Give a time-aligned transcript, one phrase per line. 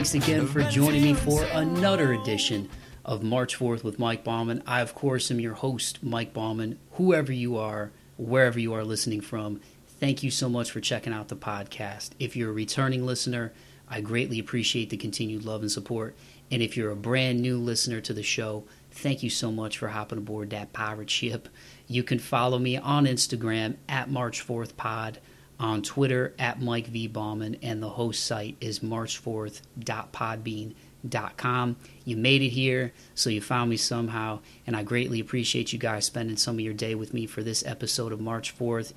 [0.00, 2.70] Thanks again for joining me for another edition
[3.04, 4.62] of March Forth with Mike Bauman.
[4.66, 6.78] I, of course, am your host, Mike Bauman.
[6.92, 11.28] Whoever you are, wherever you are listening from, thank you so much for checking out
[11.28, 12.12] the podcast.
[12.18, 13.52] If you're a returning listener,
[13.90, 16.16] I greatly appreciate the continued love and support.
[16.50, 19.88] And if you're a brand new listener to the show, thank you so much for
[19.88, 21.46] hopping aboard that pirate ship.
[21.86, 25.18] You can follow me on Instagram at March Forth Pod,
[25.60, 27.06] on Twitter at Mike V.
[27.06, 31.76] Bauman, and the host site is march4th.podbean.com.
[32.04, 36.06] You made it here, so you found me somehow, and I greatly appreciate you guys
[36.06, 38.92] spending some of your day with me for this episode of March Forth.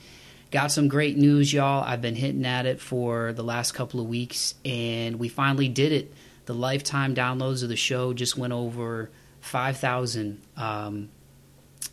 [0.52, 1.84] Got some great news, y'all.
[1.84, 5.92] I've been hitting at it for the last couple of weeks, and we finally did
[5.92, 6.14] it.
[6.46, 9.10] The lifetime downloads of the show just went over
[9.42, 11.10] 5,000 um,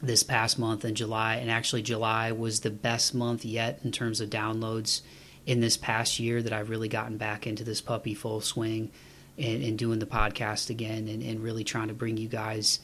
[0.03, 1.37] this past month in July.
[1.37, 5.03] And actually, July was the best month yet in terms of downloads
[5.47, 8.91] in this past year that I've really gotten back into this puppy full swing
[9.39, 12.81] and, and doing the podcast again and, and, really trying to bring you guys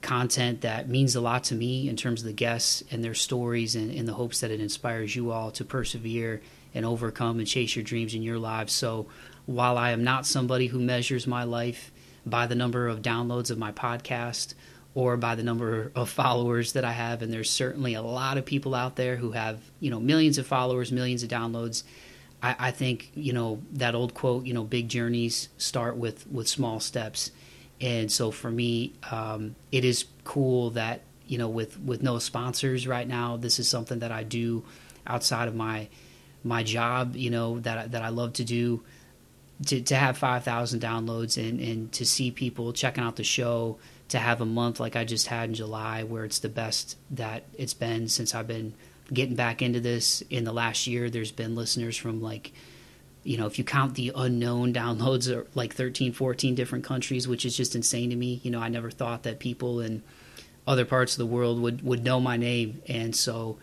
[0.00, 3.74] content that means a lot to me in terms of the guests and their stories
[3.74, 6.40] and in the hopes that it inspires you all to persevere
[6.72, 8.72] and overcome and chase your dreams in your lives.
[8.72, 9.06] So
[9.46, 11.90] while I am not somebody who measures my life
[12.24, 14.54] by the number of downloads of my podcast
[14.94, 17.22] or by the number of followers that I have.
[17.22, 20.46] And there's certainly a lot of people out there who have, you know, millions of
[20.46, 21.84] followers, millions of downloads.
[22.42, 26.48] I, I think, you know, that old quote, you know, big journeys start with, with
[26.48, 27.30] small steps.
[27.80, 32.88] And so for me, um, it is cool that, you know, with, with no sponsors
[32.88, 34.64] right now, this is something that I do
[35.06, 35.88] outside of my,
[36.42, 38.82] my job, you know, that, that I love to do
[39.66, 43.78] to, to have 5,000 downloads and, and to see people checking out the show,
[44.08, 47.44] to have a month like I just had in July where it's the best that
[47.54, 48.74] it's been since I've been
[49.12, 51.10] getting back into this in the last year.
[51.10, 52.52] There's been listeners from like,
[53.22, 57.44] you know, if you count the unknown downloads, are like 13, 14 different countries, which
[57.44, 58.40] is just insane to me.
[58.42, 60.02] You know, I never thought that people in
[60.66, 62.82] other parts of the world would, would know my name.
[62.88, 63.58] And so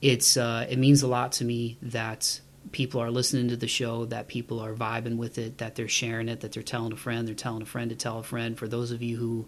[0.00, 4.04] it's, uh, it means a lot to me that people are listening to the show,
[4.06, 7.26] that people are vibing with it, that they're sharing it, that they're telling a friend,
[7.26, 8.58] they're telling a friend to tell a friend.
[8.58, 9.46] For those of you who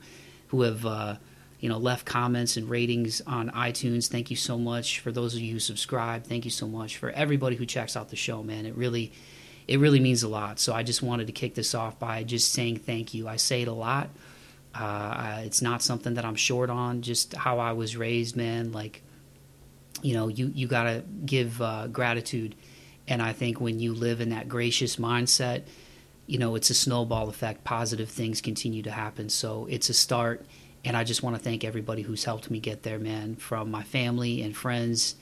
[0.50, 1.16] who have uh,
[1.60, 4.08] you know left comments and ratings on iTunes.
[4.08, 6.24] Thank you so much for those of you who subscribe.
[6.24, 8.66] Thank you so much for everybody who checks out the show, man.
[8.66, 9.12] It really
[9.68, 10.58] it really means a lot.
[10.58, 13.28] So I just wanted to kick this off by just saying thank you.
[13.28, 14.10] I say it a lot.
[14.74, 17.02] Uh, it's not something that I'm short on.
[17.02, 18.72] Just how I was raised, man.
[18.72, 19.02] Like
[20.02, 22.56] you know, you you gotta give uh, gratitude,
[23.06, 25.62] and I think when you live in that gracious mindset
[26.30, 27.64] you know, it's a snowball effect.
[27.64, 29.28] Positive things continue to happen.
[29.28, 30.46] So it's a start.
[30.84, 33.82] And I just want to thank everybody who's helped me get there, man, from my
[33.82, 35.16] family and friends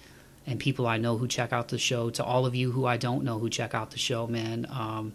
[0.46, 2.98] and people I know who check out the show to all of you who I
[2.98, 4.66] don't know who check out the show, man.
[4.70, 5.14] Um,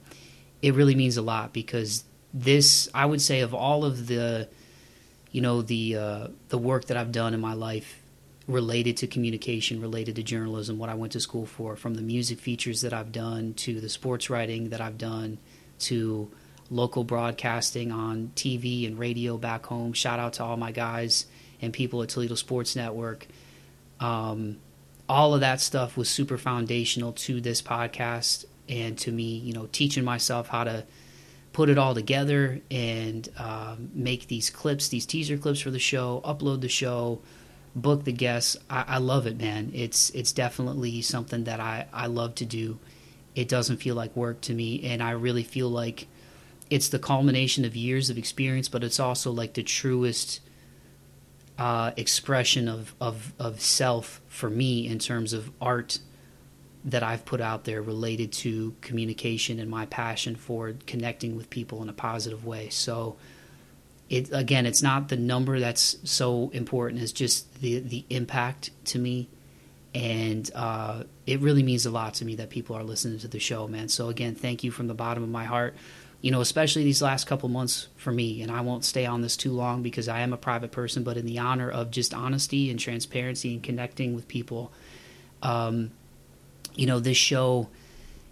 [0.64, 4.50] it really means a lot because this, I would say, of all of the,
[5.32, 8.02] you know, the uh, the work that I've done in my life
[8.48, 12.40] related to communication, related to journalism, what I went to school for, from the music
[12.40, 15.38] features that I've done to the sports writing that I've done
[15.84, 16.30] to
[16.70, 19.94] local broadcasting on TV and radio back home.
[19.94, 21.26] Shout out to all my guys
[21.62, 23.28] and people at Toledo Sports Network.
[24.00, 24.58] Um,
[25.08, 29.68] all of that stuff was super foundational to this podcast and to me, you know,
[29.72, 30.86] teaching myself how to
[31.52, 36.22] put it all together and um, make these clips, these teaser clips for the show,
[36.26, 37.22] upload the show,
[37.76, 38.58] book the guests.
[38.70, 39.72] I, I love it, man.
[39.74, 42.80] It's it's definitely something that I, I love to do
[43.36, 46.08] it doesn't feel like work to me and i really feel like
[46.70, 50.40] it's the culmination of years of experience but it's also like the truest
[51.58, 56.00] uh, expression of, of, of self for me in terms of art
[56.86, 61.82] that I've put out there related to communication and my passion for connecting with people
[61.82, 62.70] in a positive way.
[62.70, 63.16] So
[64.10, 67.02] it again, it's not the number that's so important.
[67.02, 69.30] It's just the the impact to me
[69.94, 73.40] and uh, it really means a lot to me that people are listening to the
[73.40, 73.90] show, man.
[73.90, 75.76] So again, thank you from the bottom of my heart.
[76.22, 79.36] You know, especially these last couple months for me, and I won't stay on this
[79.36, 81.04] too long because I am a private person.
[81.04, 84.72] But in the honor of just honesty and transparency and connecting with people,
[85.42, 85.92] um,
[86.76, 87.68] you know, this show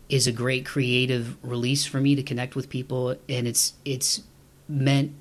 [0.07, 4.21] is a great creative release for me to connect with people, and it's it's
[4.69, 5.13] meant,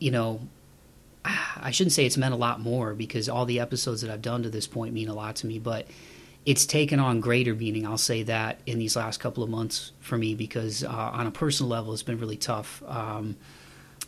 [0.00, 0.40] you know,
[1.56, 4.42] I shouldn't say it's meant a lot more because all the episodes that I've done
[4.42, 5.86] to this point mean a lot to me, but
[6.46, 7.86] it's taken on greater meaning.
[7.86, 11.30] I'll say that in these last couple of months for me because uh, on a
[11.30, 12.82] personal level, it's been really tough.
[12.86, 13.36] Um,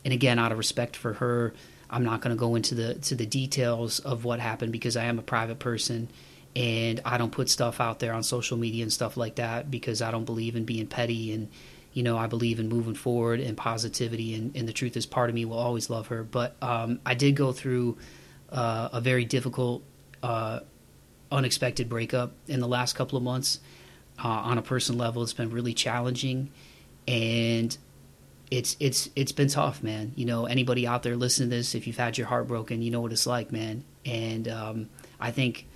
[0.05, 1.53] and again, out of respect for her,
[1.91, 5.05] I'm not going to go into the to the details of what happened because I
[5.05, 6.09] am a private person
[6.57, 10.03] and I don't put stuff out there on social media and stuff like that because
[10.03, 11.49] I don't believe in being petty and
[11.93, 15.29] you know, I believe in moving forward and positivity, and, and the truth is part
[15.29, 16.23] of me will always love her.
[16.23, 17.99] But um, I did go through
[18.51, 19.83] uh, a very difficult,
[20.23, 20.61] uh,
[21.33, 23.61] unexpected breakup in the last couple of months.
[24.23, 26.51] Uh, on a personal level, it's been really challenging,
[27.09, 27.77] and
[28.51, 30.13] it's it's it's been tough, man.
[30.15, 32.91] You know, anybody out there listening to this, if you've had your heart broken, you
[32.91, 33.83] know what it's like, man.
[34.05, 35.67] And um, I think,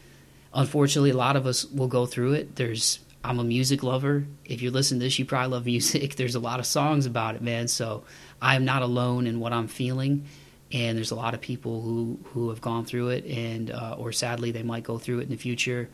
[0.52, 2.56] unfortunately, a lot of us will go through it.
[2.56, 4.26] There's I'm a music lover.
[4.44, 6.16] If you listen to this, you probably love music.
[6.16, 7.68] There's a lot of songs about it, man.
[7.68, 8.04] So
[8.40, 10.26] I'm not alone in what I'm feeling.
[10.72, 14.10] And there's a lot of people who, who have gone through it, and uh, or
[14.12, 15.88] sadly they might go through it in the future.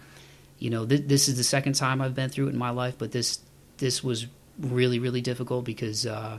[0.58, 2.94] You know, th- this is the second time I've been through it in my life,
[2.96, 3.40] but this
[3.76, 4.26] this was
[4.58, 6.38] really really difficult because uh,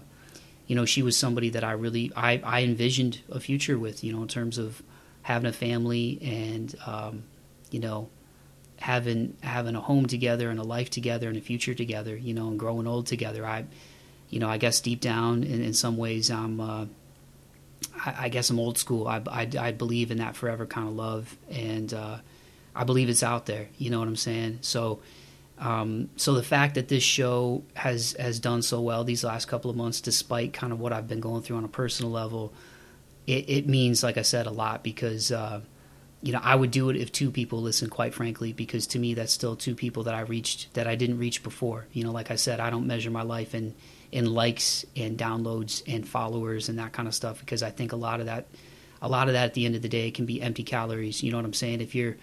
[0.65, 4.03] you know she was somebody that I really I, I envisioned a future with.
[4.03, 4.81] You know, in terms of
[5.21, 7.23] having a family and um,
[7.69, 8.09] you know
[8.81, 12.48] having having a home together and a life together and a future together, you know,
[12.48, 13.45] and growing old together.
[13.45, 13.66] I,
[14.31, 16.86] you know, I guess deep down, in, in some ways, I'm, uh,
[18.04, 19.07] I, I, guess I'm old school.
[19.07, 22.18] I, I, I, believe in that forever kind of love, and uh,
[22.75, 23.68] I believe it's out there.
[23.78, 24.60] You know what I'm saying?
[24.62, 25.01] So,
[25.60, 29.69] um, so the fact that this show has has done so well these last couple
[29.69, 32.51] of months, despite kind of what I've been going through on a personal level,
[33.28, 35.31] it, it means, like I said, a lot because.
[35.31, 35.62] Uh,
[36.23, 39.15] you know, I would do it if two people listen, quite frankly, because to me,
[39.15, 41.88] that's still two people that I reached that I didn't reach before.
[41.94, 43.73] You know, like I said, I don't measure my life in,
[44.12, 47.95] in likes and downloads and followers and that kind of stuff because I think a
[47.95, 48.45] lot of that,
[49.01, 51.23] a lot of that at the end of the day can be empty calories.
[51.23, 51.81] You know what I'm saying?
[51.81, 52.18] If you're,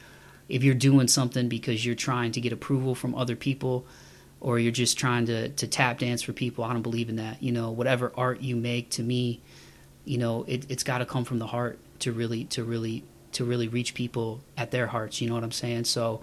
[0.49, 3.85] if you're doing something because you're trying to get approval from other people,
[4.41, 7.43] or you're just trying to, to tap dance for people, I don't believe in that.
[7.43, 9.41] You know, whatever art you make, to me,
[10.05, 13.03] you know, it, it's got to come from the heart to really, to really
[13.33, 15.21] to really reach people at their hearts.
[15.21, 15.85] You know what I'm saying?
[15.85, 16.23] So,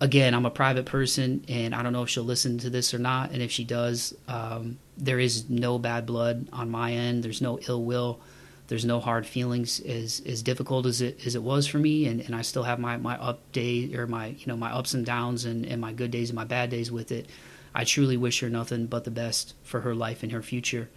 [0.00, 2.98] again, I'm a private person, and I don't know if she'll listen to this or
[2.98, 3.30] not.
[3.30, 7.22] And if she does, um, there is no bad blood on my end.
[7.22, 8.20] There's no ill will.
[8.68, 9.80] There's no hard feelings.
[9.80, 12.78] As as difficult as it as it was for me, and, and I still have
[12.78, 15.92] my my up day or my you know my ups and downs and, and my
[15.92, 17.28] good days and my bad days with it.
[17.74, 20.88] I truly wish her nothing but the best for her life and her future.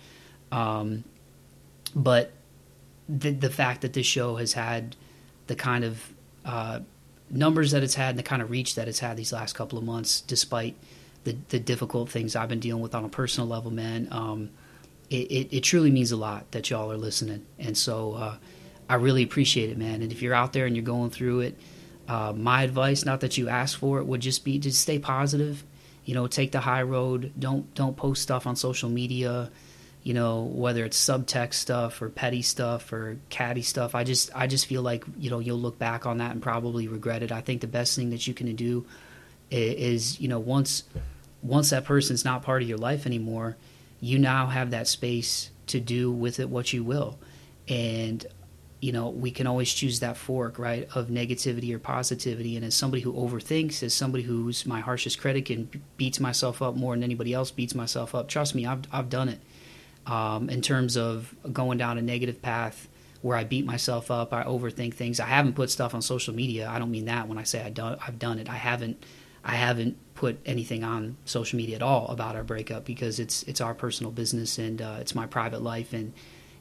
[0.51, 1.04] Um,
[1.96, 2.31] but
[3.10, 4.96] the the fact that this show has had
[5.48, 6.13] the kind of
[6.45, 6.80] uh,
[7.30, 9.78] numbers that it's had and the kind of reach that it's had these last couple
[9.78, 10.75] of months, despite
[11.24, 14.07] the, the difficult things I've been dealing with on a personal level, man.
[14.12, 14.50] Um,
[15.10, 17.45] it, it, it, truly means a lot that y'all are listening.
[17.60, 18.38] And so uh,
[18.90, 20.01] I really appreciate it, man.
[20.01, 21.57] And if you're out there and you're going through it,
[22.07, 25.63] uh, my advice, not that you ask for it, would just be to stay positive.
[26.04, 27.31] You know, take the high road.
[27.39, 29.50] Don't don't post stuff on social media
[30.03, 34.47] you know whether it's subtext stuff or petty stuff or catty stuff i just i
[34.47, 37.31] just feel like you know you'll look back on that and probably regret it.
[37.31, 38.85] I think the best thing that you can do
[39.50, 40.83] is, you know once
[41.41, 43.57] once that person's not part of your life anymore
[44.03, 47.17] you now have that space to do with it what you will.
[47.69, 48.25] And
[48.81, 52.57] you know we can always choose that fork right of negativity or positivity.
[52.57, 56.75] And as somebody who overthinks as somebody who's my harshest critic and beats myself up
[56.75, 59.39] more than anybody else beats myself up trust me i've, I've done it
[60.05, 62.88] um, in terms of going down a negative path
[63.22, 65.19] where I beat myself up, I overthink things.
[65.19, 66.69] I haven't put stuff on social media.
[66.69, 68.50] I don't mean that when I say I done, I've done it.
[68.50, 69.03] I haven't
[69.45, 73.62] I haven't put anything on social media at all about our breakup because it's it's
[73.62, 76.13] our personal business and uh, it's my private life and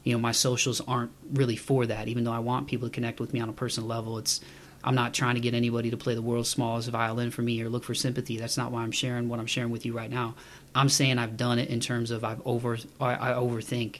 [0.03, 2.07] you know my socials aren't really for that.
[2.07, 4.41] Even though I want people to connect with me on a personal level, it's
[4.83, 7.69] I'm not trying to get anybody to play the world's smallest violin for me or
[7.69, 8.37] look for sympathy.
[8.37, 10.35] That's not why I'm sharing what I'm sharing with you right now.
[10.75, 13.99] I'm saying I've done it in terms of I've over I, I overthink.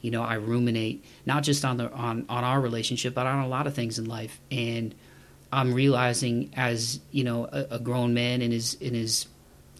[0.00, 3.48] You know, I ruminate not just on the on on our relationship, but on a
[3.48, 4.40] lot of things in life.
[4.50, 4.94] And
[5.52, 9.26] I'm realizing as you know a, a grown man in his in his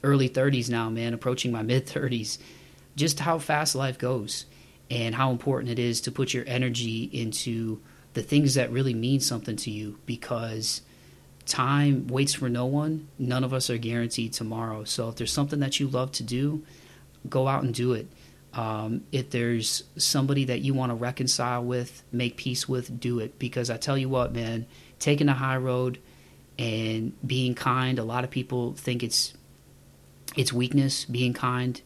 [0.04, 2.38] early 30s now, man, approaching my mid 30s,
[2.94, 4.46] just how fast life goes
[4.90, 7.80] and how important it is to put your energy into
[8.14, 10.82] the things that really mean something to you because
[11.46, 13.08] time waits for no one.
[13.18, 14.84] None of us are guaranteed tomorrow.
[14.84, 16.64] So if there's something that you love to do,
[17.28, 18.06] go out and do it.
[18.52, 23.38] Um, if there's somebody that you want to reconcile with, make peace with, do it.
[23.38, 24.66] Because I tell you what, man,
[24.98, 25.98] taking the high road
[26.58, 29.34] and being kind, a lot of people think it's
[30.36, 31.06] it's weakness.
[31.06, 31.80] Being kind,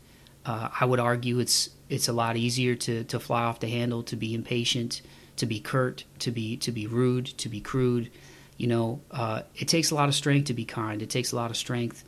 [0.45, 4.03] uh, I would argue it's it's a lot easier to to fly off the handle,
[4.05, 5.03] to be impatient,
[5.37, 8.11] to be curt, to be to be rude, to be crude.
[8.57, 11.03] You know, uh, it takes a lot of strength to be kind.
[11.03, 12.05] It takes a lot of strength,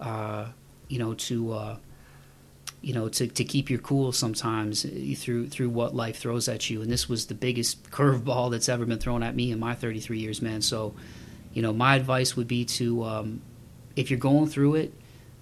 [0.00, 0.46] uh,
[0.88, 1.76] you know, to uh,
[2.80, 6.80] you know to, to keep your cool sometimes through through what life throws at you.
[6.82, 10.18] And this was the biggest curveball that's ever been thrown at me in my 33
[10.18, 10.62] years, man.
[10.62, 10.94] So,
[11.52, 13.42] you know, my advice would be to um,
[13.96, 14.94] if you're going through it,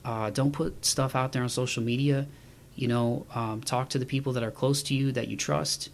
[0.05, 2.27] uh, don't put stuff out there on social media
[2.75, 5.91] You know, um, talk to the people that are close to you that you trust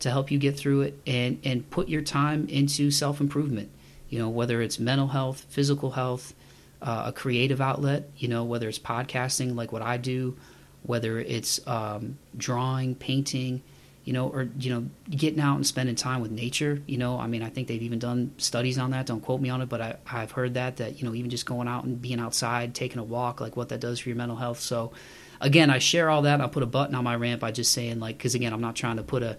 [0.00, 3.70] to help you get through it, and and put your time into self improvement.
[4.08, 6.34] You know, whether it's mental health, physical health,
[6.82, 8.10] uh, a creative outlet.
[8.16, 10.36] You know, whether it's podcasting like what I do,
[10.82, 13.62] whether it's um, drawing, painting
[14.06, 16.80] you know, or you know, getting out and spending time with nature.
[16.86, 19.04] You know, I mean, I think they've even done studies on that.
[19.04, 21.44] Don't quote me on it, but I, I've heard that that you know, even just
[21.44, 24.36] going out and being outside, taking a walk, like what that does for your mental
[24.36, 24.60] health.
[24.60, 24.92] So,
[25.40, 26.40] again, I share all that.
[26.40, 28.76] I'll put a button on my ramp by just saying like, because again, I'm not
[28.76, 29.38] trying to put a,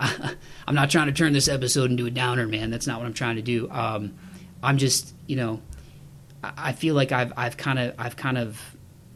[0.66, 2.70] I'm not trying to turn this episode into a downer, man.
[2.70, 3.70] That's not what I'm trying to do.
[3.70, 4.14] Um,
[4.62, 5.60] I'm just, you know,
[6.42, 8.58] I feel like I've I've kind of I've kind of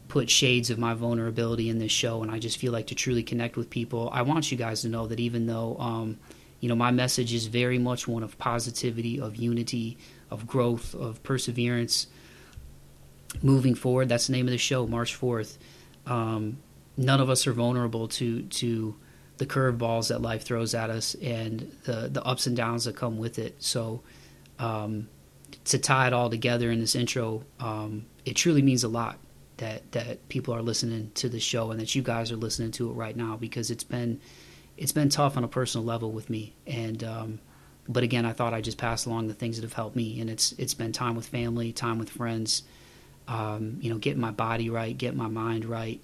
[0.07, 3.23] put shades of my vulnerability in this show, and I just feel like to truly
[3.23, 6.19] connect with people, I want you guys to know that even though, um,
[6.59, 9.97] you know, my message is very much one of positivity, of unity,
[10.29, 12.07] of growth, of perseverance,
[13.41, 14.07] moving forward.
[14.07, 15.57] That's the name of the show, March Forth.
[16.05, 16.59] Um,
[16.95, 18.95] none of us are vulnerable to to
[19.37, 23.17] the curveballs that life throws at us and the the ups and downs that come
[23.17, 23.55] with it.
[23.59, 24.01] So.
[24.57, 25.09] Um,
[25.65, 29.17] to tie it all together in this intro, um, it truly means a lot
[29.57, 32.89] that that people are listening to the show and that you guys are listening to
[32.89, 34.19] it right now because it's been
[34.77, 37.39] it's been tough on a personal level with me and um,
[37.87, 40.29] but again I thought I'd just pass along the things that have helped me and
[40.29, 42.63] it's it's been time with family time with friends
[43.27, 46.01] um, you know getting my body right getting my mind right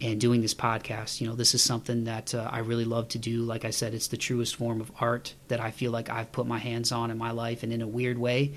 [0.00, 3.18] and doing this podcast you know this is something that uh, I really love to
[3.18, 6.32] do like I said it's the truest form of art that I feel like I've
[6.32, 8.54] put my hands on in my life and in a weird way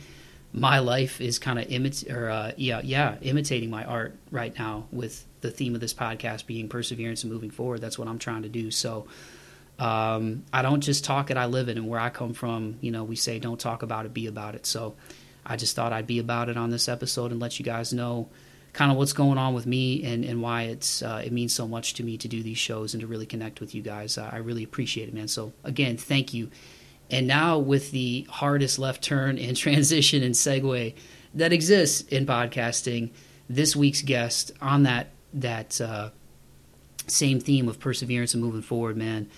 [0.53, 4.85] my life is kind of imit or uh, yeah yeah imitating my art right now
[4.91, 7.81] with the theme of this podcast being perseverance and moving forward.
[7.81, 8.71] That's what I'm trying to do.
[8.71, 9.05] So
[9.77, 11.77] um, I don't just talk it, I live it.
[11.77, 14.55] And where I come from, you know, we say don't talk about it, be about
[14.55, 14.65] it.
[14.65, 14.95] So
[15.45, 18.29] I just thought I'd be about it on this episode and let you guys know
[18.73, 21.67] kind of what's going on with me and, and why it's uh, it means so
[21.67, 24.17] much to me to do these shows and to really connect with you guys.
[24.17, 25.27] I really appreciate it, man.
[25.27, 26.49] So again, thank you
[27.13, 30.95] and now, with the hardest left turn and transition and segue
[31.35, 33.11] that exists in podcasting,
[33.49, 36.09] this week's guest on that that uh,
[37.07, 39.29] same theme of perseverance and moving forward, man.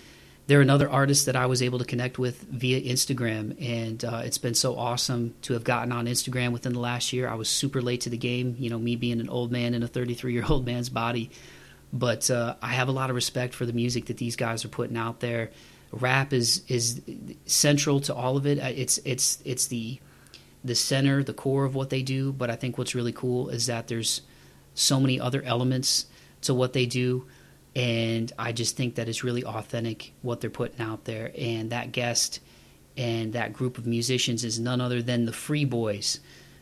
[0.47, 4.37] They're another artist that I was able to connect with via Instagram, and uh, it's
[4.37, 7.27] been so awesome to have gotten on Instagram within the last year.
[7.27, 9.81] I was super late to the game, you know, me being an old man in
[9.81, 11.31] a 33 year old man's body.
[11.91, 14.69] But uh, I have a lot of respect for the music that these guys are
[14.69, 15.51] putting out there
[15.95, 17.01] rap is is
[17.45, 18.59] central to all of it.
[18.59, 19.99] Uh, it's it's it's the
[20.63, 22.31] the center, the core of what they do.
[22.31, 24.21] But I think what's really cool is that there's
[24.73, 26.07] so many other elements
[26.41, 27.27] to what they do,
[27.75, 31.31] and I just think that it's really authentic what they're putting out there.
[31.37, 32.39] And that guest
[32.95, 36.19] and that group of musicians is none other than the Free Boyz.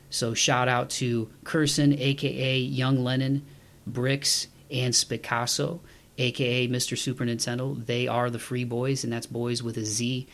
[0.09, 3.45] So shout out to Kirsin, aka Young Lennon,
[3.89, 5.79] Brix, and Spitcasso
[6.17, 6.97] aka Mr.
[6.97, 7.83] Super Nintendo.
[7.85, 10.27] They are the Free Boyz, and that's boys with a Z.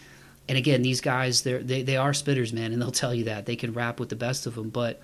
[0.48, 3.46] And again, these guys, they're, they they are spitters, man, and they'll tell you that
[3.46, 4.70] they can rap with the best of them.
[4.70, 5.02] But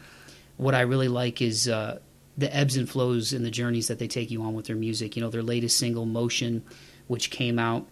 [0.57, 1.99] what I really like is uh,
[2.37, 5.15] the ebbs and flows and the journeys that they take you on with their music.
[5.15, 6.61] You know, their latest single, MOCEAN,
[7.07, 7.85] which came out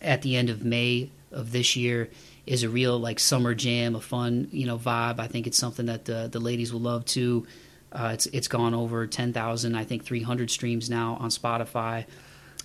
[0.00, 2.10] at the end of May of this year,
[2.46, 5.18] is a real like summer jam, a fun you know vibe.
[5.18, 7.46] I think it's something that the the ladies will love too.
[7.92, 12.06] Uh, it's it's gone over 10,000, I think 300 streams now on Spotify.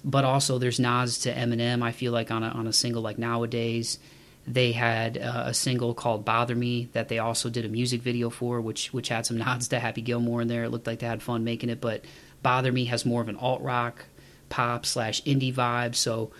[0.03, 1.83] But also there's nods to Eminem.
[1.83, 3.99] I feel like on a on a single like nowadays,
[4.49, 8.31] they had uh, a single called "Bother Me" that they also did a music video
[8.31, 10.63] for, which which had some nods to Happy Gilmore in there.
[10.63, 11.79] It looked like they had fun making it.
[11.79, 12.03] But
[12.41, 14.05] "Bother Me" has more of an alt rock,
[14.49, 15.95] pop slash indie vibe.
[15.95, 16.31] So,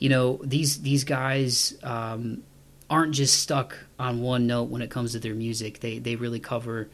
[0.00, 2.42] you know these these guys um,
[2.90, 5.78] aren't just stuck on one note when it comes to their music.
[5.78, 6.88] They they really cover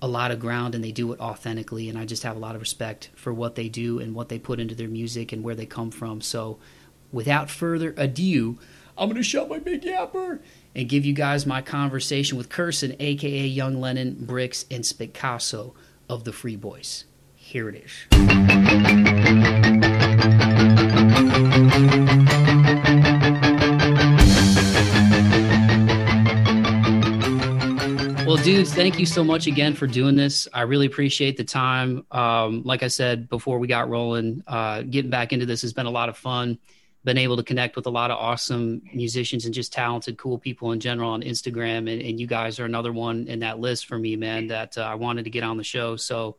[0.00, 2.54] a lot of ground and they do it authentically and I just have a lot
[2.54, 5.56] of respect for what they do and what they put into their music and where
[5.56, 6.20] they come from.
[6.20, 6.60] So
[7.10, 8.60] without further ado,
[8.98, 10.40] I'm to shut my big yapper
[10.74, 15.72] and give you guys my conversation with Kirsin, aka Young Lennon, Brix, and Spitcasso
[16.08, 17.04] of the Free Boyz.
[17.36, 18.06] Here it is.
[28.26, 30.48] Well, dudes, thank you so much again for doing this.
[30.52, 32.04] I really appreciate the time.
[32.10, 35.86] Um, like I said before we got rolling, uh, getting back into this has been
[35.86, 36.58] a lot of fun.
[37.08, 40.72] Been able to connect with a lot of awesome musicians and just talented, cool people
[40.72, 41.90] in general on Instagram.
[41.90, 44.82] And, and you guys are another one in that list for me, man, that uh,
[44.82, 45.96] I wanted to get on the show.
[45.96, 46.36] So,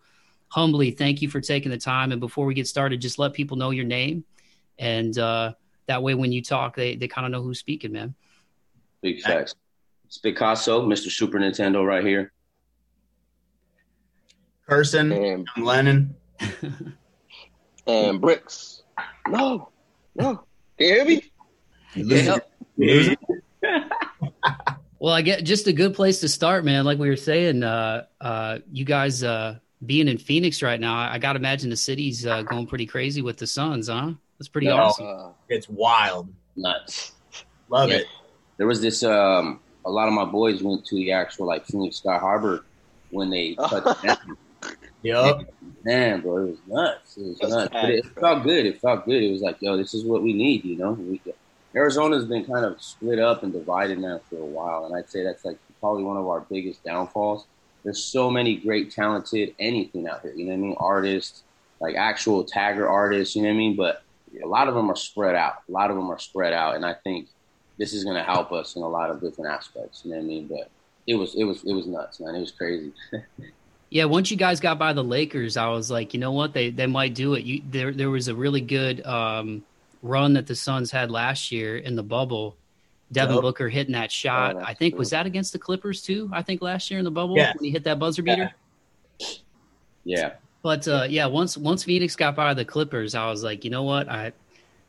[0.49, 2.11] humbly, thank you for taking the time.
[2.11, 4.25] And before we get started, just let people know your name.
[4.77, 5.53] And uh,
[5.87, 8.13] that way, when you talk, they, they kind of know who's speaking, man.
[9.01, 9.55] Big facts.
[10.05, 11.09] It's Picasso, Mr.
[11.09, 12.31] Super Nintendo right here.
[14.67, 16.15] Person, and, Lennon.
[17.87, 18.83] and Brix.
[19.27, 19.69] No,
[20.13, 20.43] no.
[20.79, 21.23] Can you hear me?
[21.95, 22.39] You losing,
[22.77, 23.17] you losing?
[25.01, 26.83] Well, I get just a good place to start, man.
[26.83, 31.19] Like we were saying, uh, uh, you guys uh, being in Phoenix right now, I
[31.19, 34.11] got to imagine the city's uh, going pretty crazy with the Suns, huh?
[34.37, 35.07] That's pretty No, awesome.
[35.07, 36.27] uh, It's wild.
[36.57, 37.13] Nuts.
[37.69, 37.99] Love Yeah.
[37.99, 38.07] it.
[38.57, 39.01] There was this.
[39.01, 42.65] Um, a lot of my boys went to the actual like Phoenix Sky Harbor
[43.09, 44.17] when they touched down.
[45.01, 45.53] Yep.
[45.85, 47.17] Man, bro, it was nuts.
[47.17, 47.69] It was That's nuts.
[47.71, 48.65] But it, it felt good.
[48.65, 49.23] It felt good.
[49.23, 50.65] It was like, yo, this is what we need.
[50.65, 51.21] You know, we,
[51.75, 55.23] Arizona's been kind of split up and divided now for a while, and I'd say
[55.23, 57.45] that's like probably one of our biggest downfalls.
[57.83, 60.33] There's so many great, talented anything out here.
[60.33, 60.75] You know what I mean?
[60.79, 61.43] Artists,
[61.79, 63.35] like actual tagger artists.
[63.35, 63.75] You know what I mean?
[63.75, 64.03] But
[64.43, 65.63] a lot of them are spread out.
[65.69, 67.29] A lot of them are spread out, and I think
[67.77, 70.01] this is going to help us in a lot of different aspects.
[70.03, 70.47] You know what I mean?
[70.47, 70.69] But
[71.07, 72.35] it was, it was, it was nuts, man.
[72.35, 72.91] It was crazy.
[73.91, 76.69] Yeah, once you guys got by the Lakers, I was like, you know what, they
[76.69, 77.43] they might do it.
[77.43, 79.63] You, there there was a really good um,
[80.03, 82.55] run that the Suns had last year in the bubble.
[83.11, 83.41] Devin Yep.
[83.41, 84.55] Booker hitting that shot.
[84.55, 84.99] Oh, I think true.
[84.99, 86.29] was that against the Clippers too.
[86.31, 87.53] I think last year in the bubble Yeah.
[87.55, 88.53] when he hit that buzzer beater.
[90.03, 90.33] Yeah.
[90.61, 93.83] But uh, yeah, once once Phoenix got by the Clippers, I was like, you know
[93.83, 94.33] what, I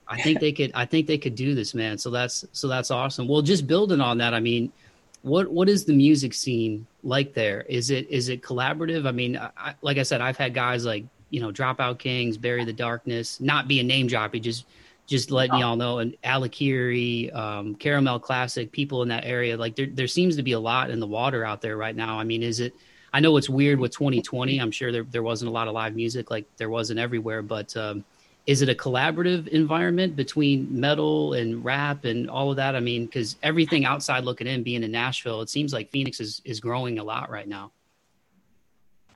[0.09, 1.97] I think they could I think they could do this, man.
[1.97, 3.29] So that's so that's awesome.
[3.29, 4.73] Well, just building on that, I mean,
[5.23, 7.63] what what is the music scene like there?
[7.63, 9.07] Is it is it collaborative?
[9.07, 12.65] I mean, I, like I said, I've had guys like you know Dropout Kings, Bury
[12.65, 14.67] the Darkness, not being name dropping, just
[15.07, 19.57] just letting y'all know, and Alakiri, um, Caramel Classic, people in that area.
[19.57, 22.19] Like there there seems to be a lot in the water out there right now.
[22.19, 22.75] I mean, is it?
[23.13, 24.59] I know it's weird with 2020.
[24.59, 27.77] I'm sure there there wasn't a lot of live music like there wasn't everywhere, but
[27.77, 28.05] um,
[28.51, 32.75] is it a collaborative environment between metal and rap and all of that?
[32.75, 36.43] I mean, because everything outside looking in, being in Nashville, it seems like Phoenix is
[36.45, 37.71] is growing a lot right now.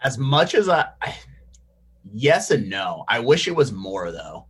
[0.02, 1.16] As much as I, I-
[2.12, 3.04] yes and no.
[3.08, 4.46] I wish it was more though.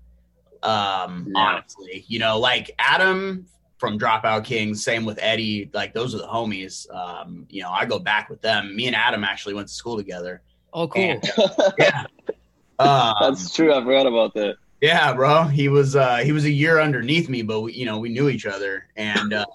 [0.62, 1.40] Um, Yeah.
[1.42, 3.46] honestly, you know, like Adam
[3.78, 5.70] from Dropout Kings, same with Eddie.
[5.72, 6.92] Like those are the homies.
[6.94, 8.76] Um, you know, I go back with them.
[8.76, 10.42] Me and Adam actually went to school together.
[10.74, 11.02] Oh, cool.
[11.02, 11.30] And-
[11.78, 12.04] Yeah.
[12.76, 13.72] Um, That's true.
[13.72, 14.56] I forgot about that.
[14.80, 15.44] Yeah, bro.
[15.44, 18.28] He was uh he was a year underneath me, but we, you know, we knew
[18.28, 19.46] each other and um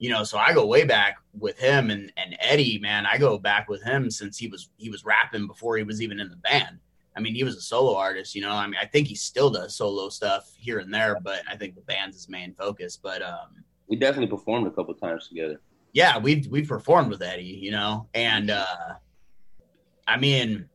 [0.00, 3.38] you know, so I go way back with him and and Eddie, man, I go
[3.38, 6.36] back with him since he was he was rapping before he was even in the
[6.36, 6.78] band.
[7.16, 8.50] I mean, he was a solo artist, you know.
[8.50, 11.76] I mean, I think he still does solo stuff here and there, but I think
[11.76, 12.98] the band's his main focus.
[13.00, 15.60] But um We definitely performed a couple times together.
[15.92, 18.66] yeah, we've we've performed with Eddie, you know, and uh
[20.08, 20.68] I mean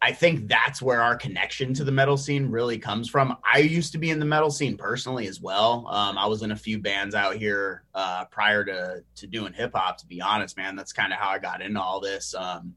[0.00, 3.36] I think that's where our connection to the metal scene really comes from.
[3.44, 5.86] I used to be in the metal scene personally as well.
[5.88, 9.72] Um, I was in a few bands out here uh, prior to to doing hip
[9.74, 9.98] hop.
[9.98, 12.34] To be honest, man, that's kind of how I got into all this.
[12.34, 12.74] Um,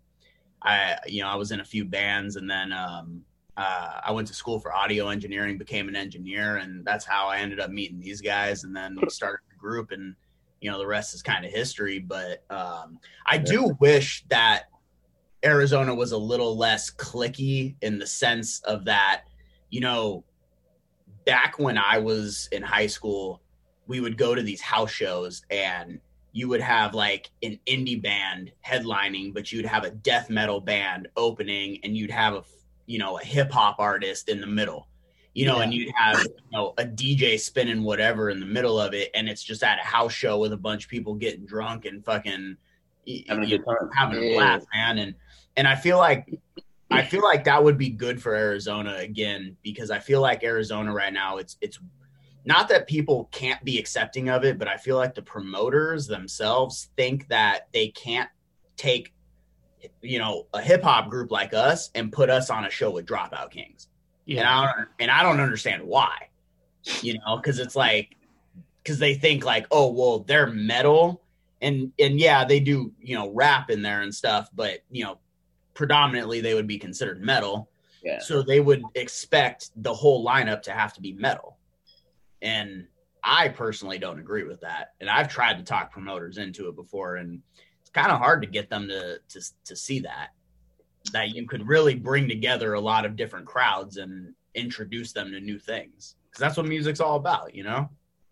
[0.63, 3.21] I you know I was in a few bands, and then um,
[3.55, 7.38] uh, I went to school for audio engineering, became an engineer, and that's how I
[7.38, 8.63] ended up meeting these guys.
[8.63, 10.15] And then we started a group, and
[10.60, 11.99] you know the rest is kind of history.
[11.99, 14.70] But um, I do wish that
[15.43, 19.23] Arizona was a little less cliquey in the sense of that,
[19.69, 20.23] you know,
[21.25, 23.41] back when I was in high school,
[23.88, 25.99] we would go to these house shows and
[26.34, 31.08] you would have like an indie band headlining, but you'd have a death metal band
[31.17, 32.43] opening and you'd have a,
[32.86, 34.88] you know, a hip hop artist in the middle,
[35.34, 35.63] you know, Yeah.
[35.63, 39.10] and you'd have, you know, a DJ spinning whatever in the middle of it.
[39.13, 42.04] And it's just at a house show with a bunch of people getting drunk and
[42.06, 42.58] fucking
[43.27, 43.89] Having a you time.
[43.95, 44.34] having a Yeah.
[44.36, 44.99] blast, man.
[44.99, 45.15] And
[45.56, 46.40] and I feel like
[46.90, 50.94] I feel like that would be good for Arizona again because I feel like Arizona
[50.94, 51.80] right now it's it's
[52.44, 56.90] not that people can't be accepting of it, but I feel like the promoters themselves
[56.98, 58.30] think that they can't
[58.78, 59.14] take
[60.02, 63.06] you know a hip hop group like us and put us on a show with
[63.06, 63.88] Dropout Kings.
[64.26, 64.40] Yeah.
[64.40, 66.30] And I don't and I don't understand why.
[67.02, 68.16] You know, because it's like
[68.84, 71.22] because they think like, oh well, they're metal
[71.62, 75.20] and and yeah, they do you know rap in there and stuff, but you know
[75.73, 77.69] predominantly they would be considered metal.
[78.03, 78.19] Yeah.
[78.19, 81.57] So they would expect the whole lineup to have to be metal.
[82.41, 82.88] And
[83.23, 84.93] I personally don't agree with that.
[84.99, 87.41] And I've tried to talk promoters into it before and
[87.81, 90.29] it's kind of hard to get them to to to see that
[91.13, 95.39] that you could really bring together a lot of different crowds and introduce them to
[95.39, 96.15] new things.
[96.31, 97.89] Cuz that's what music's all about, you know?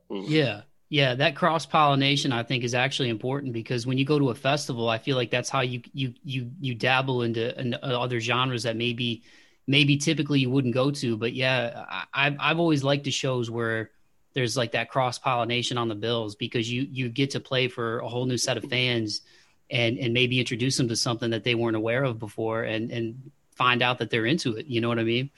[0.10, 0.32] Mm-hmm.
[0.32, 0.62] Yeah.
[0.90, 4.36] Yeah, that cross pollination I think is actually important because when you go to a
[4.36, 8.20] festival, I feel like that's how you you you you dabble into, into uh, other
[8.20, 9.22] genres that maybe
[9.68, 11.16] maybe typically you wouldn't go to.
[11.16, 13.92] But yeah, I, I've I've always liked the shows where
[14.34, 18.00] there's like that cross pollination on the bills because you you get to play for
[18.00, 19.22] a whole new set of fans
[19.70, 23.32] and and maybe introduce them to something that they weren't aware of before and and
[23.56, 24.66] find out that they're into it.
[24.66, 25.30] You know what I mean?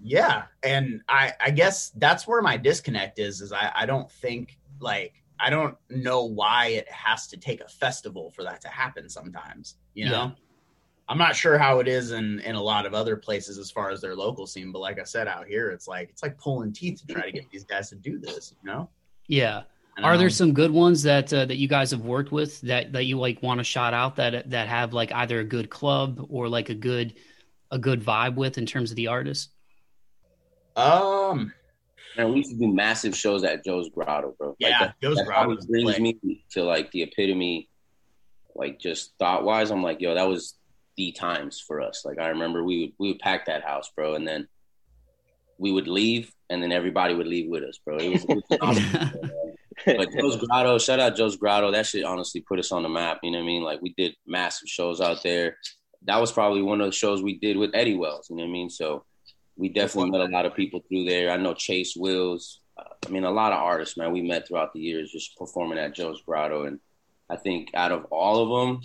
[0.00, 3.40] Yeah, and I I guess that's where my disconnect is.
[3.40, 7.68] Is I I don't think like I don't know why it has to take a
[7.68, 9.08] festival for that to happen.
[9.08, 10.10] Sometimes, you know.
[10.10, 10.30] Yeah.
[11.08, 13.90] I'm not sure how it is in in a lot of other places as far
[13.90, 16.72] as their local scene, but like I said, out here, it's like it's like pulling
[16.72, 18.54] teeth to try to get these guys to do this.
[18.62, 18.88] You know.
[19.26, 19.62] Yeah.
[19.96, 22.60] And, Are there um, some good ones that uh, that you guys have worked with
[22.62, 25.68] that that you like want to shout out that that have like either a good
[25.68, 27.14] club or like a good
[27.70, 29.50] a good vibe with in terms of the artist?
[30.76, 31.52] Um.
[32.16, 34.48] And we used to do massive shows at Joe's Grotto, bro.
[34.48, 37.68] Like, Yeah, that, Joe's that Grotto always brings me to like the epitome,
[38.54, 39.70] like just thought wise.
[39.70, 40.56] I'm like, yo, that was
[40.96, 42.04] the times for us.
[42.04, 44.48] Like I remember we would we would pack that house, bro, and then
[45.58, 47.96] we would leave, and then everybody would leave with us, bro.
[47.96, 49.96] It was, it was awesome, man.
[49.96, 51.72] but Joe's Grotto, shout out Joe's Grotto.
[51.72, 53.20] That shit honestly put us on the map.
[53.22, 53.62] You know what I mean?
[53.62, 55.56] Like we did massive shows out there.
[56.04, 58.26] That was probably one of the shows we did with Eddie Wells.
[58.28, 58.70] You know what I mean?
[58.70, 59.04] So
[59.56, 61.30] we definitely met a lot of people through there.
[61.30, 62.60] I know Chase Wills.
[62.76, 64.12] Uh, I mean, a lot of artists, man.
[64.12, 66.80] We met throughout the years just performing at Joe's Grotto, and
[67.28, 68.82] I think out of all of them,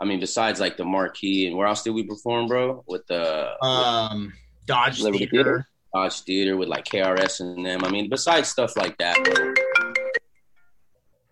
[0.00, 2.82] I mean, besides like the Marquee and where else did we perform, bro?
[2.88, 4.32] With the Um.
[4.66, 5.44] Dodge Liberty Theater.
[5.44, 5.66] Theater.
[5.94, 7.84] Dodge Theater with like KRS and them.
[7.84, 9.54] I mean, besides stuff like that, bro.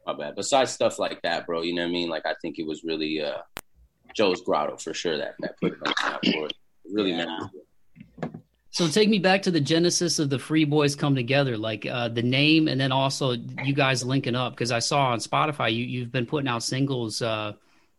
[0.06, 0.34] My bad.
[0.36, 2.08] Besides stuff like that, bro, you know what I mean?
[2.08, 3.38] Like I think it was really uh
[4.14, 6.50] Joe's Grotto for sure that that put it on the map for us.
[6.90, 7.26] Really Yeah.
[7.26, 8.40] memorable.
[8.78, 12.06] So take me back to the genesis of the Free Boyz come together, like uh,
[12.06, 13.32] the name, and then also
[13.64, 17.20] you guys linking up because I saw on Spotify you you've been putting out singles
[17.20, 17.54] uh,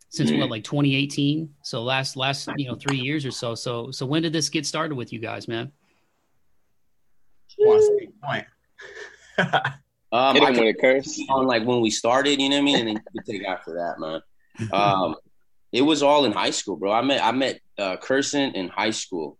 [0.07, 3.55] since what like 2018, so last last you know three years or so.
[3.55, 5.69] So so when did this get started with you guys, man?
[7.57, 8.45] Wants to make point.
[10.11, 11.21] Um, Hit I him can with a curse.
[11.29, 13.45] on like when we started, you know what I mean, and then you can take
[13.45, 14.21] after that, man.
[14.71, 15.15] Um,
[15.73, 16.91] it was all in high school, bro.
[16.91, 19.38] I met I met uh, Kirsin in high school.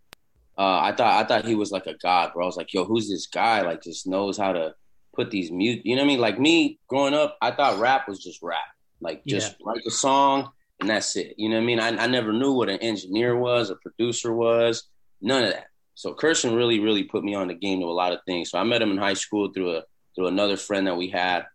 [0.60, 2.44] Uh, I thought I thought he was like a god, bro.
[2.44, 3.62] I was like, yo, who's this guy?
[3.62, 4.76] Like, just knows how to
[5.16, 5.82] put these mute.
[5.86, 6.20] You know what I mean?
[6.20, 8.60] Like me growing up, I thought rap was just rap,
[9.00, 11.36] like just write a song and that's it.
[11.38, 11.80] You know what I mean?
[11.80, 14.84] I, I never knew what an engineer was, a producer was,
[15.22, 15.68] none of that.
[15.96, 18.50] So Kirsin really, really put me on the game to a lot of things.
[18.50, 19.84] So I met him in high school through a
[20.16, 21.46] through another friend that we had.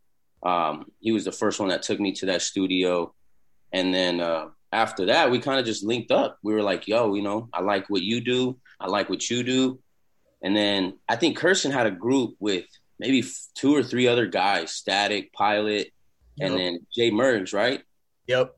[0.43, 3.15] Um, he was the first one that took me to that studio,
[3.73, 6.39] and then uh, after that, we kind of just linked up.
[6.43, 8.59] We were like, "Yo, you know, I like what you do.
[8.85, 9.81] I like what you do."
[10.43, 12.67] And then I think Kirsin had a group with
[12.99, 15.91] maybe two or three other guys, Static, Pilot,
[16.39, 16.59] and Yep.
[16.63, 17.83] then Jay Mergs, right?
[18.27, 18.55] Yep.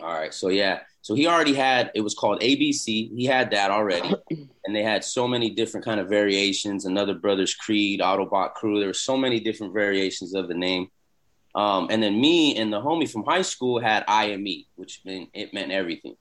[0.00, 0.34] All right.
[0.34, 0.80] So yeah.
[1.00, 3.16] So he already had it was called ABC.
[3.16, 4.12] He had that already.
[4.66, 6.84] And they had so many different kind of variations.
[6.84, 8.78] Another Brothers Creed, Autobot Crew.
[8.78, 10.88] There were so many different variations of the name.
[11.54, 15.54] Um, and then me and the homie from high school had IME, which meant it
[15.54, 16.16] meant everything.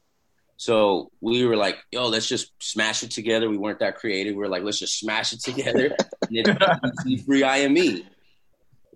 [0.57, 3.47] So we were like, yo, let's just smash it together.
[3.47, 4.33] We weren't that creative.
[4.33, 5.95] We were like, let's just smash it together.
[6.31, 8.03] and free IME.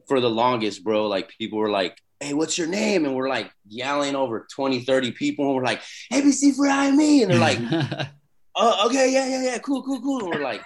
[0.08, 3.06] For the longest, bro, like people were like, hey, what's your name?
[3.06, 5.46] And we're like yelling over 20, 30 people.
[5.46, 7.00] And we're like, ABC for IME.
[7.00, 7.60] And they're like,
[8.56, 10.20] oh, okay, yeah, yeah, yeah, cool, cool, cool.
[10.22, 10.64] And we're like,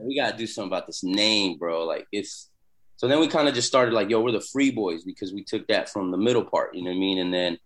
[0.00, 1.84] we got to do something about this name, bro.
[1.84, 2.48] Like, it's,
[2.96, 5.44] so then we kind of just started like, yo, we're the Free Boyz because we
[5.44, 7.18] took that from the middle part, you know what I mean?
[7.18, 7.58] And then,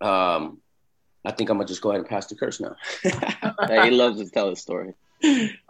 [0.00, 0.62] um,
[1.26, 2.76] I think I'm gonna just go ahead and pass the curse now.
[3.66, 4.94] Hey, he loves to tell his story.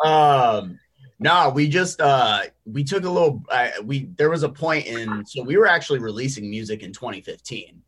[0.04, 0.78] Um,
[1.18, 3.42] no, we just uh we took a little.
[3.48, 7.80] Uh, we there was a point in so we were actually releasing music in 2015,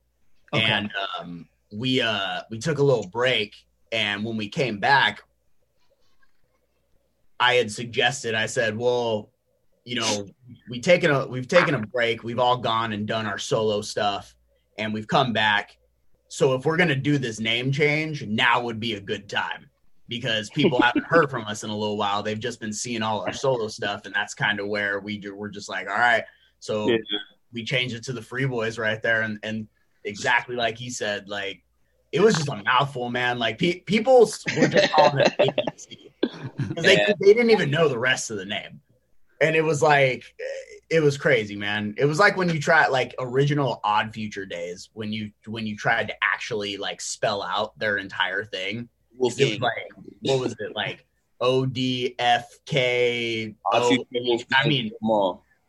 [0.54, 0.64] Okay.
[0.64, 3.54] and um we uh we took a little break,
[3.92, 5.22] and when we came back,
[7.38, 9.28] I had suggested I said, well,
[9.84, 10.26] you know,
[10.70, 12.24] we taken a we've taken a break.
[12.24, 14.34] We've all gone and done our solo stuff,
[14.78, 15.77] and we've come back.
[16.28, 19.68] So if we're gonna do this name change, now would be a good time
[20.08, 22.22] because people haven't heard from us in a little while.
[22.22, 25.34] They've just been seeing all our solo stuff, and that's kind of where we do,
[25.34, 26.24] we're just like, all right.
[26.60, 26.96] So Yeah.
[27.52, 29.66] we changed it to the Free Boyz right there, and and
[30.04, 31.62] exactly like he said, like
[32.12, 33.38] it was just a mouthful, man.
[33.38, 34.20] Like pe- people
[34.56, 36.10] were just calling it ABC
[36.68, 38.80] because they they didn't even know the rest of the name,
[39.40, 40.24] and it was like
[40.90, 41.94] it was crazy, man.
[41.98, 45.76] It was like when you try like original Odd Future days when you when you
[45.76, 48.88] tried to actually like spell out their entire thing.
[49.12, 49.88] It was like
[50.20, 51.06] what was it like
[51.40, 53.88] O D F K Odd O?
[53.88, 54.90] Future Wolfgang, I mean.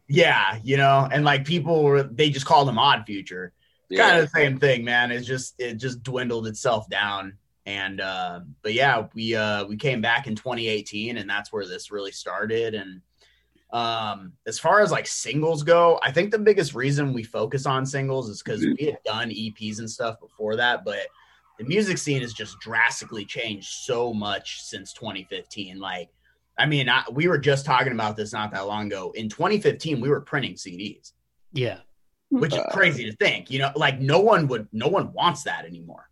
[0.07, 3.53] Yeah, you know, and like people were they just called them Odd Future.
[3.89, 4.07] Yeah.
[4.07, 5.11] Kind of the same thing, man.
[5.11, 7.37] It's just it just dwindled itself down.
[7.65, 11.91] And uh but yeah, we uh we came back in 2018 and that's where this
[11.91, 13.01] really started and
[13.71, 17.85] um as far as like singles go, I think the biggest reason we focus on
[17.85, 21.07] singles is cuz we had done EPs and stuff before that, but
[21.59, 25.77] the music scene has just drastically changed so much since 2015.
[25.77, 26.09] Like,
[26.57, 29.11] I mean, I, we were just talking about this not that long ago.
[29.15, 31.11] In 2015, we were printing CDs,
[31.51, 31.79] Yeah.
[32.29, 33.51] which is crazy to think.
[33.51, 36.09] You know, like no one would, no one wants that anymore.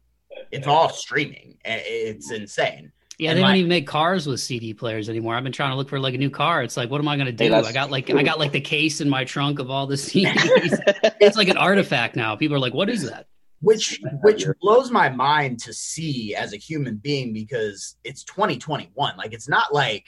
[0.51, 1.57] It's all streaming.
[1.63, 2.91] It's insane.
[3.17, 5.35] Yeah, And they like- don't even make cars with CD players anymore.
[5.35, 6.61] I've been trying to look for like a new car.
[6.61, 7.45] It's like, what am I going to do?
[7.45, 8.09] Hey, I got like.
[8.11, 10.79] I got like the case in my trunk of all the CDs.
[11.19, 12.35] it's like an artifact now.
[12.35, 13.27] People are like, what is that?
[13.61, 19.33] which which blows my mind to see as a human being because it's 2021 like
[19.33, 20.05] it's not like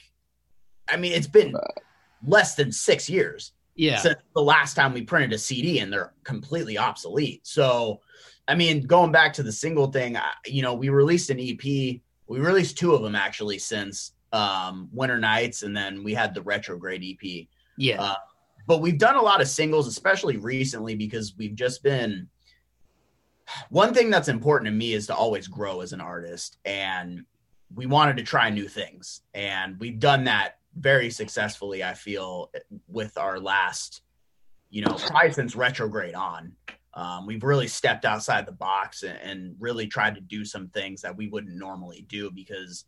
[0.88, 1.56] i mean it's been
[2.28, 6.14] less than six years Yeah, since the last time we printed a cd and they're
[6.24, 8.02] completely obsolete so
[8.48, 12.00] i mean going back to the single thing I, you know we released an ep
[12.30, 16.42] we released two of them actually since um winter nights and then we had the
[16.42, 17.48] retrograde ep
[17.80, 18.16] yeah, uh,
[18.68, 22.28] but we've done a lot of singles, especially recently, because we've just been.
[23.72, 27.24] One thing that's important to me is to always grow as an artist, and
[27.74, 31.84] we wanted to try new things, and we've done that very successfully.
[31.84, 32.52] I feel
[32.88, 34.02] with our last,
[34.70, 36.52] you know, probably since retrograde on,
[36.94, 41.02] um, we've really stepped outside the box and, and really tried to do some things
[41.02, 42.86] that we wouldn't normally do because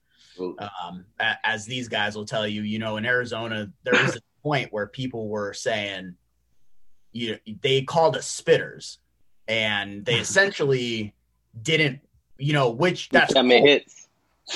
[0.84, 4.22] um, a- as these guys will tell you, you know, in Arizona, there was a
[4.44, 6.16] point where people were saying,
[7.14, 8.98] you they called us spitters,
[9.48, 11.14] and they essentially
[11.62, 12.00] didn't,
[12.38, 14.08] you know, which that's cool, hits.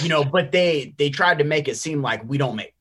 [0.01, 2.73] you know, but they they tried to make it seem like we don't make,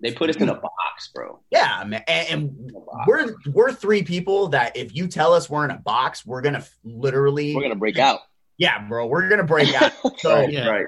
[0.00, 0.74] They put us in a box,
[1.08, 1.40] bro.
[1.50, 3.04] yeah, man, and, and In a box.
[3.06, 6.64] we're we're three people that if you tell us we're in a box, we're gonna
[6.84, 8.20] literally, We're gonna break out.
[8.58, 9.92] yeah, bro, we're gonna break out.
[10.18, 10.68] So right, Yeah.
[10.68, 10.86] right.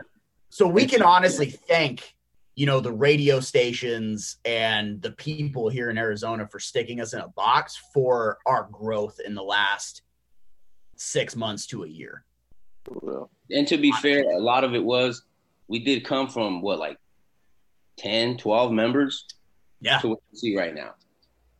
[0.50, 2.14] So we can honestly thank,
[2.56, 7.20] you know, the radio stations and the people here in Arizona for sticking us in
[7.20, 10.02] a box for our growth in the last
[10.96, 12.24] six months to a year.
[13.50, 15.22] And to be fair, a lot of it was
[15.68, 16.98] we did come from what like
[17.98, 19.24] 10, 12 members
[19.82, 19.98] Yeah.
[19.98, 20.94] to what you see right now.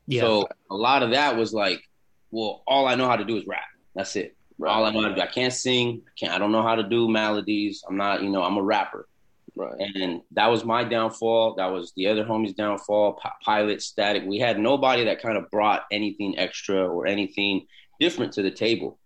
[0.07, 0.23] yeah.
[0.23, 1.83] So a lot of that was like,
[2.31, 3.65] well, all I know how to do is rap.
[3.95, 4.35] That's it.
[4.65, 5.21] All I know how to do.
[5.21, 6.03] I can't sing.
[6.07, 6.33] I can't.
[6.33, 7.83] I don't know how to do melodies.
[7.87, 8.23] I'm not.
[8.23, 9.09] You know, I'm a rapper.
[9.55, 9.75] Right.
[9.97, 11.57] And that was my downfall.
[11.57, 13.15] That was the other homies' downfall.
[13.15, 14.23] P- Pilot, Static.
[14.25, 17.67] We had nobody that kind of brought anything extra or anything
[18.01, 18.99] different to the table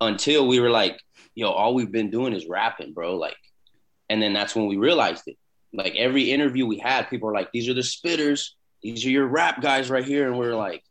[0.00, 0.98] until we were like,
[1.34, 3.16] yo, all we've been doing is rapping, bro.
[3.16, 3.36] Like,
[4.08, 5.36] and then that's when we realized it.
[5.74, 8.50] Like every interview we had, people were like, these are the spitters.
[8.82, 10.28] These are your rap guys right here.
[10.28, 10.84] And we are like,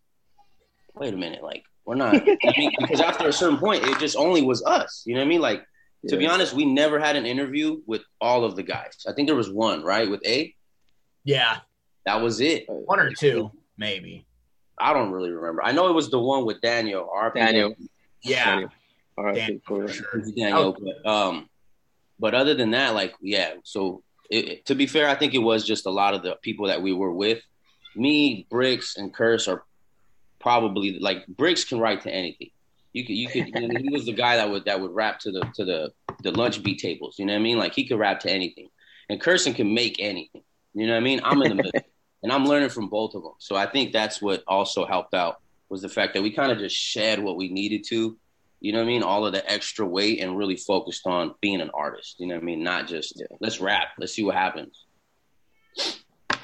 [0.93, 1.41] wait a minute.
[1.41, 2.15] Like, we're not.
[2.15, 5.03] I mean, because after a certain point, it just only was us.
[5.05, 5.41] You know what I mean?
[5.41, 5.65] Like,
[6.09, 9.05] to be honest, we never had an interview with all of the guys.
[9.07, 10.09] I think there was one, right?
[10.09, 10.53] With A.
[11.23, 11.59] Yeah.
[12.05, 12.65] That was it.
[12.67, 14.25] One or two, maybe.
[14.77, 15.63] I don't really remember.
[15.63, 17.09] I know it was the one with Daniel.
[17.15, 17.75] RP Daniel.
[18.21, 18.45] Yeah.
[18.45, 18.69] Daniel.
[19.17, 20.23] All right, Dan- for for sure.
[20.35, 20.75] Daniel.
[20.77, 21.49] But, um,
[22.19, 23.53] but other than that, like, yeah.
[23.63, 26.67] So it, to be fair, I think it was just a lot of the people
[26.67, 27.41] that we were with.
[27.95, 29.63] Me, Brix, and Curse are
[30.39, 32.49] probably like Brix can write to anything.
[32.91, 33.47] You could, you could.
[33.47, 35.91] you know, he was the guy that would that would rap to the to the
[36.21, 37.17] the lunch beat tables.
[37.17, 37.57] You know what I mean?
[37.57, 38.69] Like he could rap to anything,
[39.09, 40.43] and Kirsin can make anything.
[40.73, 41.21] You know what I mean?
[41.23, 41.81] I'm in the middle,
[42.23, 43.33] and I'm learning from both of them.
[43.39, 46.59] So I think that's what also helped out was the fact that we kind of
[46.59, 48.17] just shed what we needed to.
[48.63, 49.03] You know what I mean?
[49.03, 52.15] All of the extra weight and really focused on being an artist.
[52.17, 52.63] You know what I mean?
[52.63, 53.25] Not just Yeah.
[53.41, 54.85] let's rap, let's see what happens.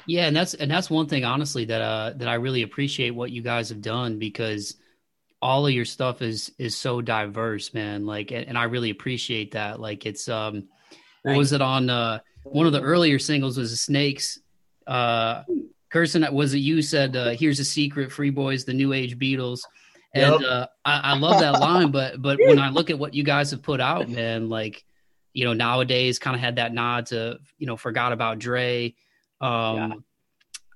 [0.06, 3.30] Yeah, and that's and that's one thing honestly that uh that I really appreciate what
[3.30, 4.76] you guys have done because
[5.40, 8.04] all of your stuff is is so diverse, man.
[8.04, 9.80] Like and, and I really appreciate that.
[9.80, 10.68] Like it's um
[11.22, 14.38] what was it on uh one of the earlier singles was the Snakes
[14.86, 15.44] uh
[15.90, 19.60] Kirsin was it you said uh here's a secret Free Boyz the new age Beatles
[20.14, 20.50] and Yep.
[20.50, 23.50] uh I, I love that line but but when I look at what you guys
[23.52, 24.84] have put out man like
[25.32, 28.94] you know nowadays kind of had that nod to you know forgot about Dre
[29.40, 29.92] um Yeah.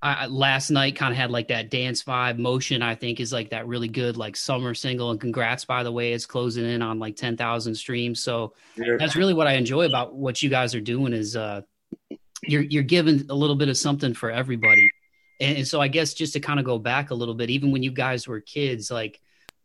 [0.03, 3.51] I, last night kind of had like that dance vibe MOCEAN I think is like
[3.51, 6.99] that really good like summer single and congrats by the way it's closing in on
[6.99, 8.53] like 10,000 streams so
[8.99, 11.63] that's really what I enjoy about what you guys are doing is uh
[12.47, 14.91] you're you're giving a little bit of something for everybody.
[15.41, 17.73] And, and so I guess just to kind of go back a little bit, even
[17.73, 19.19] when you guys were kids, like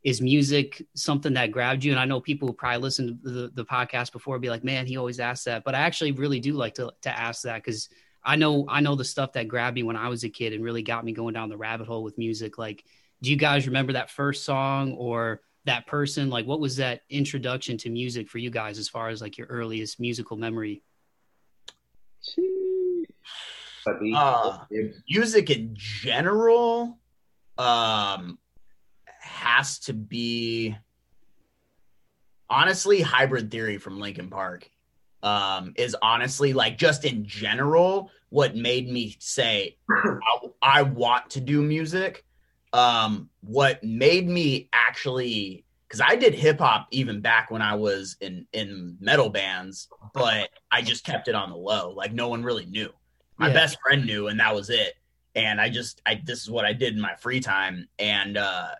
[0.03, 1.91] is music something that grabbed you?
[1.91, 4.85] And I know people who probably listen to the, the podcast before be like, man,
[4.85, 5.63] he always asks that.
[5.63, 7.89] But I actually really do like to to ask that because
[8.23, 10.63] I know I know the stuff that grabbed me when I was a kid and
[10.63, 12.57] really got me going down the rabbit hole with music.
[12.57, 12.85] Like,
[13.21, 16.29] do you guys remember that first song or that person?
[16.29, 19.47] Like, what was that introduction to music for you guys as far as like your
[19.47, 20.81] earliest musical memory?
[24.15, 24.59] Uh,
[25.09, 26.99] music in general
[27.57, 28.38] um
[29.39, 30.75] has to be
[32.49, 34.69] honestly, Hybrid Theory from Linkin Park
[35.23, 41.41] um, is honestly like just in general what made me say I, I want to
[41.41, 42.23] do music.
[42.71, 48.15] Um, what made me actually because I did hip hop even back when I was
[48.21, 51.91] in in metal bands, but I just kept it on the low.
[51.91, 52.89] Like no one really knew.
[53.37, 53.53] My Yeah.
[53.53, 54.93] best friend knew, and that was it.
[55.35, 57.87] And I just I this is what I did in my free time.
[57.97, 58.75] And uh,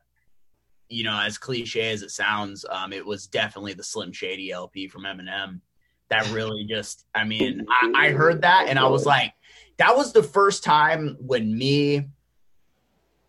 [0.89, 4.88] you know, as cliche as it sounds, um, it was definitely the Slim Shady LP
[4.88, 5.62] from Eminem.
[6.10, 9.34] That really just I mean, I, I heard that and I was like,
[9.78, 12.10] that was the first time when me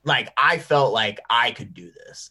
[0.04, 2.30] like I felt like I could do this.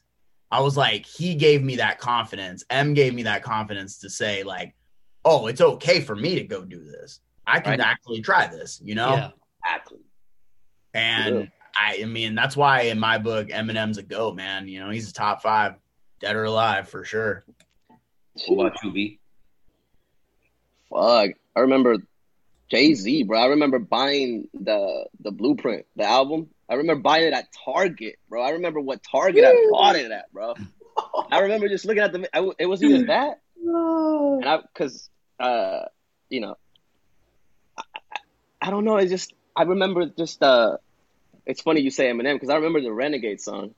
[0.52, 2.64] I was like, he gave me that confidence.
[2.72, 4.76] M gave me that confidence to say, like,
[5.24, 7.20] oh, it's okay for me to go do this.
[7.46, 7.80] I can Right.
[7.80, 9.14] actually try this, you know?
[9.14, 9.30] Yeah.
[9.64, 10.00] Exactly.
[10.96, 11.46] And Yeah.
[11.76, 14.68] I, I mean, that's why in my book, Eminem's a goat, man.
[14.68, 15.76] You know, he's a top five,
[16.20, 17.44] dead or alive for sure.
[18.48, 19.20] What about you, B?
[20.90, 21.32] Fuck.
[21.56, 21.98] I remember
[22.70, 23.40] Jay Z, bro.
[23.40, 26.50] I remember buying the the blueprint, the album.
[26.70, 28.44] I remember buying it at Target, bro.
[28.44, 30.54] I remember what Target I bought it at, bro.
[31.32, 32.30] I remember just looking at the.
[32.36, 35.86] I, it was either that, and I because uh,
[36.30, 36.56] you know,
[37.78, 38.18] I, I,
[38.62, 38.98] I don't know.
[38.98, 40.78] It's just I remember just uh,
[41.50, 43.74] it's funny you say Eminem because I remember the Renegade song,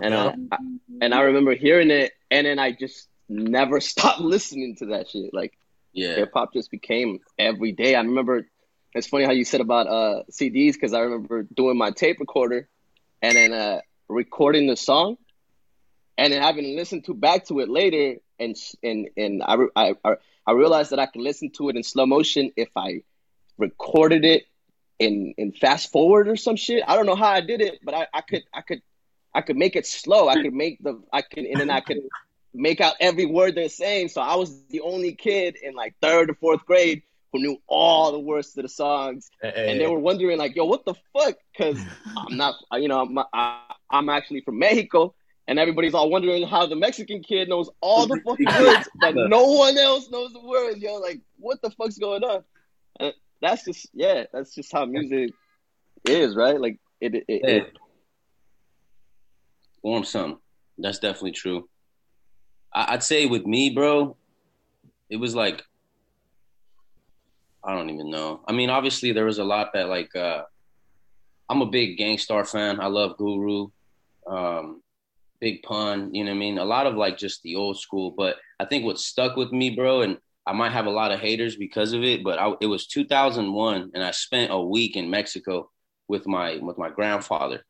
[0.00, 0.56] and uh, I,
[1.00, 5.34] and I remember hearing it, and then I just never stopped listening to that shit.
[5.34, 5.52] Like
[5.92, 6.14] Yeah.
[6.14, 7.96] hip hop just became every day.
[7.96, 8.46] I remember
[8.94, 12.68] it's funny how you said about uh CDs because I remember doing my tape recorder
[13.20, 15.16] and then uh recording the song
[16.16, 19.94] and then having to listen to back to it later and and and I I
[20.04, 20.14] I,
[20.46, 23.02] I realized that I could listen to it in slow motion if I
[23.58, 24.44] recorded it
[25.02, 26.82] in in fast forward or some shit.
[26.86, 28.82] I don't know how I did it, but I, I could I could
[29.34, 30.28] I could make it slow.
[30.28, 31.98] I could make the I could and then I could
[32.54, 34.08] make out every word they're saying.
[34.08, 38.12] So I was the only kid in like third or fourth grade who knew all
[38.12, 41.80] the words to the songs, and they were wondering like, "Yo, what the fuck?" Because
[42.16, 43.60] I'm not, you know, I'm, I,
[43.90, 45.14] I'm actually from Mexico,
[45.48, 49.44] and everybody's all wondering how the Mexican kid knows all the fucking words, but no
[49.44, 50.78] one else knows the words.
[50.78, 52.44] Yo, like, what the fuck's going on?
[53.00, 55.30] And that's just, yeah, that's just how music
[56.04, 56.58] is, right?
[56.60, 57.50] Like, it, it, it, Yeah.
[57.50, 57.76] it
[59.82, 60.38] Warm some.
[60.78, 61.68] That's definitely true.
[62.72, 64.16] I- I'd say with me, bro,
[65.10, 65.62] it was like
[67.64, 68.42] I don't even know.
[68.48, 70.42] I mean, obviously there was a lot that like uh
[71.48, 72.80] I'm a big Gang Starr fan.
[72.80, 73.68] I love Guru,
[74.26, 74.82] um,
[75.40, 76.14] Big Pun.
[76.14, 76.58] You know what I mean?
[76.58, 78.14] A lot of like just the old school.
[78.16, 81.20] But I think what stuck with me, bro, and I might have a lot of
[81.20, 82.24] haters because of it.
[82.24, 85.70] But I, it was 2001, and I spent a week in Mexico
[86.08, 87.64] with my with my grandfather,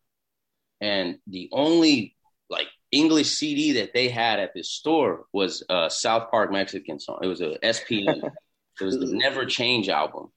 [0.80, 2.16] and the only
[2.48, 7.20] like English CD that they had at this store was a South Park Mexican song.
[7.22, 8.30] It was a SPM.
[8.80, 10.28] it was the Never Change album.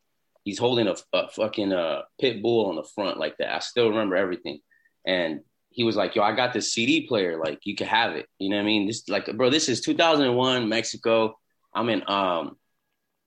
[0.43, 3.53] He's holding a, a fucking uh, pit bull on the front like that.
[3.53, 4.59] I still remember everything.
[5.05, 7.37] And he was like, "Yo, I got this CD player.
[7.37, 8.27] Like, you can have it.
[8.39, 8.87] You know what I mean?
[8.87, 11.37] This like, bro, this is 2001 Mexico.
[11.75, 12.57] I'm in um,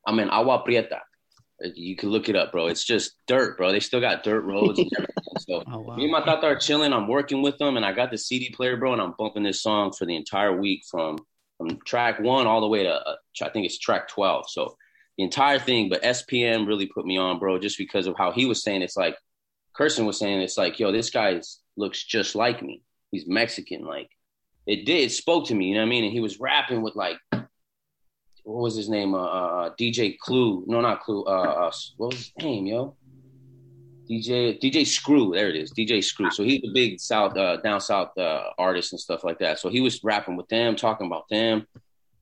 [0.07, 1.01] I'm in Agua Prieta.
[1.75, 2.69] You can look it up, bro.
[2.69, 3.73] It's just dirt, bro.
[3.73, 5.15] They still got dirt roads and everything.
[5.37, 5.97] So Oh wow.
[5.97, 6.93] me and my tata are chilling.
[6.93, 9.63] I'm working with them, and I got the CD player, bro, and I'm bumping this
[9.63, 11.19] song for the entire week from
[11.59, 14.51] from track one all the way to uh, I think it's track 12.
[14.51, 14.77] So
[15.17, 18.47] the entire thing, but SPM really put me on, bro, just because of how he
[18.47, 18.83] was saying.
[18.83, 19.17] It's like
[19.79, 21.41] Kirsin was saying, it's like, yo, this guy
[21.77, 22.83] looks just like me.
[23.11, 24.11] He's Mexican, like
[24.67, 25.05] it did.
[25.05, 26.05] It spoke to me, you know what I mean?
[26.05, 27.19] And he was rapping with like.
[28.49, 29.15] What was his name?
[29.15, 30.65] Uh, uh, DJ Clue.
[30.67, 31.23] No, not Clue.
[31.27, 31.29] Uh,
[31.67, 32.96] uh, what was his name, yo?
[34.09, 36.31] DJ DJ Screw, there it is, DJ Screw.
[36.31, 39.59] So he's a big south uh, down south uh, artist and stuff like that.
[39.59, 41.67] So he was rapping with them, talking about them,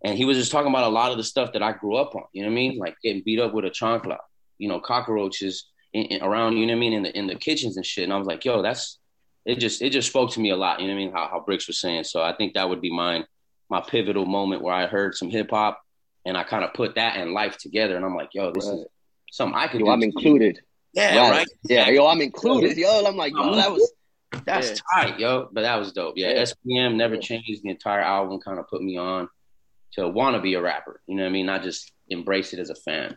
[0.05, 2.17] and he was just talking about a lot of the stuff that I grew up
[2.17, 2.25] on.
[2.33, 2.79] You know what I mean?
[2.79, 4.17] Like getting beat up with a chancla,
[4.59, 6.57] you know, cockroaches in, in, around.
[6.57, 6.93] You know what I mean?
[6.93, 8.03] In the in the kitchens and shit.
[8.03, 8.99] And I was like, yo, that's
[9.45, 9.61] it.
[9.61, 10.81] Just it just spoke to me a lot.
[10.81, 11.13] You know what I mean?
[11.13, 12.03] How how Brix was saying.
[12.03, 13.25] So I think that would be mine,
[13.71, 15.81] my pivotal moment where I heard some hip hop
[16.27, 17.97] and I kind of put that and life together.
[17.97, 18.81] And I'm like, yo, this Right.
[18.81, 18.87] is
[19.31, 19.93] something I could yo, do.
[19.93, 20.61] I'm included.
[20.93, 21.47] Yeah, right.
[21.69, 22.77] Yeah, yo, I'm included.
[22.77, 23.93] Yo, I'm like, yo, that was
[24.45, 24.77] That's Yeah.
[25.03, 25.49] tight, yo.
[25.53, 26.15] But that was dope.
[26.17, 26.43] Yeah, Yeah.
[26.43, 27.21] SPM never Yeah.
[27.21, 27.63] changed.
[27.63, 29.29] The entire album kind of put me on
[29.93, 31.01] to want to be a rapper.
[31.07, 31.47] You know what I mean?
[31.47, 33.17] Not just embrace it as a fan.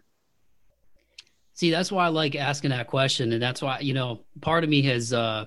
[1.54, 4.70] See, that's why I like asking that question, and that's why you know part of
[4.70, 5.46] me has uh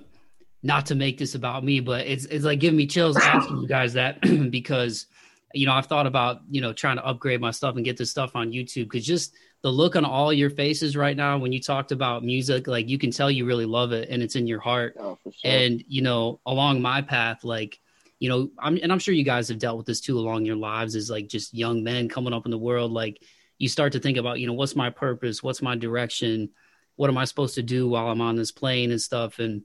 [0.61, 3.67] not to make this about me, but it's it's like giving me chills asking you
[3.67, 5.07] guys that because
[5.53, 8.11] you know I've thought about you know trying to upgrade my stuff and get this
[8.11, 11.61] stuff on YouTube because just the look on all your faces right now when you
[11.61, 14.59] talked about music, like you can tell you really love it and it's in your
[14.59, 14.95] heart.
[14.99, 15.51] oh, for sure.
[15.51, 17.79] And you know, along my path, like
[18.19, 20.55] you know, I'm, and I'm sure you guys have dealt with this too along your
[20.55, 22.91] lives is like just young men coming up in the world.
[22.91, 23.21] Like
[23.57, 25.43] you start to think about, you know, what's my purpose?
[25.43, 26.49] What's my direction?
[26.95, 29.39] What am I supposed to do while I'm on this plane and stuff?
[29.39, 29.63] And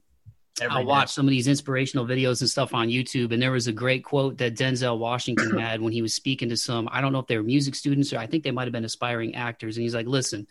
[0.69, 3.73] I watched some of these inspirational videos and stuff on YouTube, and there was a
[3.73, 6.89] great quote that Denzel Washington had when he was speaking to some.
[6.91, 8.85] I don't know if they were music students or I think they might have been
[8.85, 9.77] aspiring actors.
[9.77, 10.47] And he's like, "Listen,"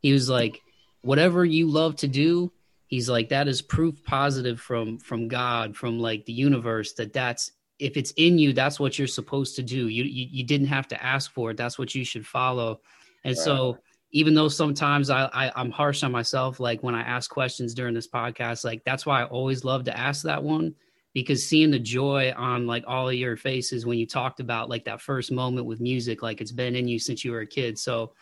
[0.00, 0.60] he was like,
[1.02, 2.52] "Whatever you love to do,
[2.92, 7.52] he's like that is proof positive from from god from like the universe that that's
[7.78, 10.86] if it's in you that's what you're supposed to do you you, you didn't have
[10.86, 12.80] to ask for it that's what you should follow
[13.24, 13.44] and right.
[13.44, 13.78] so
[14.12, 17.94] even though sometimes I, I i'm harsh on myself like when i ask questions during
[17.94, 20.74] this podcast like that's why i always love to ask that one
[21.14, 24.84] because seeing the joy on like all of your faces when you talked about like
[24.84, 27.78] that first moment with music like it's been in you since you were a kid
[27.78, 28.12] so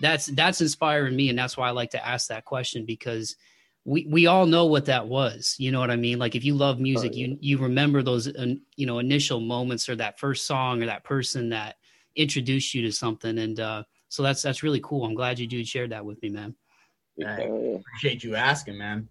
[0.00, 3.36] that's that's inspiring me and that's why i like to ask that question because
[3.84, 6.54] we we all know what that was you know what i mean like if you
[6.54, 7.28] love music oh, yeah.
[7.28, 11.04] you you remember those uh, you know initial moments or that first song or that
[11.04, 11.76] person that
[12.16, 15.04] introduced you to something and uh so that's that's really cool.
[15.04, 16.54] I'm glad you dude shared that with me man.
[17.24, 19.08] I appreciate you asking man.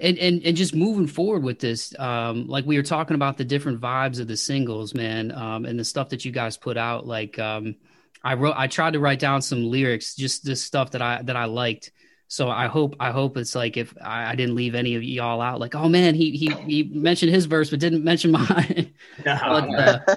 [0.00, 3.44] And, and and just moving forward with this um like we were talking about the
[3.44, 7.04] different vibes of the singles man um and the stuff that you guys put out
[7.04, 7.74] like um
[8.22, 11.34] i wrote i tried to write down some lyrics just this stuff that i that
[11.34, 11.90] i liked
[12.30, 15.40] so I hope I hope it's like if I, I, didn't leave any of y'all
[15.40, 18.92] out, like oh man, he he he mentioned his verse but didn't mention mine.
[19.24, 19.38] No.
[19.42, 20.16] but, uh,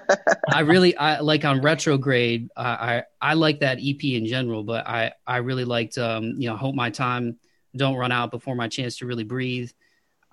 [0.53, 2.49] I really I like on retrograde.
[2.55, 6.49] Uh, I I like that EP in general, but I I really liked um you
[6.49, 7.39] know hope my time
[7.77, 9.71] don't run out before my chance to really breathe.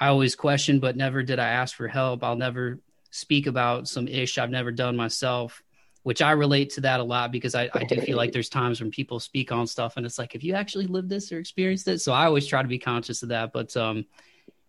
[0.00, 2.24] I always question, but never did I ask for help.
[2.24, 5.62] I'll never speak about some ish I've never done myself
[6.08, 8.80] which I relate to that a lot because I, I do feel like there's times
[8.80, 11.86] when people speak on stuff and it's like, have you actually lived this or experienced
[11.86, 11.98] it?
[11.98, 13.52] So I always try to be conscious of that.
[13.52, 14.06] But um,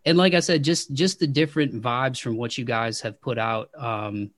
[0.03, 3.37] and like I said, just just the different vibes from what you guys have put
[3.37, 3.69] out.
[3.77, 4.31] Um,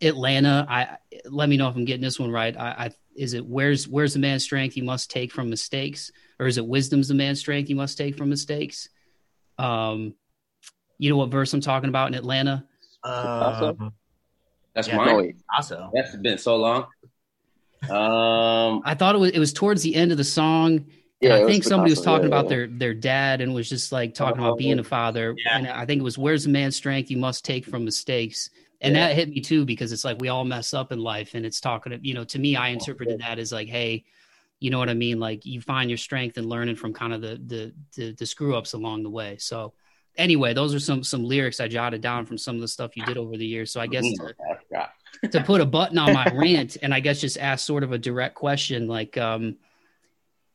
[0.00, 2.56] Atlanta, I let me know if I'm getting this one right.
[2.58, 6.46] I, I is it where's where's the man's strength you must take from mistakes, or
[6.46, 8.88] is it wisdom's the man's strength you must take from mistakes?
[9.58, 10.14] Um,
[10.96, 12.64] you know what verse I'm talking about in Atlanta?
[13.04, 13.74] Uh,
[14.74, 15.34] that's yeah, mine.
[15.54, 16.86] Also, that's been so long.
[17.90, 20.86] Um, I thought it was it was towards the end of the song.
[21.20, 22.50] Yeah, I think somebody was talking yeah, about yeah.
[22.50, 25.34] their their dad and was just like talking about being a father.
[25.36, 25.58] Yeah.
[25.58, 28.50] And I think it was where's the man's strength you must take from mistakes.
[28.80, 31.46] And that hit me too because it's like we all mess up in life and
[31.46, 34.04] it's talking to you know, to me I interpreted that as like, hey,
[34.58, 35.20] you know what I mean?
[35.20, 38.56] Like you find your strength in learning from kind of the the the, the screw
[38.56, 39.36] ups along the way.
[39.38, 39.74] So
[40.16, 43.04] anyway, those are some some lyrics I jotted down from some of the stuff you
[43.04, 43.72] did over the years.
[43.72, 44.04] So I guess
[45.22, 47.92] to, to put a button on my rant and I guess just ask sort of
[47.92, 49.56] a direct question like um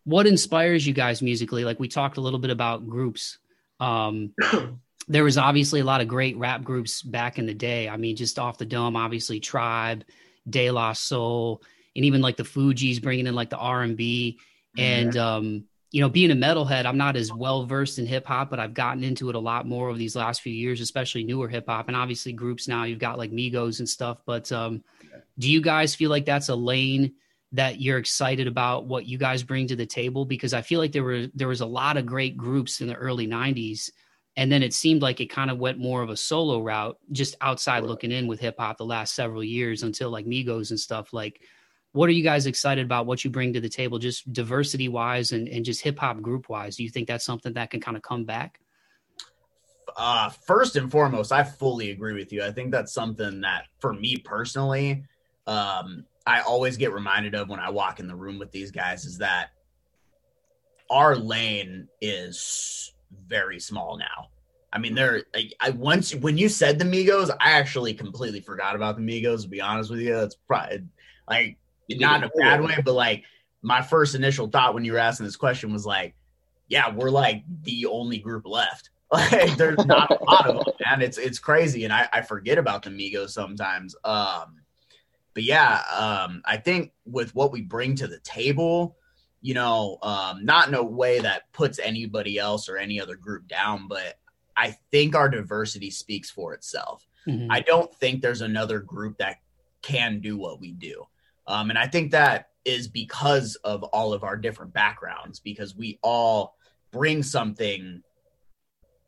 [0.03, 1.65] what inspires you guys musically?
[1.65, 3.39] Like we talked a little bit about groups.
[3.79, 4.33] Um
[5.07, 7.87] there was obviously a lot of great rap groups back in the day.
[7.87, 10.03] I mean, just off the dome, obviously Tribe,
[10.49, 11.61] De La Soul,
[11.95, 14.39] and even like the Fugees bringing in like the R and B,
[14.77, 18.49] and um, you know, being a metalhead, I'm not as well versed in hip hop,
[18.49, 21.47] but I've gotten into it a lot more over these last few years, especially newer
[21.47, 21.87] hip hop.
[21.87, 24.21] And obviously, groups now you've got like Migos and stuff.
[24.25, 24.83] But um,
[25.39, 27.13] do you guys feel like that's a lane
[27.53, 30.25] that you're excited about what you guys bring to the table?
[30.25, 32.95] Because I feel like there were there was a lot of great groups in the
[32.95, 33.89] early '90s,
[34.35, 37.35] and then it seemed like it kind of went more of a solo route, just
[37.39, 41.13] outside looking in with hip hop the last several years until like Migos and stuff.
[41.13, 41.41] Like,
[41.93, 45.31] what are you guys excited about what you bring to the table just diversity wise
[45.31, 47.97] and, and just hip hop group wise do you think that's something that can kind
[47.97, 48.59] of come back
[49.95, 53.93] uh, first and foremost i fully agree with you i think that's something that for
[53.93, 55.03] me personally
[55.47, 59.05] um, i always get reminded of when i walk in the room with these guys
[59.05, 59.49] is that
[60.89, 62.93] our lane is
[63.27, 64.29] very small now
[64.73, 65.23] I mean, there.
[65.33, 69.43] I, I, once when you said the Migos, I actually completely forgot about the Migos.
[69.43, 70.83] To be honest with you, it's probably
[71.29, 71.57] like
[71.89, 73.23] not in a bad way, but like
[73.61, 76.15] my first initial thought when you were asking this question was like,
[76.67, 78.89] yeah, we're like the only group left.
[79.09, 82.57] Like there's not a lot of them, and it's it's crazy, and I, I forget
[82.57, 83.95] about the Migos sometimes.
[84.03, 84.57] Um,
[85.33, 88.97] but yeah, um, I think with what we bring to the table,
[89.39, 93.47] you know, um, not in a way that puts anybody else or any other group
[93.47, 94.19] down, but
[94.57, 97.07] I think our diversity speaks for itself.
[97.27, 97.51] Mm-hmm.
[97.51, 99.37] I don't think there's another group that
[99.81, 101.05] can do what we do.
[101.47, 105.99] Um, and I think that is because of all of our different backgrounds, because we
[106.03, 106.55] all
[106.91, 108.01] bring something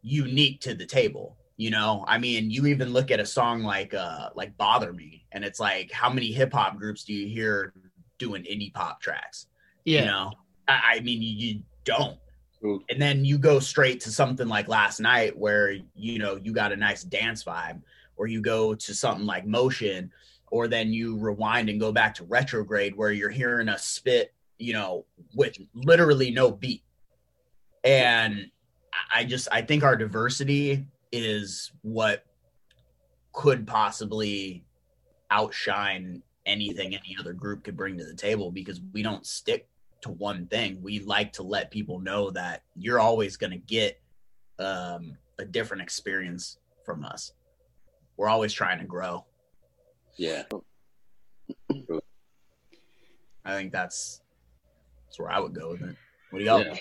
[0.01, 1.37] unique to the table.
[1.57, 5.25] You know, I mean, you even look at a song like uh like Bother Me,
[5.33, 7.73] and it's like how many hip hop groups do you hear
[8.17, 9.47] doing indie pop tracks?
[9.83, 10.01] Yeah.
[10.01, 10.31] You know,
[10.69, 12.17] I, I mean you, you don't.
[12.61, 16.71] And then you go straight to something like last night where you know you got
[16.71, 17.81] a nice dance vibe
[18.15, 20.11] or you go to something like MOCEAN
[20.51, 24.73] or then you rewind and go back to retrograde where you're hearing a spit you
[24.73, 26.83] know with literally no beat
[27.83, 28.49] and
[29.13, 32.25] i just i think our diversity is what
[33.33, 34.63] could possibly
[35.31, 39.67] outshine anything any other group could bring to the table because we don't stick
[40.01, 40.81] to one thing.
[40.81, 44.01] We like to let people know that you're always going to get
[44.57, 47.33] um, a different experience from us.
[48.17, 49.25] We're always trying to grow.
[50.17, 50.43] Yeah.
[53.45, 54.21] I think that's
[55.05, 55.95] that's where I would go with it.
[56.29, 56.59] What do y'all?
[56.61, 56.75] Yeah.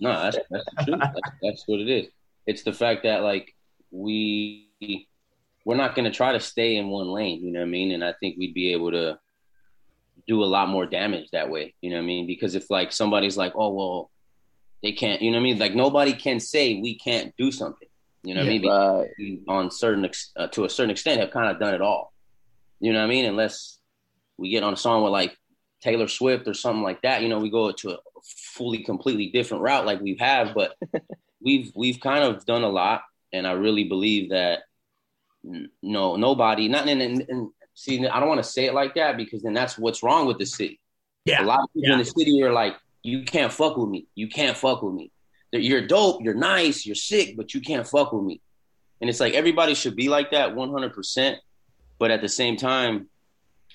[0.00, 0.64] No, that's that's.
[0.86, 2.06] That's, that's what it is.
[2.46, 3.54] It's the fact that like
[3.90, 4.68] we
[5.64, 7.44] we're not going to try to stay in one lane.
[7.44, 7.92] You know what I mean?
[7.92, 9.18] And I think we'd be able to
[10.26, 11.74] do a lot more damage that way.
[11.82, 12.26] You know what I mean?
[12.26, 14.10] Because if like somebody's like, oh well,
[14.82, 15.20] they can't.
[15.20, 15.58] You know what I mean?
[15.58, 17.88] Like nobody can say we can't do something.
[18.22, 19.42] You know what Yeah, I mean?
[19.48, 19.56] right.
[19.56, 22.12] On certain ex- uh, to a certain extent have kind of done it all.
[22.80, 23.24] You know what I mean?
[23.24, 23.78] Unless
[24.36, 25.36] we get on a song with like
[25.82, 27.98] Taylor Swift or something like that, you know, we go to a
[28.54, 30.76] fully completely different route like we have, but
[31.42, 33.02] we've we've kind of done a lot
[33.32, 34.60] and I really believe that
[35.82, 39.16] no nobody not in, in, in see I don't want to say it like that
[39.16, 40.80] because then that's what's wrong with the city.
[41.24, 41.42] Yeah.
[41.42, 44.06] A lot of people in the city are like, you can't fuck with me.
[44.14, 45.12] You can't fuck with me.
[45.52, 48.40] You're dope, you're nice, you're sick, but you can't fuck with me.
[49.00, 51.36] And it's like everybody should be like that 100%.
[51.98, 53.08] But at the same time,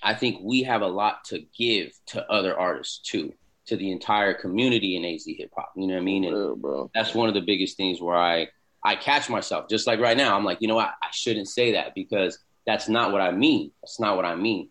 [0.01, 3.33] I think we have a lot to give to other artists too,
[3.67, 5.71] to the entire community in AZ hip hop.
[5.75, 6.25] You know what I mean?
[6.25, 6.91] And Real, bro.
[6.93, 8.47] that's one of the biggest things where I
[8.83, 10.35] I catch myself just like right now.
[10.35, 10.93] I'm like, you know what?
[11.01, 13.71] I shouldn't say that because that's not what I mean.
[13.81, 14.69] That's not what I mean.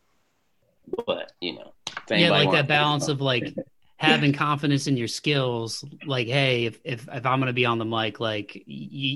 [1.07, 1.73] But you know,
[2.11, 3.55] yeah, like that balance of like
[4.03, 5.85] having confidence in your skills.
[6.05, 8.63] Like, hey, if if, if I'm gonna be on the mic, like you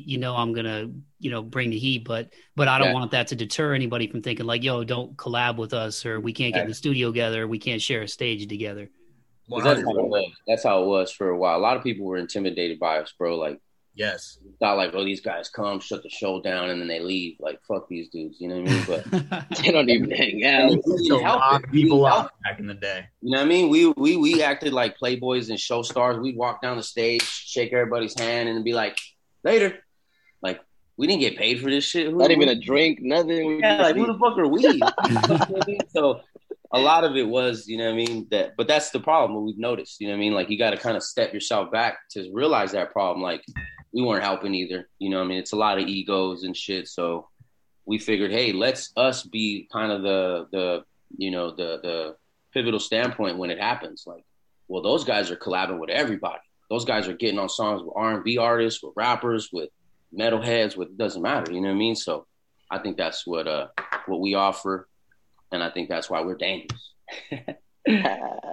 [0.07, 2.95] you know I'm gonna you know bring the heat, but but I don't Yeah.
[2.95, 6.33] want that to deter anybody from thinking like, yo, don't collab with us, or we
[6.33, 8.91] can't get in the studio together, we can't share a stage together.
[9.55, 10.33] 'cause that's how it was.
[10.47, 11.59] That's how it was for a while.
[11.59, 13.37] A lot of people were intimidated by us, bro.
[13.37, 13.61] Like
[13.97, 14.39] Yes.
[14.61, 17.37] thought like, oh, these guys come, shut the show down, and then they leave.
[17.41, 18.37] Like, fuck these dudes.
[18.41, 18.85] You know what I mean?
[19.51, 20.73] But They don't even hang out.
[20.73, 23.07] And we A help lot We people out back in the day.
[23.23, 23.69] You know what I mean?
[23.71, 26.19] We we we acted like playboys and show stars.
[26.19, 28.99] We'd walk down the stage, shake everybody's hand, and be like,
[29.43, 29.79] "Later."
[30.43, 30.61] Like
[30.99, 32.11] we didn't get paid for this shit.
[32.11, 33.47] Who- Not even a drink, nothing.
[33.47, 34.63] We yeah, like be- who the fuck are we?
[34.63, 34.87] You know
[35.49, 35.81] what I mean?
[35.89, 36.21] so
[36.73, 38.27] a lot of it was, you know what I mean?
[38.31, 40.35] That but that's the problem we've noticed, you know what I mean?
[40.35, 43.23] Like you gotta kind of step yourself back to realize that problem.
[43.23, 43.43] Like
[43.97, 44.91] we weren't helping either.
[44.99, 45.39] You know I mean?
[45.39, 46.87] It's a lot of egos and shit.
[46.87, 47.29] So
[47.87, 50.85] we figured, hey, let's us be kind of the the
[51.17, 52.17] you know, the the
[52.53, 54.05] pivotal standpoint when it happens.
[54.07, 54.25] Like,
[54.69, 56.43] well, those guys are collabing with everybody.
[56.69, 59.71] Those guys are getting on songs with R and B artists, with rappers, with
[60.15, 61.51] metalheads, with it doesn't matter.
[61.51, 61.97] You know what I mean?
[61.97, 62.27] So
[62.71, 63.69] I think that's what uh
[64.05, 64.89] what we offer,
[65.51, 66.93] and I think that's why we're dangerous.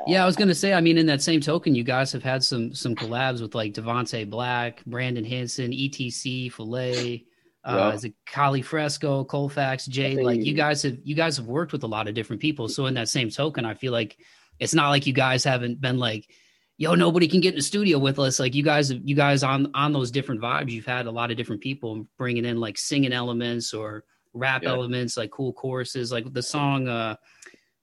[0.06, 0.74] Yeah, I was gonna say.
[0.74, 3.74] I mean, in that same token, you guys have had some some collabs with like
[3.74, 7.26] Devonte Black, Brandon Hanson, ETC, Filet,
[7.64, 7.94] uh, Yeah.
[7.94, 10.20] is it Kali Fresco, Colfax, Jade?
[10.20, 12.68] Like you guys have you guys have worked with a lot of different people.
[12.68, 14.18] So in that same token, I feel like
[14.60, 16.30] it's not like you guys haven't been like,
[16.78, 18.40] yo, nobody can get in the studio with us.
[18.40, 20.70] Like you guys, you guys on on those different vibes.
[20.70, 24.04] You've had a lot of different people bringing in like singing elements or
[24.34, 24.70] rap Yeah.
[24.72, 26.12] elements, like cool choruses.
[26.12, 26.90] Like the song.
[26.90, 27.16] uh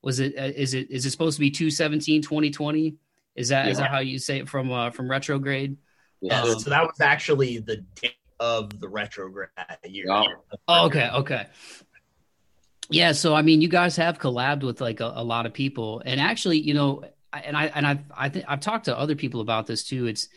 [0.03, 2.95] was it uh, is it is it supposed to be 217 2020
[3.37, 3.85] is that is Yeah.
[3.85, 5.77] that how you say it from uh from retrograde
[6.21, 6.43] Yeah.
[6.43, 9.49] Uh, so that was actually the day of the retrograde
[9.87, 10.07] year.
[10.09, 10.25] Yeah.
[10.69, 11.47] oh okay okay
[12.91, 16.03] yeah so i mean you guys have collabed with like a, a lot of people
[16.05, 19.41] and actually you know and i and i've i think i've talked to other people
[19.41, 20.29] about this too it's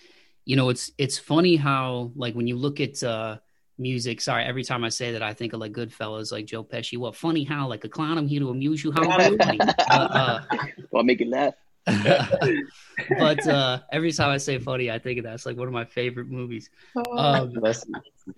[0.46, 3.38] you know it's it's funny how like when you look at uh
[3.78, 6.98] music sorry every time i say that i think of like goodfellas like joe pesci
[6.98, 9.60] what funny how like a clown i'm here to amuse you how funny.
[9.60, 10.42] uh, uh,
[10.92, 11.56] Well, make it laugh.
[11.86, 15.34] but uh, every time I say funny, I think of that.
[15.34, 16.70] It's like one of my favorite movies.
[17.18, 17.52] Um,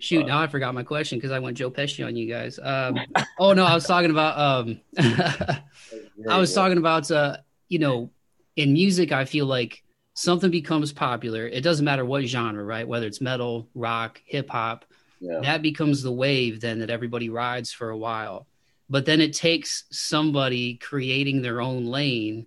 [0.00, 2.58] shoot, now I forgot my question because I went Joe Pesci on you guys.
[2.60, 2.98] Um,
[3.38, 4.38] oh no, I was talking about.
[4.38, 4.80] Um,
[6.28, 7.10] I was talking about.
[7.10, 7.36] Uh,
[7.68, 8.10] you know,
[8.56, 9.82] in music, I feel like
[10.14, 11.46] something becomes popular.
[11.46, 12.88] It doesn't matter what genre, right?
[12.88, 14.84] Whether it's metal, rock, hip hop,
[15.26, 15.40] Yeah.
[15.40, 18.46] that becomes the wave then that everybody rides for a while.
[18.88, 22.46] But then it takes somebody creating their own lane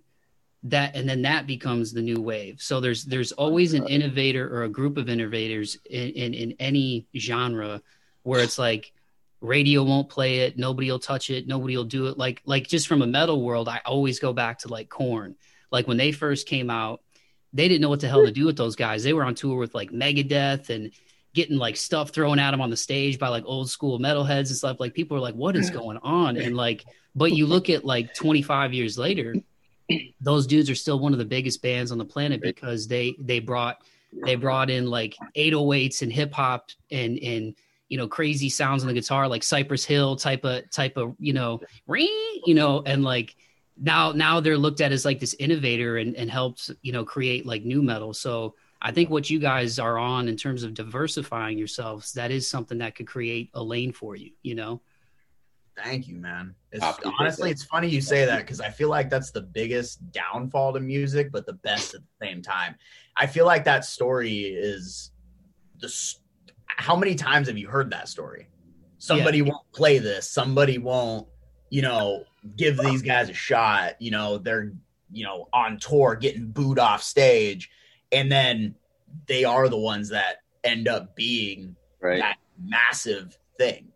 [0.64, 2.60] that and then that becomes the new wave.
[2.60, 7.06] So there's there's always an innovator or a group of innovators in in, in any
[7.16, 7.82] genre
[8.22, 8.92] where it's like
[9.42, 12.18] radio won't play it nobody will touch it nobody will do it.
[12.18, 15.34] Like like just from a metal world i always go back to like Korn
[15.72, 17.00] like when they first came out
[17.52, 19.02] they didn't know what the hell to do with those guys.
[19.02, 20.92] They were on tour with like megadeth and
[21.34, 24.56] getting like stuff thrown at him on the stage by like old school metalheads and
[24.56, 24.80] stuff.
[24.80, 26.36] Like people are like, what is going on?
[26.36, 29.34] And like, but you look at like 25 years later,
[30.20, 33.38] those dudes are still one of the biggest bands on the planet because they they
[33.38, 33.82] brought
[34.24, 37.54] they brought in like 808s and hip hop and and
[37.88, 41.32] you know crazy sounds on the guitar like Cypress Hill type of type of you
[41.32, 43.34] know ring you know and like
[43.80, 47.46] now now they're looked at as like this innovator and and helps you know create
[47.46, 51.58] like nu metal so I think what you guys are on in terms of diversifying
[51.58, 54.80] yourselves, that is something that could create a lane for you, you know?
[55.76, 56.54] Thank you, man.
[56.72, 56.84] It's,
[57.18, 60.80] honestly, it's funny you say that because I feel like that's the biggest downfall to
[60.80, 62.74] music, but the best at the same time.
[63.16, 65.12] I feel like that story is
[65.80, 66.14] the.
[66.66, 68.48] How many times have you heard that story?
[68.98, 69.44] Somebody yeah.
[69.44, 70.30] won't play this.
[70.30, 71.26] Somebody won't,
[71.70, 72.24] you know,
[72.56, 73.94] give these guys a shot.
[74.00, 74.72] You know, they're,
[75.10, 77.70] you know, on tour getting booed off stage
[78.12, 78.74] and then
[79.26, 82.18] they are the ones that end up being right.
[82.18, 83.88] that massive thing.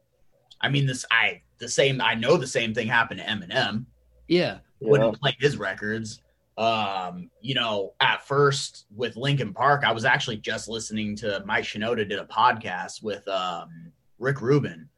[0.60, 2.00] I mean, this I the same.
[2.00, 3.86] I know the same thing happened to Eminem.
[4.28, 5.18] Yeah, wouldn't yeah.
[5.20, 6.20] play his records.
[6.56, 11.64] Um, you know, at first with Linkin Park, I was actually just listening to Mike
[11.64, 14.88] Shinoda did a podcast with um, Rick Rubin,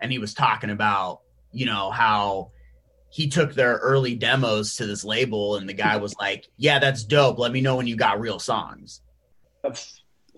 [0.00, 1.20] and he was talking about
[1.52, 2.50] you know how
[3.12, 7.04] he took their early demos to this label and the guy was like yeah that's
[7.04, 7.38] dope.
[7.38, 9.02] Let me know when you got real songs.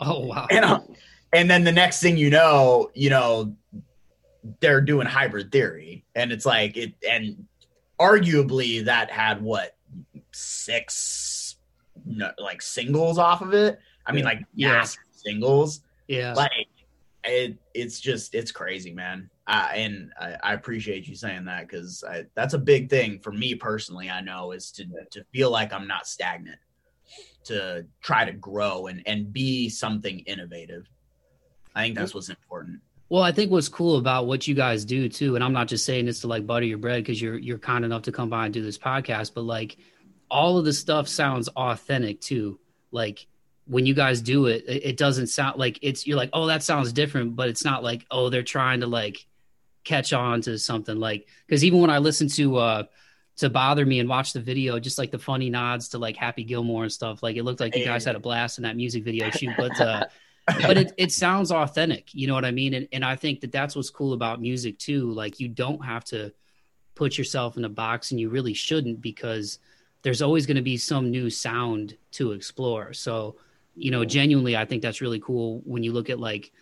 [0.01, 0.49] Oh wow.
[0.51, 0.81] And, uh,
[1.33, 3.55] and then the next thing you know you know
[4.61, 7.47] they're doing hybrid theory and it's like it and
[7.99, 9.77] arguably that had what
[10.33, 11.57] six
[12.39, 13.79] like singles off of it?
[14.05, 14.85] I mean like yeah.
[15.13, 15.81] singles.
[16.09, 16.35] Yeah.
[16.35, 16.51] Like
[17.23, 22.03] it it's just it's crazy man uh, and I, I, appreciate you saying that because
[22.35, 24.09] that's a big thing for me personally.
[24.09, 26.59] I know is to to feel like I'm not stagnant,
[27.45, 30.89] to try to grow and and be something innovative.
[31.75, 32.81] I think that's what's important.
[33.11, 35.85] Well, I think what's cool about what you guys do too, and I'm not just
[35.85, 38.47] saying this to like butter your bread because you're you're kind enough to come by
[38.47, 39.77] and do this podcast, but like
[40.31, 42.59] all of the stuff sounds authentic too.
[42.91, 43.27] Like
[43.67, 46.95] when you guys do it, it doesn't sound like it's you're like, oh, that sounds
[46.95, 49.27] different, but it's not like, oh, they're trying to like
[49.85, 52.83] catch on to something like because even when I listen to uh
[53.37, 56.45] to bother me and watch the video, just like the funny nods to like Happy
[56.45, 59.05] Gilmore and stuff, like it looked like you guys had a blast in that music
[59.05, 60.05] video shoot, but uh
[60.61, 62.75] but it, it sounds authentic, you know what I mean?
[62.75, 65.11] And and I think that that's what's cool about music too.
[65.11, 66.33] Like you don't have to
[66.95, 69.59] put yourself in a box, and you really shouldn't because
[70.03, 72.93] there's always going to be some new sound to explore.
[72.93, 73.37] So,
[73.75, 76.53] you know, genuinely, I think that's really cool when you look at like,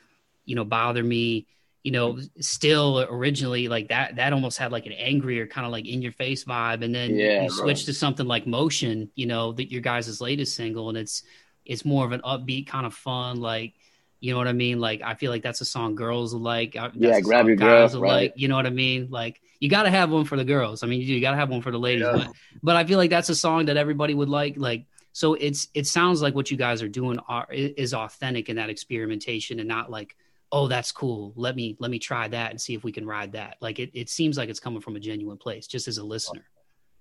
[0.45, 1.47] you know, bother me
[1.83, 5.87] you know, still originally like that, that almost had like an angrier kind of like
[5.87, 6.85] in your face vibe.
[6.85, 10.55] And then yeah, you switch to something like MOCEAN, you know, that your guys' latest
[10.55, 10.89] single.
[10.89, 11.25] And it's,
[11.65, 13.75] it's more of an upbeat kind of fun, like,
[14.21, 14.79] you know what I mean?
[14.79, 16.77] Like, I feel like that's a song girls like.
[16.77, 18.09] Uh, yeah, grab your girls, right.
[18.09, 18.35] like.
[18.37, 19.09] You know what I mean?
[19.11, 20.85] Like, you got to have one for the girls.
[20.85, 22.05] I mean, you, you got to have one for the ladies.
[22.05, 22.13] Yeah.
[22.13, 22.29] But,
[22.63, 24.55] but I feel like that's a song that everybody would like.
[24.57, 28.57] Like, so it's it sounds like what you guys are doing are is authentic in
[28.57, 30.17] that experimentation and not like
[30.53, 31.33] oh that's cool.
[31.35, 33.57] Let me let me try that and see if we can ride that.
[33.61, 36.45] Like it, it seems like it's coming from a genuine place just as a listener.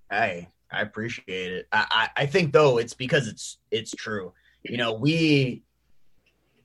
[0.10, 1.68] Hey i appreciate it.
[1.72, 4.34] I, I i think though it's because it's it's true.
[4.64, 5.64] You know we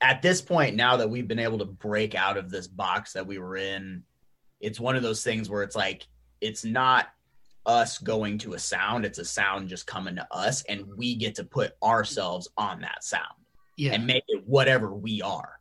[0.01, 3.26] at this point now that we've been able to break out of this box that
[3.26, 4.03] we were in
[4.61, 6.07] it's one of those things where it's like
[6.41, 7.09] it's not
[7.64, 11.34] us going to a sound it's a sound just coming to us and we get
[11.34, 13.24] to put ourselves on that sound
[13.76, 13.93] yeah.
[13.93, 15.56] and make it whatever we are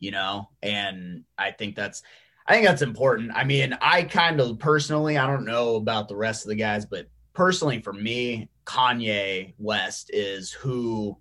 [0.00, 2.02] you know, and I think that's
[2.46, 3.32] I think that's important.
[3.34, 6.86] I mean, I kind of personally, I don't know about the rest of the guys,
[6.86, 11.16] but personally for me, Kanye West is who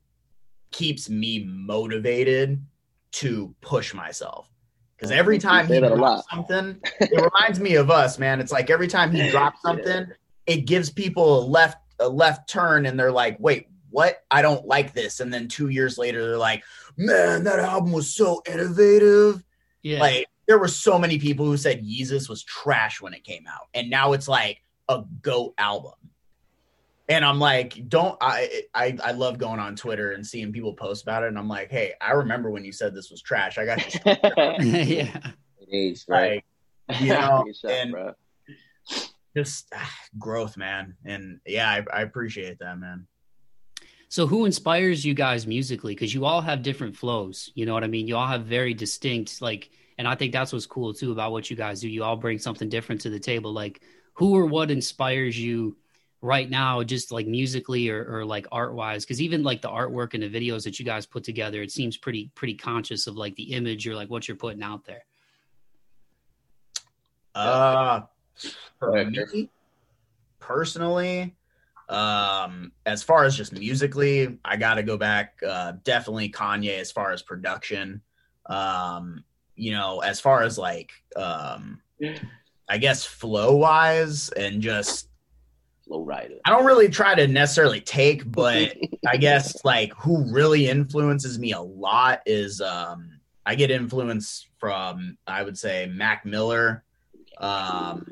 [0.71, 2.63] keeps me motivated
[3.11, 4.49] to push myself.
[4.95, 8.39] Because every time he drops something, it reminds me of us, man.
[8.39, 10.07] It's like every time he drops something,
[10.45, 14.23] it gives people a left a left turn, and they're like, "Wait, what?
[14.31, 16.63] I don't like this." And then two years later, they're like,
[16.97, 19.43] man, that album was so innovative.
[19.83, 19.99] Yeah.
[19.99, 23.67] Like there were so many people who said Yeezus was trash when it came out.
[23.73, 25.93] And now it's like a GOAT album.
[27.09, 31.03] And I'm like, don't I, I I love going on Twitter and seeing people post
[31.03, 31.27] about it.
[31.27, 33.57] And I'm like, hey, I remember when you said this was trash.
[33.57, 33.95] I got
[34.61, 34.71] you.
[34.71, 35.31] yeah.
[35.59, 36.43] It is, right?
[36.89, 37.95] Like, you know, and
[39.35, 40.95] just ah, growth, man.
[41.05, 43.07] And yeah, I, I appreciate that, man.
[44.09, 45.93] So who inspires you guys musically?
[45.93, 47.51] Because you all have different flows.
[47.55, 48.07] You know what I mean?
[48.07, 51.49] You all have very distinct like, and I think that's what's cool too about what
[51.49, 51.89] you guys do.
[51.89, 53.51] You all bring something different to the table.
[53.51, 53.81] Like,
[54.13, 55.77] who or what inspires you
[56.21, 59.03] right now, just like musically or, or like art wise?
[59.03, 61.97] Because even like the artwork and the videos that you guys put together, it seems
[61.97, 65.03] pretty pretty conscious of like the image or like what you're putting out there.
[67.35, 68.01] Uh,
[68.79, 69.49] for me,
[70.39, 71.35] personally,
[71.89, 75.39] um, as far as just musically, I got to go back.
[75.45, 78.01] Uh, definitely Kanye as far as production.
[78.47, 79.23] Um,
[79.55, 81.81] you know, as far as like, um,
[82.69, 85.09] I guess flow wise and just
[85.87, 86.35] Flow rider.
[86.43, 88.75] I don't really try to necessarily take, but
[89.07, 95.17] I guess like who really influences me a lot is um I get influence from
[95.25, 96.83] I would say Mac Miller.
[97.37, 98.11] Um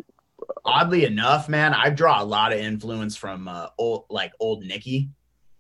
[0.64, 5.10] oddly enough, man, I draw a lot of influence from uh old like old Nicki.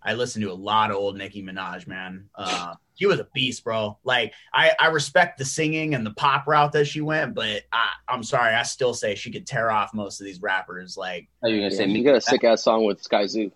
[0.01, 2.29] I listen to a lot of old Nicki Minaj, man.
[2.35, 3.97] Uh she was a beast, bro.
[4.03, 7.89] Like I, I respect the singing and the pop route that she went, but I,
[8.07, 10.95] I'm sorry, I still say she could tear off most of these rappers.
[10.95, 12.03] Like, How you gonna Yeah, say you me?
[12.03, 13.51] got a sick ass song with Skyzoo.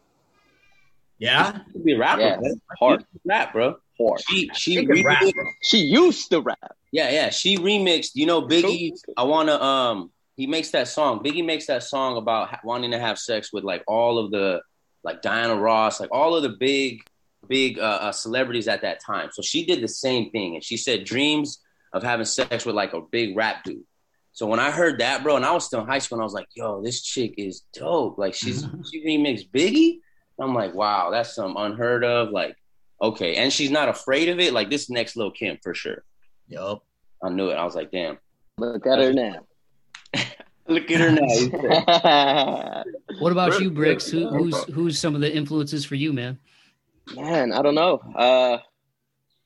[1.19, 2.61] yeah, You could be a rapper, Yeah, man.
[2.79, 3.05] hard.
[3.25, 3.77] Rap, bro.
[3.97, 4.21] Hard.
[4.27, 5.45] She she She can rap, bro.
[5.63, 6.75] She used to rap.
[6.91, 8.11] yeah yeah she remixed.
[8.15, 8.91] You know Biggie.
[9.15, 11.19] I wanna um he makes that song.
[11.19, 14.61] Biggie makes that song about ha- wanting to have sex with like all of the
[15.03, 17.01] like Diana Ross, like all of the big
[17.49, 19.31] big uh, uh, celebrities at that time.
[19.33, 21.59] So she did the same thing, and she said dreams
[21.91, 23.83] of having sex with like a big rap dude.
[24.31, 26.23] So when I heard that, bro, and I was still in high school, and I
[26.23, 29.97] was like, "Yo, this chick is dope." Like she's she remixed Biggie.
[30.39, 32.55] I'm like, "Wow, that's some unheard of." Like,
[33.01, 34.53] okay, and she's not afraid of it.
[34.53, 36.05] Like this next Lil' Kim for sure.
[36.47, 36.85] Yup.
[37.21, 37.55] I knew it.
[37.55, 38.19] I was like, "Damn,
[38.57, 39.45] Look at her now.
[40.67, 42.83] look at her now."
[43.19, 44.09] What about you, Brix?
[44.09, 46.39] Who, who's who's some of the influences for you, man?
[47.15, 47.97] Man, I don't know.
[48.15, 48.59] Uh,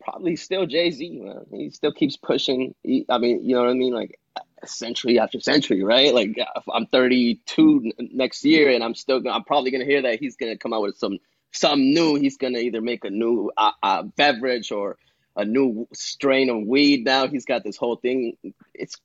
[0.01, 1.45] probably still Jay Z, man.
[1.51, 2.76] He still keeps pushing.
[2.84, 3.93] He, I mean, you know what I mean?
[3.93, 4.20] Like
[4.66, 6.14] century after century, right?
[6.14, 6.38] Like
[6.72, 9.20] I'm 32 n- next year, and I'm still.
[9.20, 11.20] Gonna, I'm probably gonna hear that he's gonna come out with some
[11.51, 12.16] some new.
[12.16, 14.97] He's gonna either make a new uh, uh, beverage or
[15.36, 17.05] a new strain of weed.
[17.05, 18.38] Now he's got this whole thing.
[18.74, 18.97] It's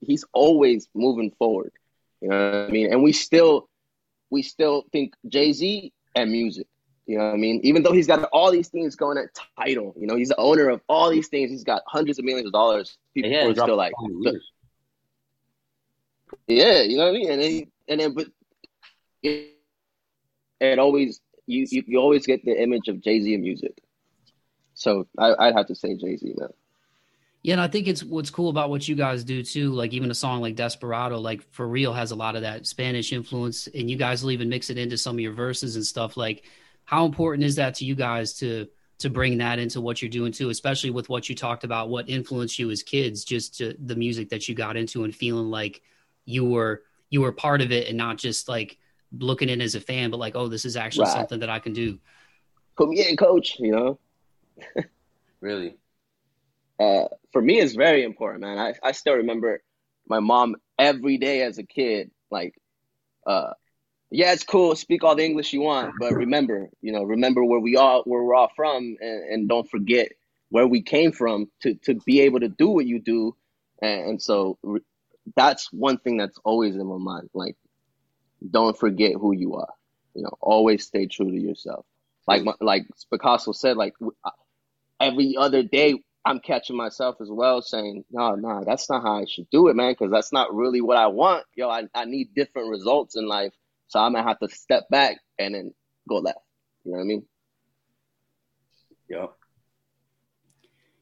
[0.00, 1.72] he's always moving forward.
[2.20, 2.92] You know what I mean?
[2.92, 3.68] And we still
[4.30, 6.66] we still think Jay Z and music.
[7.06, 7.60] You know what I mean?
[7.62, 10.68] Even though he's got all these things going at title, you know, he's the owner
[10.68, 11.50] of all these things.
[11.50, 12.96] He's got hundreds of millions of dollars.
[13.14, 14.50] People Yeah, are still like, a song in years.
[16.46, 17.30] yeah, you know what I mean?
[17.30, 18.26] And then, and then, but
[19.22, 19.50] it,
[20.60, 23.72] it always you, you you always get the image of Jay Z and music.
[24.74, 26.48] So I, I'd have to say Jay Z, man.
[27.46, 29.70] Yeah, and I think it's what's cool about what you guys do too.
[29.70, 33.12] Like even a song like Desperado, like for real, has a lot of that Spanish
[33.12, 36.16] influence, and you guys will even mix it into some of your verses and stuff.
[36.16, 36.42] Like,
[36.86, 38.66] how important is that to you guys to
[38.98, 42.08] to bring that into what you're doing too, especially with what you talked about, what
[42.08, 45.82] influenced you as kids, just to the music that you got into and feeling like
[46.24, 48.76] you were you were part of it and not just like
[49.16, 51.12] looking in as a fan, but like, oh, this is actually Right.
[51.12, 52.00] something that I can do.
[52.76, 53.60] Put me in, coach.
[53.60, 53.98] You know,
[55.40, 55.76] Really?
[56.78, 58.58] Uh, for me, it's very important, man.
[58.58, 59.62] I, I still remember
[60.08, 62.54] my mom every day as a kid, like,
[63.26, 63.52] uh,
[64.10, 64.76] yeah, it's cool.
[64.76, 68.22] Speak all the English you want, but remember, you know, remember where we all where
[68.22, 70.12] we're all from, and, and don't forget
[70.50, 73.34] where we came from to to be able to do what you do.
[73.82, 74.80] And, and so re-
[75.34, 77.30] that's one thing that's always in my mind.
[77.34, 77.56] Like,
[78.48, 79.72] don't forget who you are.
[80.14, 81.84] You know, always stay true to yourself.
[82.26, 83.94] Like my, like Picasso said, like
[85.00, 89.26] every other day I'm catching myself as well saying, no, no, that's not how I
[89.26, 91.44] should do it, man, because that's not really what I want.
[91.54, 93.52] Yo, I, I need different results in life.
[93.86, 95.72] So I'm going to have to step back and then
[96.08, 96.40] go left.
[96.84, 97.26] You know what I mean?
[99.08, 99.26] Yeah.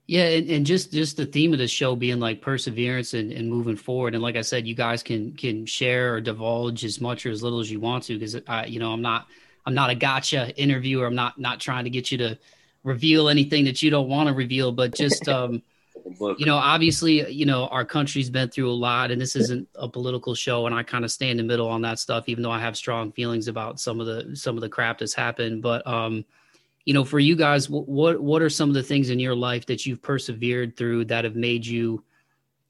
[0.07, 3.49] Yeah, and, and just just the theme of the show being like perseverance and, and
[3.49, 4.12] moving forward.
[4.12, 7.43] And like I said, you guys can can share or divulge as much or as
[7.43, 9.29] little as you want to, because I, you know, I'm not
[9.64, 11.07] I'm not a gotcha interviewer.
[11.07, 12.39] I'm not not trying to get you to
[12.85, 15.62] reveal anything that you don't want to reveal, but just um,
[16.37, 19.89] you know, obviously, you know, our country's been through a lot, and this isn't a
[19.89, 22.51] political show, and I kind of stay in the middle on that stuff, even though
[22.51, 25.62] I have strong feelings about some of the some of the crap that's happened.
[25.62, 26.24] But um,
[26.85, 29.66] you know, for you guys, what what are some of the things in your life
[29.66, 32.05] that you've persevered through that have made you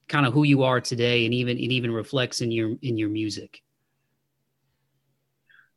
[0.07, 3.09] kind of who you are today, and even it even reflects in your in your
[3.09, 3.61] music?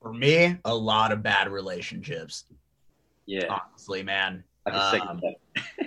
[0.00, 2.44] For me, a lot of bad relationships.
[3.28, 3.46] Yeah.
[3.70, 4.42] Honestly, man.
[4.66, 5.34] I can second Um, that.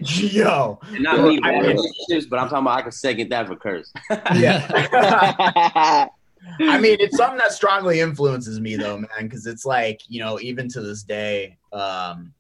[0.34, 3.48] Yo, And not me, I bad mean- but I'm talking about I can second that
[3.48, 3.92] for Curse.
[4.36, 6.08] yeah.
[6.60, 10.40] I mean, it's something that strongly influences me though, man, because it's like, you know,
[10.40, 12.34] even to this day, um,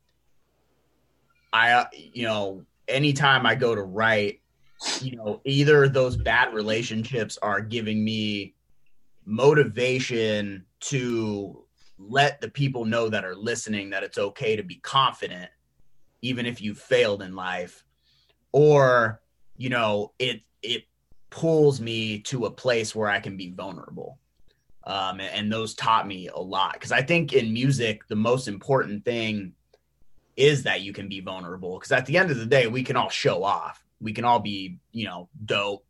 [1.53, 4.39] I, uh, you know, anytime I go to write,
[5.01, 8.55] you know, either those bad relationships are giving me
[9.25, 11.63] motivation to
[12.09, 15.49] let the people know that are listening that it's okay to be confident
[16.21, 17.83] even if you failed in life.
[18.51, 19.21] Or
[19.57, 20.83] you know it it
[21.29, 24.17] pulls me to a place where i can be vulnerable.
[24.83, 26.73] Um, and, and those taught me a lot.
[26.73, 29.53] Because i think in music the most important thing
[30.35, 31.77] is that you can be vulnerable.
[31.77, 33.83] Because at the end of the day we can all show off.
[34.01, 35.85] We can all be you know dope.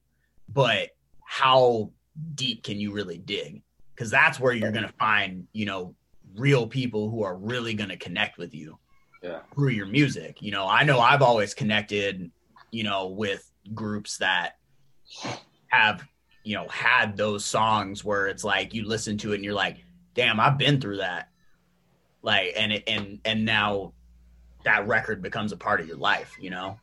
[0.49, 0.89] But
[1.23, 1.91] how
[2.35, 3.63] deep can you really dig?
[3.95, 5.95] Because that's where you're going to find you know
[6.35, 8.77] real people who are really going to connect with you
[9.23, 9.39] Yeah.
[9.53, 12.31] through your music you know i know i've always connected
[12.71, 14.53] you know with groups that
[15.67, 16.03] have
[16.43, 19.77] you know had those songs where it's like you listen to it and you're like
[20.15, 21.29] damn i've been through that
[22.21, 23.93] like and it and and now
[24.63, 26.77] that record becomes a part of your life you know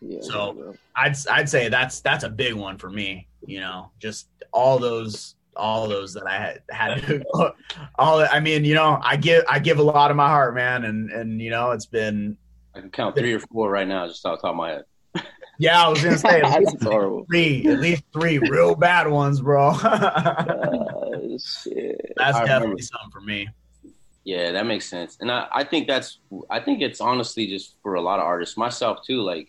[0.00, 0.74] Yeah, So-.
[0.96, 3.26] I'd I'd say that's that's a big one for me.
[3.46, 7.22] You know, just all those all those that I had had to,
[7.98, 10.84] all I mean, you know, I give I give a lot of my heart, man,
[10.84, 12.36] and and you know, it's been
[12.74, 14.84] I can count three or four right now, just off the top of my head.
[15.58, 17.24] yeah, I was gonna say at least horrible.
[17.30, 19.72] three, at least three real bad ones, bro.
[19.72, 22.12] that's Uh, shit.
[22.18, 22.82] I definitely remember.
[22.82, 23.48] something for me.
[24.24, 25.16] Yeah, that makes sense.
[25.20, 26.18] And I, I think that's
[26.50, 29.48] I think it's honestly just for a lot of artists, myself too, like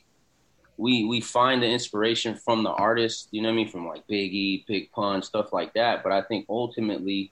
[0.81, 4.07] we we find the inspiration from the artist, you know what I mean, from like
[4.07, 6.01] Biggie, Big Pun, stuff like that.
[6.01, 7.31] But I think ultimately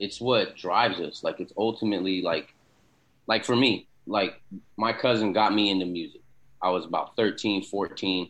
[0.00, 1.22] it's what drives us.
[1.22, 2.52] Like it's ultimately like
[3.28, 4.42] like for me, like
[4.76, 6.20] my cousin got me into music.
[6.60, 8.28] I was about 13, 14,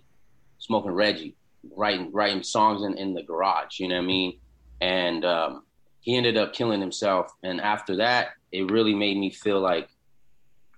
[0.58, 1.34] smoking Reggie,
[1.74, 4.38] writing writing songs in, in the garage, you know what I mean?
[4.82, 5.62] And um
[6.02, 7.32] he ended up killing himself.
[7.42, 9.88] And after that, it really made me feel like,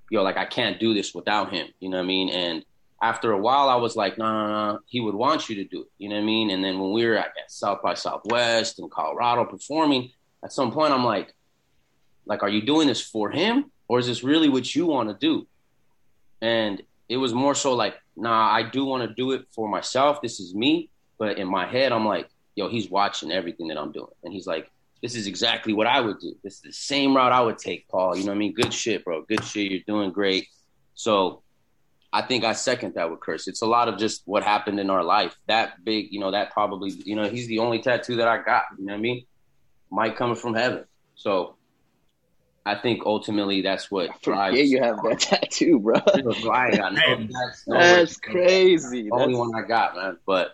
[0.09, 1.67] yo, like I can't do this without him.
[1.81, 2.29] You know what I mean?
[2.31, 2.65] And
[3.03, 4.79] after a while, I was like, nah.
[4.87, 5.89] He would want you to do it.
[5.99, 6.51] You know what I mean?
[6.51, 10.11] And then when we were at South by Southwest in Colorado performing,
[10.45, 11.35] at some point, I'm like,
[12.27, 15.15] like, are you doing this for him, or is this really what you want to
[15.15, 15.47] do?
[16.41, 20.23] And it was more so like, nah, I do want to do it for myself.
[20.23, 20.91] This is me.
[21.19, 24.47] But in my head, I'm like, yo, he's watching everything that I'm doing, and he's
[24.47, 24.71] like,
[25.03, 26.37] this is exactly what I would do.
[26.45, 28.17] This is the same route I would take, Paul.
[28.17, 28.53] You know what I mean?
[28.53, 29.23] Good shit, bro.
[29.23, 29.71] Good shit.
[29.73, 30.49] You're doing great.
[30.95, 31.43] So
[32.13, 33.47] I think I second that with Curse.
[33.47, 35.37] It's a lot of just what happened in our life.
[35.47, 38.65] That big, you know, that probably, you know, he's the only tattoo that I got.
[38.79, 39.25] You know what I mean?
[39.93, 40.85] Mike coming from heaven.
[41.15, 41.57] So
[42.67, 44.53] I think ultimately that's what I drives.
[44.53, 46.01] forget you have that tattoo, bro.
[46.01, 48.17] Bro, I got no Hey, no That's worries.
[48.19, 49.09] crazy.
[49.11, 50.17] Only That's- one I got, man.
[50.27, 50.53] But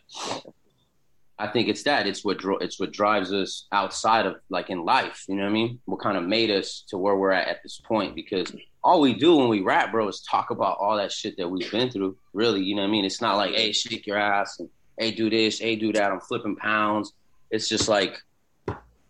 [1.38, 2.06] I think it's that.
[2.06, 5.24] It's what it's what drives us outside of like in life.
[5.28, 5.80] You know what I mean?
[5.84, 8.14] What kind of made us to where we're at at this point?
[8.14, 11.48] Because all we do when we rap, bro, is talk about all that shit that
[11.48, 12.16] we've been through.
[12.32, 13.04] Really, you know what I mean?
[13.04, 16.10] It's not like, hey, shake your ass and hey, do this, hey, do that.
[16.10, 17.12] I'm flipping pounds.
[17.50, 18.18] It's just like,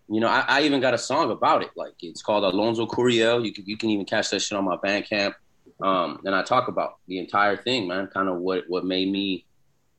[0.08, 1.70] you know, I, I even got a song about it.
[1.76, 3.44] Like it's called Alonzo Curiel.
[3.44, 5.34] You can you can even catch that shit on my Bandcamp.
[5.80, 8.08] Um, and I talk about the entire thing, man.
[8.08, 9.44] Kind of what what made me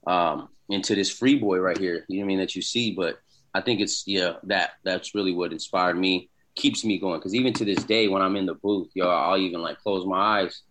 [0.05, 2.05] um, into this free boy right here.
[2.07, 2.39] You know what I mean?
[2.39, 3.20] That you see, but
[3.53, 7.20] I think it's yeah that that's really what inspired me, keeps me going.
[7.20, 10.05] Because even to this day, when I'm in the booth, yo, I'll even like close
[10.05, 10.61] my eyes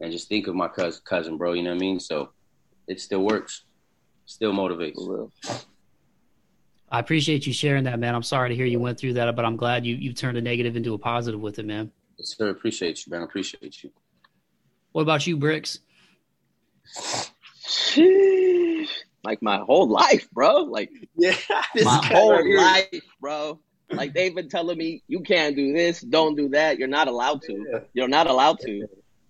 [0.00, 1.52] and just think of my cousin, cousin, bro.
[1.52, 2.00] You know what I mean?
[2.00, 2.30] So
[2.86, 3.64] it still works,
[4.26, 4.94] still motivates.
[4.94, 5.32] For real.
[6.90, 8.14] I appreciate you sharing that, man.
[8.14, 10.40] I'm sorry to hear you went through that, but I'm glad you you turned a
[10.40, 11.90] negative into a positive with it, man.
[12.20, 13.22] Sir, appreciate you, man.
[13.22, 13.90] Appreciate you.
[14.92, 15.80] What about you, Brix?
[19.26, 19.38] Sheesh.
[19.38, 20.64] Like my whole life, bro.
[20.64, 21.36] Like Yeah,
[21.82, 23.60] my whole life, bro.
[23.90, 26.78] Like they've been telling me, you can't do this, don't do that.
[26.78, 27.88] You're not allowed to.
[27.94, 28.86] You're not allowed to.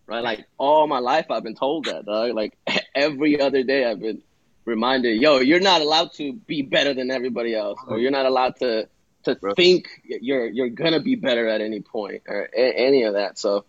[0.07, 0.23] Right?
[0.23, 2.35] Like all my life, I've been told that, dog.
[2.35, 2.57] Like
[2.95, 4.23] every other day, I've been
[4.65, 8.57] reminded, yo, you're not allowed to be better than everybody else, or you're not allowed
[8.57, 8.89] to
[9.25, 9.55] to Bro.
[9.55, 13.39] think you're you're gonna be better at any point, or a- any of that.
[13.39, 13.65] So,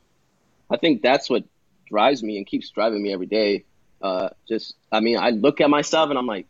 [0.69, 1.43] I think that's what
[1.89, 3.65] drives me and keeps driving me every day.
[4.01, 6.47] Uh, just, I mean, I look at myself and I'm like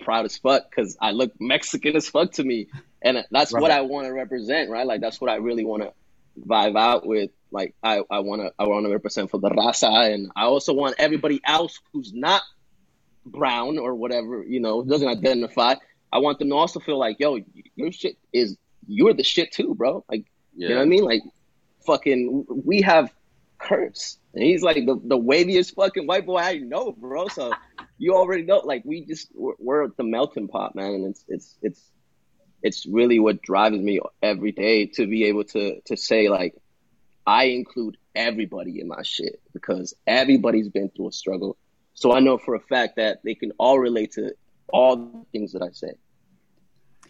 [0.00, 2.68] proud as fuck because I look Mexican as fuck to me,
[3.02, 4.86] and that's what I want to represent, right?
[4.86, 5.92] Like that's what I really want to
[6.40, 7.30] vibe out with.
[7.50, 10.72] Like I, I want to, I want to represent for the raza, and I also
[10.72, 12.42] want everybody else who's not
[13.26, 15.74] brown or whatever, you know, doesn't identify.
[16.12, 17.38] I want them to also feel like, yo,
[17.76, 20.04] your shit is, you're the shit too, bro.
[20.10, 20.24] Like,
[20.54, 20.68] Yeah.
[20.68, 21.04] you know what I mean?
[21.04, 21.22] Like,
[21.86, 23.12] fucking, we have
[23.60, 27.28] Kurtz, and he's like the, the waviest fucking white boy I know, bro.
[27.28, 27.52] So
[27.98, 31.56] you already know, like, we just we're, we're the melting pot, man, and it's it's
[31.62, 31.90] it's
[32.62, 36.54] it's really what drives me every day to be able to to say like,
[37.26, 41.56] I include everybody in my shit because everybody's been through a struggle.
[41.94, 44.34] So I know for a fact that they can all relate to
[44.68, 45.92] all the things that I say.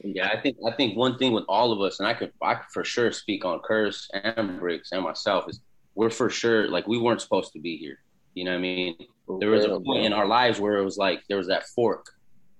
[0.03, 2.55] Yeah, I think I think one thing with all of us, and I could I
[2.55, 5.61] could for sure speak on Curse and Brix and myself is
[6.01, 7.98] we're for sure like we weren't supposed to be here.
[8.32, 8.96] You know what I mean?
[9.38, 12.07] There was a point in our lives where it was like there was that fork,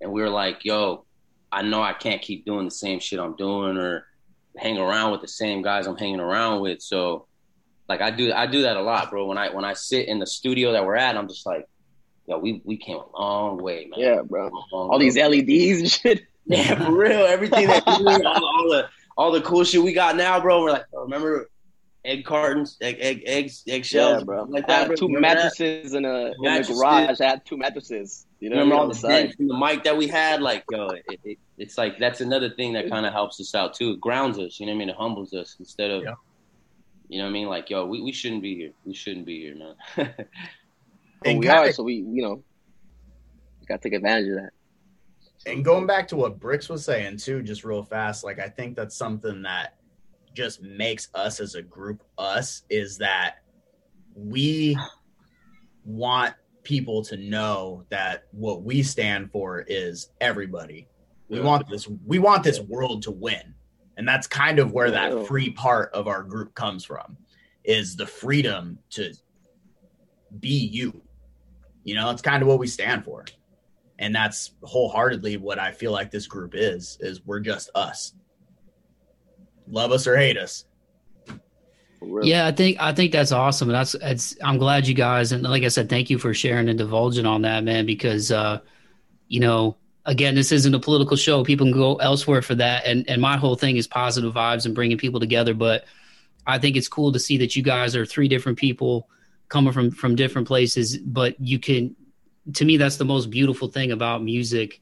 [0.03, 1.07] and we were like, "Yo,
[1.51, 4.05] I know I can't keep doing the same shit I'm doing or
[4.59, 7.29] hang around with the same guys I'm hanging around with." So,
[7.89, 9.25] like I do I do that a lot, bro.
[9.25, 11.67] When I when I sit in the studio that we're at, I'm just like,
[12.27, 14.51] "Yo, we we came a long way, man." Yeah, bro.
[14.71, 16.27] All these LEDs and shit.
[16.45, 17.25] Yeah, for real.
[17.25, 20.61] Everything that all, all, the all the cool shit we got now, bro.
[20.61, 21.50] We're like, oh, remember
[22.05, 24.45] egg cartons, egg egg eggs, eggshells, yeah, bro.
[24.45, 24.89] Like I that.
[24.89, 27.21] had two Remember mattresses in a in the garage.
[27.21, 28.27] I had two mattresses.
[28.41, 28.95] You know, Remember all the on the
[29.29, 29.35] side.
[29.37, 30.41] from the mic that we had?
[30.41, 33.75] Like, yo, it, it, it's like that's another thing that kind of helps us out
[33.75, 33.91] too.
[33.91, 34.89] It grounds us, you know what I mean?
[34.89, 36.15] It humbles us instead of, Yeah.
[37.11, 37.49] you know what I mean?
[37.49, 38.71] Like, yo, we, we shouldn't be here.
[38.87, 39.75] We shouldn't be here, man.
[41.23, 42.43] But And we kinda- are, so we you know,
[43.69, 44.51] got to take advantage of that.
[45.45, 48.75] And going back to what Brix was saying too, just real fast, like I think
[48.75, 49.75] that's something that
[50.35, 53.37] just makes us as a group us is that
[54.15, 54.77] we
[55.85, 60.89] want people to know that what we stand for is everybody.
[61.29, 63.55] We want this we want this world to win.
[63.97, 67.17] And that's kind of where that free part of our group comes from
[67.65, 69.13] is the freedom to
[70.41, 71.03] be you.
[71.85, 73.25] You know, it's kind of what we stand for
[74.01, 78.15] and that's wholeheartedly what I feel like this group is is we're just us.
[79.71, 80.65] Love us or hate us.
[81.99, 82.23] For.
[82.23, 83.69] Yeah, I think I think that's awesome.
[83.69, 86.79] That's it's I'm glad you guys and like I said, thank you for sharing and
[86.79, 88.61] divulging on that, man, because uh,
[89.29, 91.45] you know, again, this isn't a political show.
[91.45, 92.87] People can go elsewhere for that.
[92.87, 95.55] And and my whole thing is positive vibes and bringing people together.
[95.55, 95.85] But
[96.47, 99.09] I think it's cool to see that you guys are three different people
[99.49, 101.95] coming from from different places, but you can
[102.55, 104.81] to me that's the most beautiful thing about music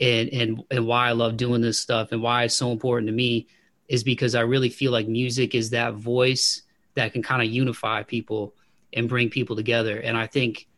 [0.00, 3.12] and and and why I love doing this stuff and why it's so important to
[3.12, 3.46] me
[3.88, 6.62] is because I really feel like music is that voice
[6.94, 8.54] that can kind of unify people
[8.92, 9.98] and bring people together.
[10.00, 10.68] And I think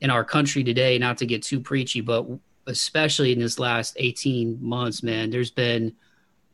[0.00, 2.26] in our country today, not to get too preachy, but
[2.66, 5.94] especially in this last 18 months, man, there's been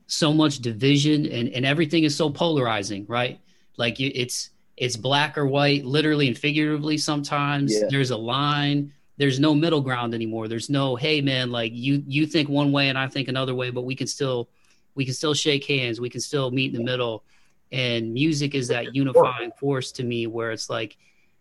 [0.07, 3.41] so much division and, and everything is so polarizing, right?
[3.77, 7.73] Like it's it's black or white, literally and figuratively sometimes.
[7.73, 7.87] Yeah.
[7.89, 8.93] There's a line.
[9.17, 10.49] There's no middle ground anymore.
[10.49, 13.71] There's no, hey man, like you you think one way and I think another way,
[13.71, 14.49] but we can still
[14.95, 16.01] we can still shake hands.
[16.01, 17.25] We can still meet in the middle.
[17.73, 20.97] And music is that unifying force to me where it's like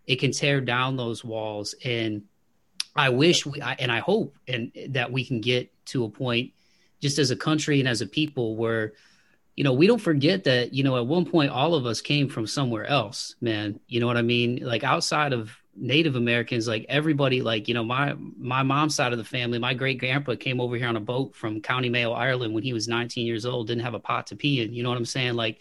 [0.06, 1.74] it can tear down those walls.
[1.84, 2.22] And
[2.96, 6.52] i wish we I, and i hope and that we can get to a point
[7.00, 8.92] just as a country and as a people where
[9.56, 12.28] you know we don't forget that you know at one point all of us came
[12.28, 13.80] from somewhere else man.
[13.86, 14.60] You know what i mean?
[14.62, 19.18] Like outside of native americans like everybody like you know my my mom's side of
[19.18, 22.54] the family my great grandpa came over here on a boat from county mayo ireland
[22.54, 24.88] when he was 19 years old didn't have a pot to pee in you know
[24.88, 25.34] what i'm saying?
[25.34, 25.60] Like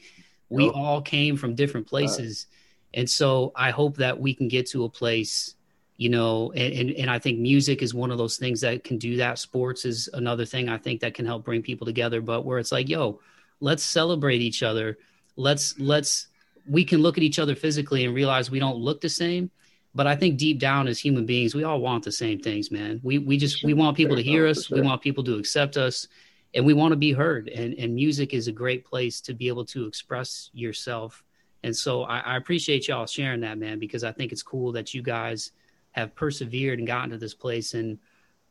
[0.49, 0.73] we Yep.
[0.75, 2.47] all came from different places.
[2.93, 5.55] And so i hope that we can get to a place
[5.97, 8.97] you know and, and and i think music is one of those things that can
[8.97, 9.39] do that.
[9.39, 12.71] Sports is another thing i think that can help bring people together but where it's
[12.71, 13.19] like yo
[13.63, 14.97] let's celebrate each other.
[15.37, 16.27] Let's let's
[16.65, 19.49] we can look at each other physically and realize we don't look the same
[19.95, 22.99] but i think deep down as human beings we all want the same things man.
[23.03, 24.69] We we just we want people to hear us.
[24.69, 26.07] we want people to accept us
[26.53, 27.49] and we want to be heard.
[27.49, 31.23] And and music is a great place to be able to express yourself.
[31.63, 34.93] And so I, I appreciate y'all sharing that man because i think it's cool that
[34.93, 35.51] you guys
[35.91, 37.99] have persevered and gotten to this place and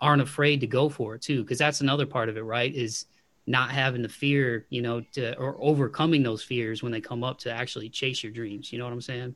[0.00, 3.06] aren't afraid to go for it too because that's another part of it right is
[3.46, 7.38] not having the fear you know to or overcoming those fears when they come up
[7.38, 8.72] to actually chase your dreams.
[8.72, 9.34] You know what i'm saying?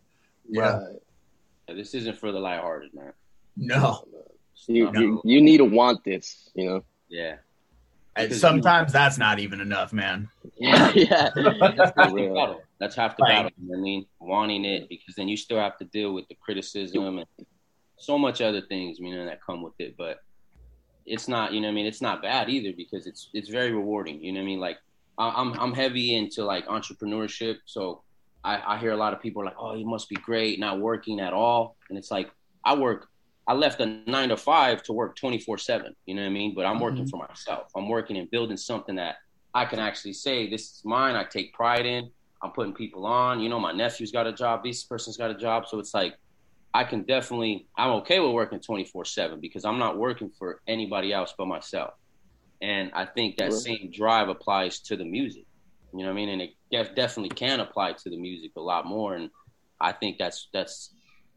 [0.48, 0.78] Yeah.
[0.78, 0.96] Right.
[1.68, 3.12] Yeah, this isn't for the lighthearted, man.
[3.56, 4.04] No.
[4.68, 5.00] You, No.
[5.00, 6.84] you you need to want this, you know.
[7.08, 7.36] Yeah.
[8.16, 10.28] And Because sometimes that's not even enough, man.
[10.58, 11.28] Yeah, yeah.
[11.34, 12.62] That's half the battle.
[12.78, 13.30] That's half the Right.
[13.44, 13.50] battle.
[13.58, 16.26] You know what I mean, wanting it because then you still have to deal with
[16.28, 17.26] the criticism and
[17.98, 19.96] so much other things, you know, that come with it.
[19.98, 20.18] But
[21.04, 23.72] it's not, you know, what I mean, it's not bad either because it's it's very
[23.72, 24.22] rewarding.
[24.24, 24.78] You know, what I mean, like
[25.18, 28.02] I'm I'm heavy into like entrepreneurship, so
[28.46, 30.78] I, I hear a lot of people are like, oh, you must be great, not
[30.80, 32.30] working at all, and it's like
[32.64, 33.08] I work.
[33.48, 35.94] I left a nine to five to work 24 seven.
[36.06, 36.54] You know what I mean?
[36.54, 37.10] But I'm working mm-hmm.
[37.10, 37.70] for myself.
[37.76, 39.16] I'm working and building something that
[39.54, 41.16] I can actually say this is mine.
[41.16, 42.10] I take pride in.
[42.42, 43.40] I'm putting people on.
[43.40, 44.62] You know, my nephew's got a job.
[44.64, 45.66] This person's got a job.
[45.68, 46.14] So it's like
[46.74, 47.66] I can definitely.
[47.76, 51.94] I'm okay with working 24 seven because I'm not working for anybody else but myself.
[52.60, 55.46] And I think that same drive applies to the music.
[55.92, 56.28] You know what I mean?
[56.30, 59.14] And it definitely can apply to the music a lot more.
[59.14, 59.30] And
[59.80, 60.94] I think that's that's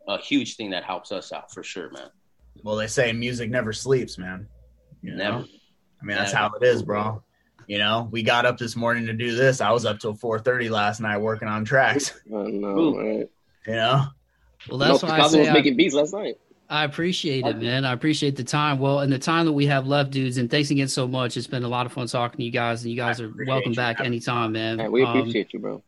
[0.08, 2.10] a huge thing that helps us out for sure, man.
[2.64, 4.48] Well, they say music never sleeps, man.
[5.02, 5.18] You know?
[5.18, 5.38] Never.
[6.02, 6.50] I mean, that's Never.
[6.50, 7.22] how it is, bro.
[7.68, 9.62] You know, we got up this morning to do this.
[9.62, 12.20] I was up till 4:30 last night working on tracks.
[12.28, 13.30] I know, right?
[13.68, 14.08] You know,
[14.70, 16.38] Well, No, that's why I say was I, making beats last night.
[16.72, 17.84] I appreciate it, man.
[17.84, 18.78] I appreciate the time.
[18.78, 21.36] Well, and the time that we have left, dudes, and thanks again so much.
[21.36, 23.72] It's been a lot of fun talking to you guys, and you guys are welcome
[23.72, 24.06] you back me.
[24.06, 24.78] anytime, man.
[24.78, 25.82] Man, we Um, appreciate you, bro.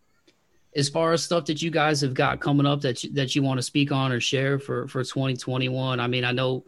[0.76, 3.44] as far as stuff that you guys have got coming up that you, that you
[3.44, 6.64] want to speak on or share for for 2021 i mean i know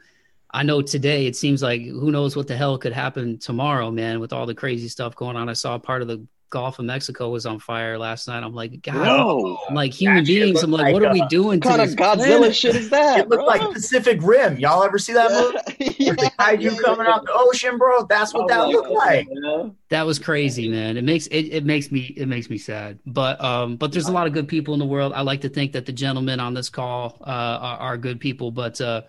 [0.52, 4.20] i know today it seems like who knows what the hell could happen tomorrow man
[4.20, 6.22] with all the crazy stuff going on i saw part of the
[6.54, 10.24] gulf of mexico was on fire last night i'm like god Bro, I'm like human
[10.24, 12.38] That beings i'm like, like, what are we doing what to kind of this Godzilla
[12.38, 12.56] planet?
[12.56, 13.20] shit is that?
[13.22, 13.46] it looked bro?
[13.46, 14.60] like Pacific Rim.
[14.60, 15.96] Y'all ever see that movie?
[16.00, 17.14] yeah, With the kaiju yeah, coming yeah.
[17.14, 18.06] out the ocean, bro.
[18.06, 19.28] That's what Oh that looked God, like.
[19.32, 19.76] man.
[19.90, 23.44] that was crazy man it makes it, it makes me it makes me sad but
[23.44, 25.72] um but there's a lot of good people in the world i like to think
[25.74, 29.02] that the gentlemen on this call uh are, are good people but uh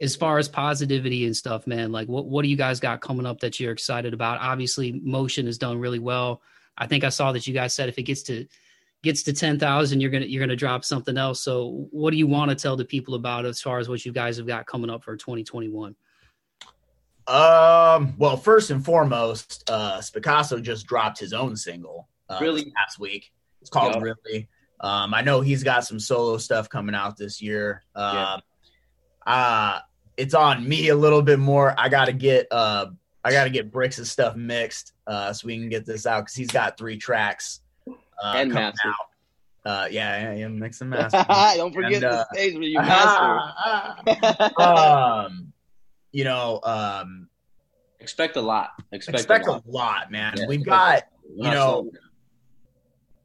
[0.00, 3.24] as far as positivity and stuff man like what what do you guys got coming
[3.26, 6.42] up that you're excited about obviously MOCEAN has done really well
[6.78, 8.46] i think i saw that you guys said if it gets to
[9.02, 12.16] gets to 10,000 you're going to you're going to drop something else so what do
[12.16, 14.66] you want to tell the people about as far as what you guys have got
[14.66, 15.94] coming up for 2021
[17.28, 22.64] Um, well, first and foremost, uh Picasso just dropped his own single uh, Really?
[22.64, 23.32] this past week.
[23.60, 24.00] It's called Yeah.
[24.00, 24.48] Really.
[24.80, 27.82] Um, I know he's got some solo stuff coming out this year.
[27.94, 28.40] Um,
[29.26, 29.80] uh,
[30.16, 31.74] it's on me a little bit more.
[31.78, 32.86] I gotta get uh
[33.26, 36.34] I gotta get Brix' and stuff mixed uh so we can get this out because
[36.34, 38.88] he's got three tracks uh And coming master.
[38.88, 38.94] out.
[39.84, 41.24] Uh yeah, yeah, yeah, mix and master.
[41.56, 44.60] Don't forget And, the uh, stage where you master.
[44.62, 45.52] um
[46.12, 47.28] you know, um
[47.98, 48.70] Expect a lot.
[48.92, 49.64] Expect, expect a lot.
[49.66, 50.34] a lot, man.
[50.36, 50.46] Yeah.
[50.46, 51.02] We've got
[51.34, 51.90] you know, slowing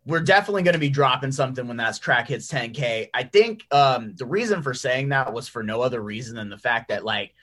[0.08, 3.10] we're definitely going to be dropping something when that track hits 10k.
[3.14, 6.58] I think um the reason for saying that was for no other reason than the
[6.58, 7.36] fact that like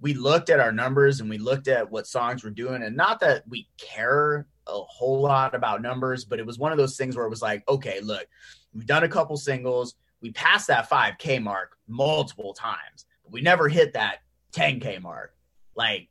[0.00, 3.20] we looked at our numbers and we looked at what songs we're doing and not
[3.20, 7.16] that we care a whole lot about numbers, but it was one of those things
[7.16, 8.26] where it was like, okay, look,
[8.72, 13.68] we've done a couple singles, we passed that 5k mark multiple times, but we never
[13.68, 14.18] hit that
[14.52, 15.34] 10k mark.
[15.74, 16.08] Like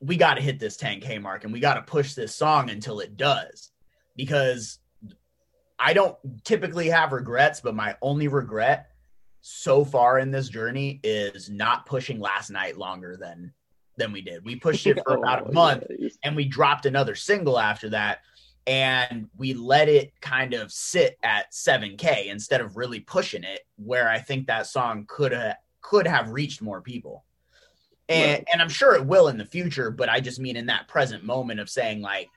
[0.00, 3.00] we got to hit this 10k mark and we got to push this song until
[3.00, 3.70] it does
[4.16, 4.78] because
[5.78, 8.90] I don't typically have regrets, but my only regret
[9.48, 13.52] so far in this journey is not pushing last night longer than
[13.96, 14.44] than we did.
[14.44, 15.84] We pushed it for oh, about Oh, a month
[16.24, 18.22] and we dropped another single after that
[18.66, 24.08] and we let it kind of sit at 7k instead of really pushing it where
[24.08, 27.24] I think that song could have could have reached more people.
[28.08, 30.88] And and I'm sure it will in the future, but I just mean in that
[30.88, 32.28] present moment of saying like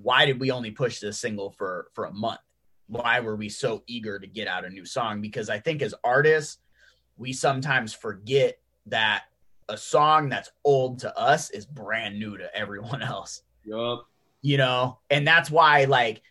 [0.00, 2.38] why did we only push this single for for a month?
[2.86, 5.20] Why were we so eager to get out a new song?
[5.20, 6.58] Because I think as artists,
[7.16, 9.24] we sometimes forget that
[9.68, 13.42] a song that's old to us is brand new to everyone else.
[13.64, 14.06] Yup.
[14.42, 14.98] you know?
[15.08, 16.22] And that's why like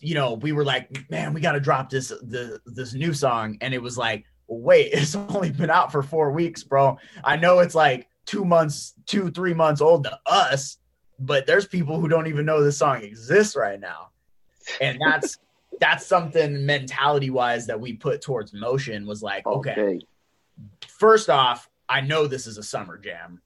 [0.00, 3.56] you know we were like man we got to drop this the this new song.
[3.60, 6.98] And it was like wait it's only been out for four weeks bro.
[7.24, 10.78] I know it's like two months two three months old to us
[11.22, 14.10] but there's people who don't even know this song exists right now.
[14.80, 15.38] And that's
[15.80, 20.00] that's something mentality wise that we put towards MOCEAN was like okay Okay.
[20.86, 23.40] first off, I know this is a summer jam,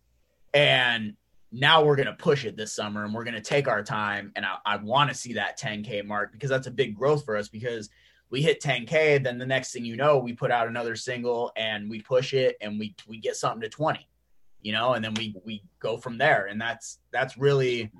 [0.55, 1.15] and
[1.53, 4.33] now we're gonna push it this summer, and we're gonna take our time.
[4.37, 7.37] And I, I want to see that 10k mark because that's a big growth for
[7.37, 7.49] us.
[7.49, 7.89] Because
[8.31, 11.89] we hit 10k, then the next thing you know, we put out another single and
[11.89, 14.07] we push it, and we we get something to 20,
[14.63, 16.47] you know, and then we we go from there.
[16.47, 17.91] And that's that's really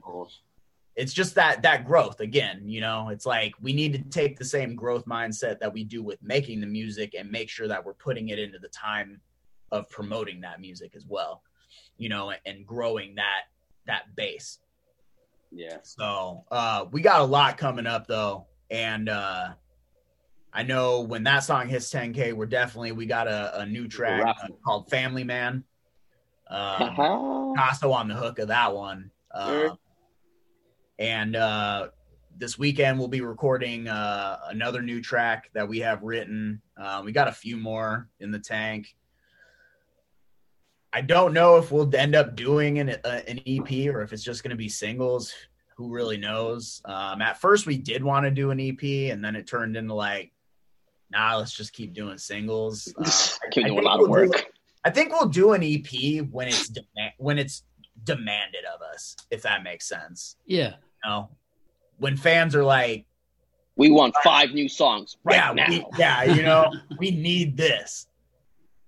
[0.97, 4.45] it's just that that growth again you know it's like we need to take the
[4.45, 7.95] same growth mindset that we do with making the music and make sure that we're
[7.95, 9.21] putting it into the time
[9.73, 11.43] of promoting that music as well
[11.99, 13.43] you know and growing that
[13.87, 14.59] that base
[15.53, 15.79] Yeah.
[15.83, 19.49] so uh we got a lot coming up though and uh
[20.53, 24.25] i know when that song hits 10k we're definitely we got a, a new track
[24.27, 25.63] uh, called family man
[26.49, 26.95] um.
[27.57, 29.11] Picasso on the hook of that one.
[29.33, 29.71] Uh,
[30.99, 31.89] and uh,
[32.37, 36.61] this weekend we'll be recording uh, another new track that we have written.
[36.77, 38.95] Uh, we got a few more in the tank.
[40.93, 44.23] I don't know if we'll end up doing an, uh, an EP or if it's
[44.23, 45.33] just going to be singles.
[45.77, 46.81] Who really knows?
[46.87, 49.93] Um, at first, we did want to do an EP, and then it turned into
[49.93, 50.33] like,
[51.11, 52.93] nah, let's just keep doing singles.
[52.99, 53.11] Uh,
[53.51, 54.47] Keep I doing a think lot of we'll do- work.
[54.87, 57.65] I think we'll do an EP when it's demand when it's
[58.05, 60.37] demanded of us, if that makes sense.
[60.47, 60.77] Yeah.
[61.07, 61.29] You know,
[61.99, 63.07] when fans are like,
[63.77, 65.69] We want five new songs right yeah, now.
[65.69, 68.09] we, yeah, you know, we need this.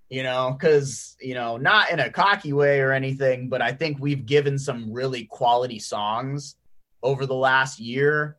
[0.09, 3.99] You know, because you know, not in a cocky way or anything, but I think
[3.99, 6.55] we've given some really quality songs
[7.03, 8.35] over the last year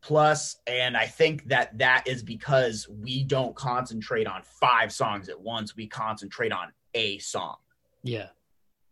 [0.00, 5.40] plus and i think that that is because we don't concentrate on five songs at
[5.40, 7.54] once we concentrate on a song
[8.02, 8.26] Yeah.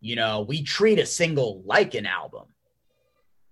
[0.00, 2.44] you know we treat a single like an album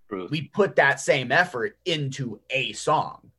[0.09, 0.29] True.
[0.31, 3.31] we put that same effort into a song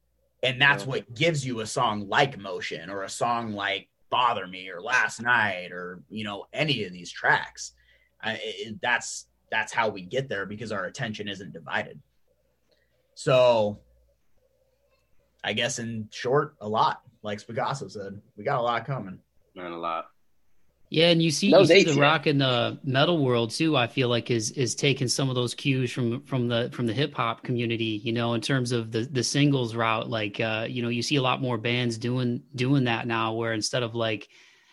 [0.43, 0.89] and that's Yeah.
[0.89, 5.21] what gives you a song like MOCEAN or a song like bother me or last
[5.21, 7.73] night or you know any of these tracks
[8.21, 11.99] I, it, that's that's how we get there because our attention isn't divided
[13.15, 13.79] so
[15.43, 19.19] i guess in short a lot like Spitcasso said we got a lot coming
[19.55, 20.05] Man, a lot.
[20.91, 23.77] Yeah, and you see, you see the rock and the metal world too.
[23.77, 26.93] I feel like is is taking some of those cues from from the from the
[26.93, 28.01] hip hop community.
[28.03, 31.17] You know, in terms of the the singles route, like uh, you know, you see
[31.17, 33.33] a lot more bands doing doing that now.
[33.33, 34.29] Where instead of like,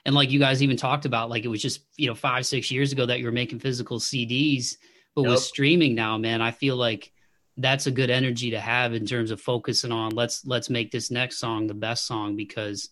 [0.06, 2.70] and like you guys even talked about, like it was just you know five six
[2.70, 4.76] years ago that you were making physical CDs,
[5.14, 7.12] but with streaming now, man, I feel like
[7.58, 11.10] that's a good energy to have in terms of focusing on let's let's make this
[11.10, 12.88] next song the best song because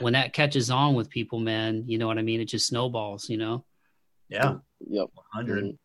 [0.00, 2.40] when that catches on with people, man, you know what I mean?
[2.40, 3.64] It just snowballs, you know?
[4.28, 4.56] yeah
[4.88, 5.10] Yep.
[5.32, 5.78] 100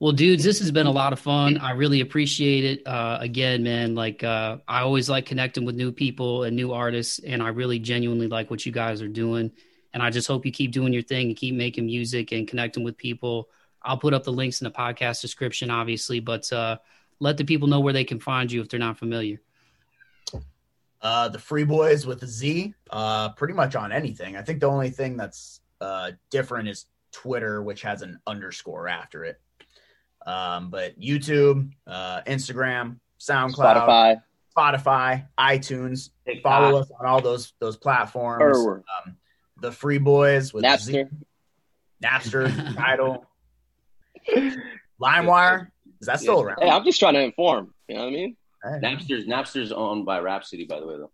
[0.00, 1.58] Well, dudes, this has been a lot of fun.
[1.58, 2.86] I really appreciate it.
[2.86, 7.18] Uh, again, man, like uh, I always like connecting with new people and new artists,
[7.20, 9.52] and I really genuinely like what you guys are doing.
[9.94, 12.84] And I just hope you keep doing your thing and keep making music and connecting
[12.84, 13.48] with people.
[13.82, 16.78] I'll put up the links in the podcast description, obviously, but uh,
[17.20, 19.40] let the people know where they can find you if they're not familiar.
[21.00, 24.36] Uh the Free Boyz with a z uh pretty much on anything.
[24.36, 29.24] I think the only thing that's uh different is twitter which has an underscore after
[29.24, 29.40] it.
[30.26, 34.22] Um but youtube uh instagram soundcloud Spotify.
[34.56, 36.10] spotify itunes.
[36.42, 38.56] Follow us on all those those platforms.
[38.58, 39.16] Um
[39.60, 41.04] the Free Boyz with a Z,
[42.02, 42.48] Napster.
[42.48, 43.26] napster title
[45.00, 45.68] limewire.
[46.00, 46.58] Is that still around?
[46.60, 47.74] Hey, I'm just trying to inform.
[47.88, 48.36] You know what I mean?
[48.62, 48.78] Hey.
[48.80, 51.10] Napster's Napster's owned by Rhapsody, by the way, though.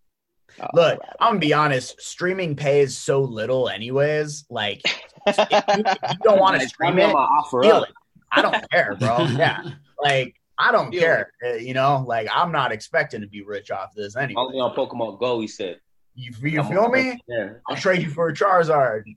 [0.61, 1.11] Oh, Look, right.
[1.21, 2.01] I'm gonna be honest.
[2.01, 4.45] Streaming pays so little, anyways.
[4.51, 4.83] Like,
[5.27, 7.89] if you, if you don't want to stream it, I'm offer feel up.
[7.89, 7.95] it.
[8.31, 9.27] I don't care, bro.
[9.37, 9.63] Yeah,
[10.01, 11.33] like I don't Feel care.
[11.45, 14.41] Uh, you know, like I'm not expecting to be rich off this anyway.
[14.41, 15.81] Only on Pokemon Go, he said.
[16.17, 17.19] You, you feel me?
[17.27, 17.55] Yeah.
[17.69, 19.03] I'll trade you for a Charizard.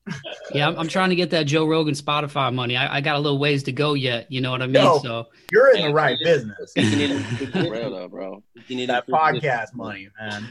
[0.53, 2.77] Yeah, I'm, I'm trying to get that Joe Rogan Spotify money.
[2.77, 4.31] I, I got a little ways to go yet.
[4.31, 4.81] You know what I mean?
[4.81, 4.99] Yo.
[4.99, 6.71] So You're in Yeah, the right business.
[6.75, 7.11] You need
[7.55, 8.41] real though, bro.
[8.67, 10.47] You need That podcast money, man.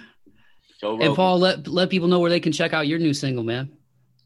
[0.78, 3.42] Joe And Paul, let let people know where they can check out your new single,
[3.42, 3.72] man.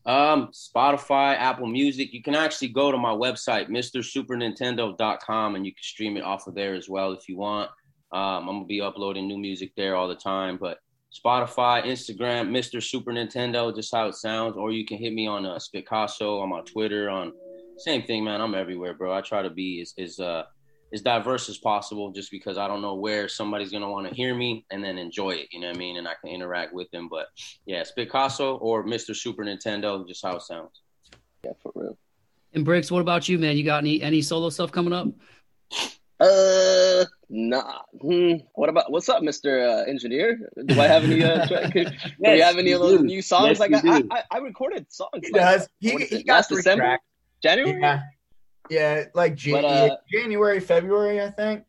[0.06, 2.12] Um, Spotify, Apple Music.
[2.12, 6.54] You can actually go to my website, MrSuperNintendo.com, and you can stream it off of
[6.54, 7.70] there as well if you want.
[8.12, 10.78] Um, I'm gonna be uploading new music there all the time, but
[11.12, 12.82] Spotify, Instagram, Mr.
[12.82, 14.56] Super Nintendo, just how it sounds.
[14.56, 17.32] Or you can hit me on uh, Spitcasso, on my Twitter, on
[17.78, 18.40] same thing, man.
[18.40, 19.12] I'm everywhere, bro.
[19.12, 20.44] I try to be as as uh
[20.92, 24.34] as diverse as possible, just because I don't know where somebody's gonna want to hear
[24.34, 25.48] me and then enjoy it.
[25.50, 25.96] You know what I mean?
[25.96, 27.08] And I can interact with them.
[27.08, 27.26] But
[27.66, 29.16] yeah, Spitcasso or Mr.
[29.16, 30.82] Super Nintendo, just how it sounds.
[31.44, 31.98] Yeah, for real.
[32.52, 33.56] And Brix, what about you, man?
[33.56, 35.08] You got any any solo stuff coming up?
[36.20, 37.78] Uh, nah.
[38.00, 38.32] Hmm.
[38.54, 40.50] What about what's up, Mister uh, Engineer?
[40.66, 41.24] Do I have any?
[41.24, 43.58] Uh, tra- could, do we have any of those new songs?
[43.58, 44.02] Yes, like I.
[44.10, 45.10] I, I recorded songs.
[45.22, 45.68] He like, does.
[45.78, 46.82] He, he it, got three December?
[46.82, 47.04] tracks.
[47.42, 47.80] January.
[47.80, 48.02] Yeah,
[48.68, 51.64] yeah, like Jan- But, uh, January, February, I think.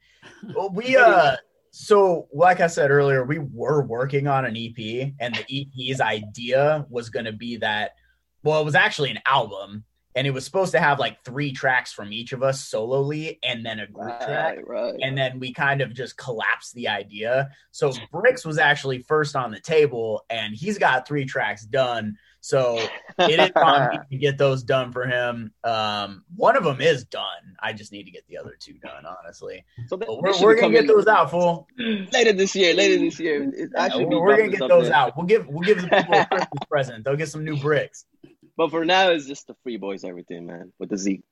[0.53, 1.37] Well, we uh,
[1.71, 6.85] so like I said earlier, we were working on an EP, and the EP's idea
[6.89, 7.95] was going to be that.
[8.43, 9.83] Well, it was actually an album,
[10.15, 13.65] and it was supposed to have like three tracks from each of us solely, and
[13.65, 14.57] then a group track.
[14.57, 14.99] Right, right.
[15.01, 17.49] And then we kind of just collapsed the idea.
[17.71, 22.17] So Brix was actually first on the table, and he's got three tracks done.
[22.43, 22.79] So
[23.19, 25.53] it is on to get those done for him.
[25.63, 27.55] Um, one of them is done.
[27.61, 29.63] I just need to get the other two done, honestly.
[29.88, 31.67] so they we're, we're gonna get those out, fool.
[31.77, 32.73] later this year.
[32.73, 33.43] Later this year.
[33.53, 35.15] It- I should be we're we're gonna get those out.
[35.15, 37.05] We'll give we'll give the people a Christmas present.
[37.05, 38.05] They'll get some new bricks.
[38.61, 41.23] But for now, it's just the Free Boyz, everything, man, with the Z.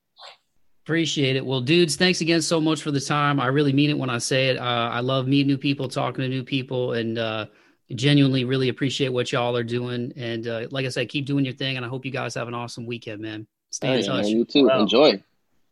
[0.84, 1.46] Appreciate it.
[1.46, 3.38] Well, dudes, thanks again so much for the time.
[3.38, 4.56] I really mean it when I say it.
[4.56, 7.46] Uh, I love meeting new people, talking to new people, and uh,
[7.94, 10.12] genuinely really appreciate what y'all are doing.
[10.16, 11.76] And uh, like I said, keep doing your thing.
[11.76, 13.46] And I hope you guys have an awesome weekend, man.
[13.70, 14.22] Stay Oh, in yeah, touch.
[14.24, 14.64] man, you too.
[14.66, 14.82] Well.
[14.82, 15.22] Enjoy.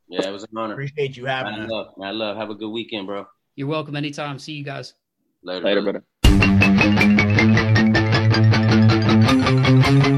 [0.08, 0.74] Yeah, it was an honor.
[0.74, 2.36] Appreciate you having I love, I love.
[2.36, 3.26] Have a good weekend, bro.
[3.56, 4.38] You're welcome anytime.
[4.38, 4.94] See you guys.
[5.42, 6.04] Later, Later, brother.
[9.82, 10.17] brother.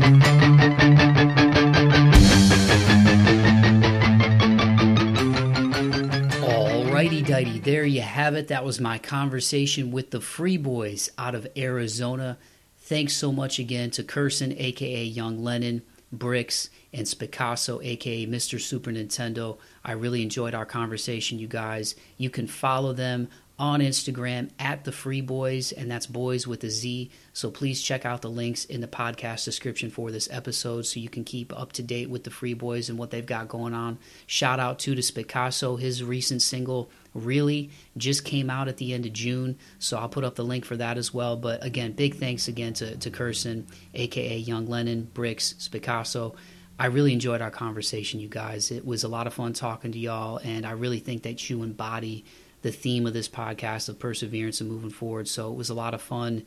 [7.45, 8.49] There you have it.
[8.49, 12.39] That was my conversation with the Free Boyz out of Arizona.
[12.79, 15.83] Thanks so much again to Kirsin, aka Young Lennon,
[16.15, 18.61] Brix, and Spitcasso, aka Mr.
[18.61, 19.59] Super Nintendo.
[19.85, 21.95] I really enjoyed our conversation, you guys.
[22.17, 23.29] You can follow them
[23.61, 27.11] on Instagram at the Free Boyz, and that's boys with a Z.
[27.35, 31.11] So please check out the links in the podcast description for this episode so you
[31.11, 33.99] can keep up to date with the Free Boyz and what they've got going on.
[34.27, 39.05] Shout out to to Spitcasso, his recent single really just came out at the end
[39.05, 41.37] of June, so I'll put up the link for that as well.
[41.37, 46.35] But again, big thanks again to, to Kirsin, aka Young Lennon, Brix, Spitcasso.
[46.79, 48.71] I really enjoyed our conversation, you guys.
[48.71, 51.63] It was a lot of fun talking to y'all, and I really think that you
[51.63, 52.25] embody
[52.63, 55.29] the theme of this podcast of perseverance and moving forward.
[55.29, 56.45] So it was a lot of fun.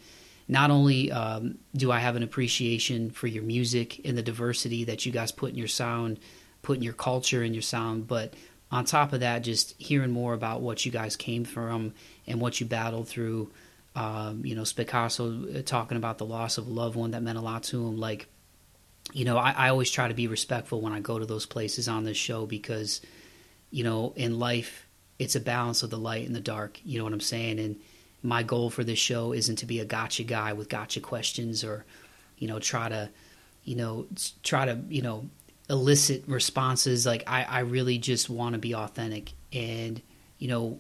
[0.48, 5.06] Not only um, do I have an appreciation for your music and the diversity that
[5.06, 6.20] you guys put in your sound,
[6.62, 8.34] put in your culture and your sound, but
[8.72, 11.94] on top of that, just hearing more about what you guys came from
[12.28, 13.52] and what you battled through.
[13.96, 17.38] Um, you know, Spitcasso uh, talking about the loss of a loved one that meant
[17.38, 17.98] a lot to him.
[17.98, 18.28] Like,
[19.14, 21.88] you know, I, I always try to be respectful when I go to those places
[21.88, 23.02] on this show because,
[23.70, 24.83] you know, in life,
[25.20, 26.80] it's a balance of the light and the dark.
[26.84, 27.60] You know what I'm saying?
[27.60, 27.76] And
[28.22, 31.86] my goal for this show isn't to be a gotcha guy with gotcha questions or,
[32.38, 33.10] you know, try to,
[33.64, 34.08] you know,
[34.44, 35.30] try to, you know,
[35.70, 37.06] elicit responses.
[37.06, 39.34] Like I, I really just want to be authentic.
[39.52, 40.02] And,
[40.40, 40.80] you know,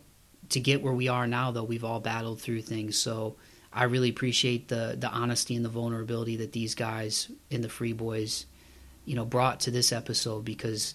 [0.49, 2.97] to get where we are now, though, we've all battled through things.
[2.97, 3.35] So
[3.72, 7.93] I really appreciate the the honesty and the vulnerability that these guys in the Free
[7.93, 8.45] Boyz,
[9.05, 10.93] you know, brought to this episode because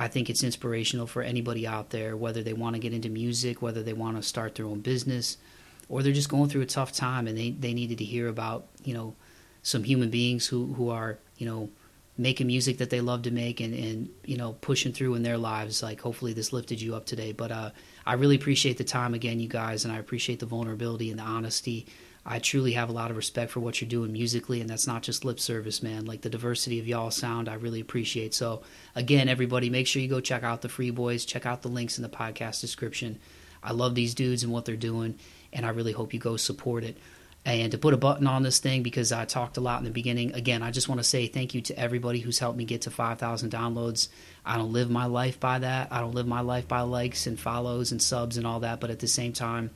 [0.00, 3.60] I think it's inspirational for anybody out there, whether they want to get into music,
[3.60, 5.36] whether they want to start their own business,
[5.90, 8.66] or they're just going through a tough time and they, they needed to hear about,
[8.82, 9.14] you know,
[9.62, 11.68] some human beings who, who are, you know,
[12.16, 15.36] making music that they love to make and, and, you know, pushing through in their
[15.36, 15.82] lives.
[15.82, 17.32] Like hopefully this lifted you up today.
[17.32, 17.70] But uh,
[18.06, 21.24] I really appreciate the time again, you guys, and I appreciate the vulnerability and the
[21.24, 21.86] honesty
[22.24, 25.02] I truly have a lot of respect for what you're doing musically, and that's not
[25.02, 26.04] just lip service, man.
[26.04, 28.34] Like the diversity of y'all sound, I really appreciate.
[28.34, 28.62] So,
[28.94, 31.96] again, everybody, make sure you go check out the Free Boyz, check out the links
[31.96, 33.18] in the podcast description.
[33.62, 35.18] I love these dudes and what they're doing,
[35.52, 36.98] and I really hope you go support it.
[37.46, 39.90] And to put a button on this thing, because I talked a lot in the
[39.90, 42.82] beginning, again, I just want to say thank you to everybody who's helped me get
[42.82, 44.08] to 5,000 downloads.
[44.44, 45.88] I don't live my life by that.
[45.90, 48.90] I don't live my life by likes and follows and subs and all that, but
[48.90, 49.70] at the same time,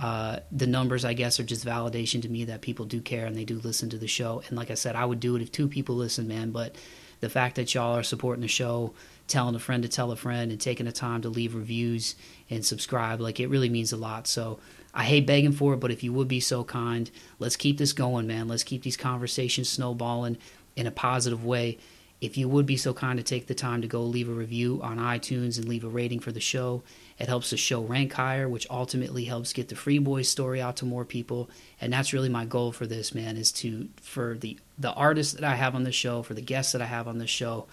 [0.00, 3.36] uh, the numbers, I guess, are just validation to me that people do care and
[3.36, 4.42] they do listen to the show.
[4.48, 6.52] And like I said, I would do it if two people listen, man.
[6.52, 6.74] But
[7.20, 8.94] the fact that y'all are supporting the show,
[9.28, 12.16] telling a friend to tell a friend, and taking the time to leave reviews
[12.48, 14.26] and subscribe, like it really means a lot.
[14.26, 14.58] So
[14.94, 17.92] I hate begging for it, but if you would be so kind, let's keep this
[17.92, 18.48] going, man.
[18.48, 20.38] Let's keep these conversations snowballing
[20.76, 21.76] in a positive way.
[22.22, 24.80] If you would be so kind to take the time to go leave a review
[24.82, 26.82] on iTunes and leave a rating for the show,
[27.20, 30.76] it helps the show rank higher, which ultimately helps get the Free Boyz story out
[30.76, 31.50] to more people.
[31.78, 35.44] And that's really my goal for this, man, is to for the the artists that
[35.44, 37.66] I have on the show, for the guests that I have on the show,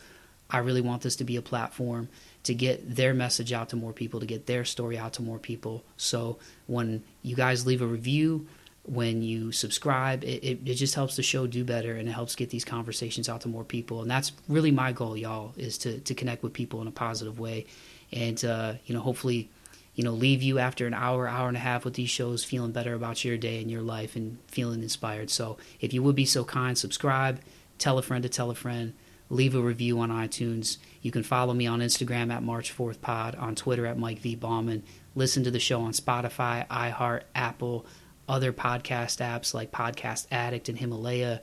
[0.50, 2.10] I really want this to be a platform
[2.44, 5.40] to get their message out to more people, to get their story out to more
[5.40, 5.84] people.
[5.96, 8.48] So when you guys leave a review,
[8.84, 12.36] when you subscribe, it, it, it, just helps the show do better and it helps
[12.36, 14.02] get these conversations out to more people.
[14.02, 17.38] And that's really my goal, y'all, is to, to connect with people in a positive
[17.38, 17.66] way
[18.12, 19.50] and uh, you know hopefully
[19.96, 22.72] you know leave you after an hour hour and a half with these shows feeling
[22.72, 25.30] better about your day and your life and feeling inspired.
[25.30, 27.40] So if you would be so kind subscribe
[27.78, 28.94] tell a friend to tell a friend
[29.30, 30.78] leave a review on itunes.
[31.02, 34.36] You can follow me on instagram at March Forth pod on twitter at mike v.
[34.36, 34.84] Bauman
[35.16, 37.86] listen to the show on spotify iheart apple
[38.28, 41.42] other podcast apps like podcast addict and himalaya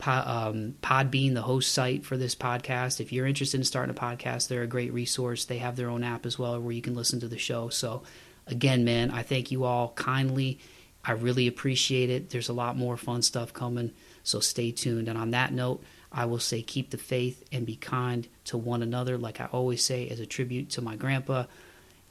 [0.00, 3.00] um, Podbean, the host site for this podcast.
[3.00, 5.44] If you're interested in starting a podcast, they're a great resource.
[5.44, 7.68] They have their own app as well where you can listen to the show.
[7.68, 8.02] So,
[8.46, 10.58] again, man, I thank you all kindly.
[11.04, 12.30] I really appreciate it.
[12.30, 13.92] There's a lot more fun stuff coming,
[14.22, 15.08] so stay tuned.
[15.08, 18.82] And on that note, I will say keep the faith and be kind to one
[18.82, 21.44] another, like I always say, as a tribute to my grandpa.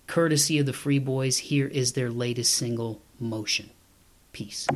[0.06, 3.70] Courtesy of the Free Boyz, here is their latest single, MOCEAN.
[4.34, 4.68] Peace.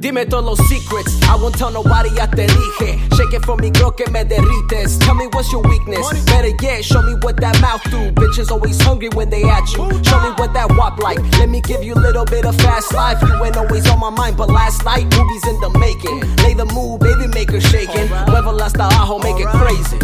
[0.00, 2.98] Dime todos los secrets, I won't tell nobody, ya te dije.
[3.16, 4.96] Shake it for me, creo que me derrites.
[4.98, 6.06] Tell me what's your weakness.
[6.26, 8.12] Better yet, show me what that mouth do.
[8.12, 9.90] Bitches always hungry when they at you.
[10.04, 11.18] Show me what that wop like.
[11.40, 13.20] Let me give you a little bit of fast life.
[13.22, 16.20] You ain't always on my mind, but last night, movies in the making.
[16.44, 18.08] Lay the mood, baby, make her shaking.
[18.30, 19.98] Level hasta abajo, make it crazy.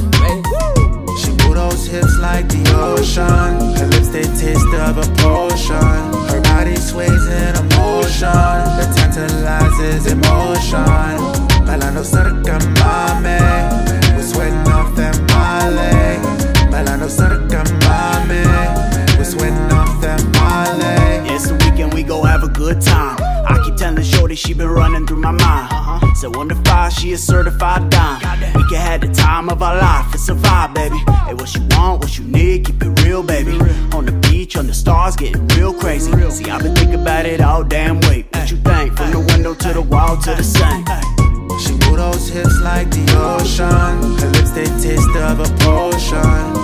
[1.22, 3.76] She move those hips like the ocean.
[3.78, 6.23] Her lips, they taste of a potion.
[6.54, 8.30] Body sways in emotion.
[8.78, 11.18] The tantalizes emotion.
[11.66, 13.40] Bailando cerca, mami.
[14.14, 15.90] We're sweating off that Molly.
[16.70, 18.44] Bailando cerca, mami.
[19.18, 21.34] We're sweating off that Molly.
[21.34, 23.33] It's the weekend, we go have a good time.
[23.46, 26.16] I keep telling Shorty she been running through my mind.
[26.16, 28.20] So under five, she a certified dime.
[28.54, 30.98] We can have the time of our life, it's a vibe, baby.
[31.26, 33.58] Hey, what you want, what you need, keep it real, baby.
[33.92, 36.12] On the beach, on the stars, getting real crazy.
[36.30, 38.26] See, I've been thinking about it all damn week.
[38.34, 38.96] What you think?
[38.96, 40.88] From the window to the wall to the sink.
[41.60, 44.18] She move those hips like the ocean.
[44.18, 46.18] Her lips they taste of a potion.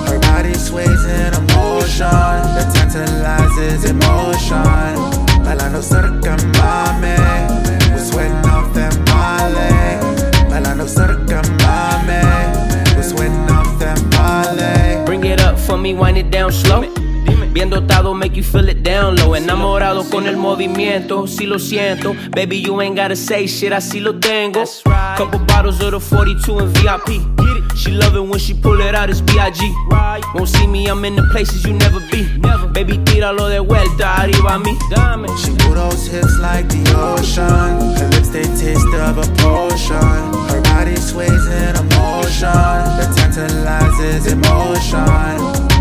[0.07, 2.11] Her body sways in emotion.
[2.11, 5.30] That tantalizes emotion.
[5.45, 6.37] Bailando cerca.
[7.93, 9.71] We're sweating off that Molly.
[10.49, 11.43] Bailando cerca.
[12.97, 15.05] We're sweating off that Molly.
[15.05, 16.85] Bring it up for me, wind it down slow.
[17.53, 19.35] Bien dotado, make you feel it down low.
[19.35, 22.15] Enamorado con el movimiento, si lo siento.
[22.31, 24.65] Baby, you ain't gotta say shit, así lo tengo.
[25.17, 27.50] Couple bottles of the 42 in VIP.
[27.77, 29.75] She love it when she pull it out, it's B.I.G.
[29.89, 30.23] Right.
[30.35, 32.29] Won't see me, I'm in the places you never be.
[32.39, 32.69] Never.
[32.69, 34.77] Baby, all de vuelta, arriba a mí.
[34.91, 35.29] Dame.
[35.37, 37.97] She pull those hips like the ocean.
[37.99, 39.97] Her lips, they taste of a potion.
[40.49, 42.49] Her body sways in a motion
[42.97, 45.05] That tantalizes emotion.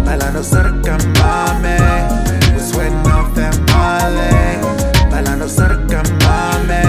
[0.03, 1.79] Bailando cerca, mame.
[2.53, 4.65] We're sweating off that male.
[5.11, 6.01] Bailando cerca,
[6.67, 6.88] mame.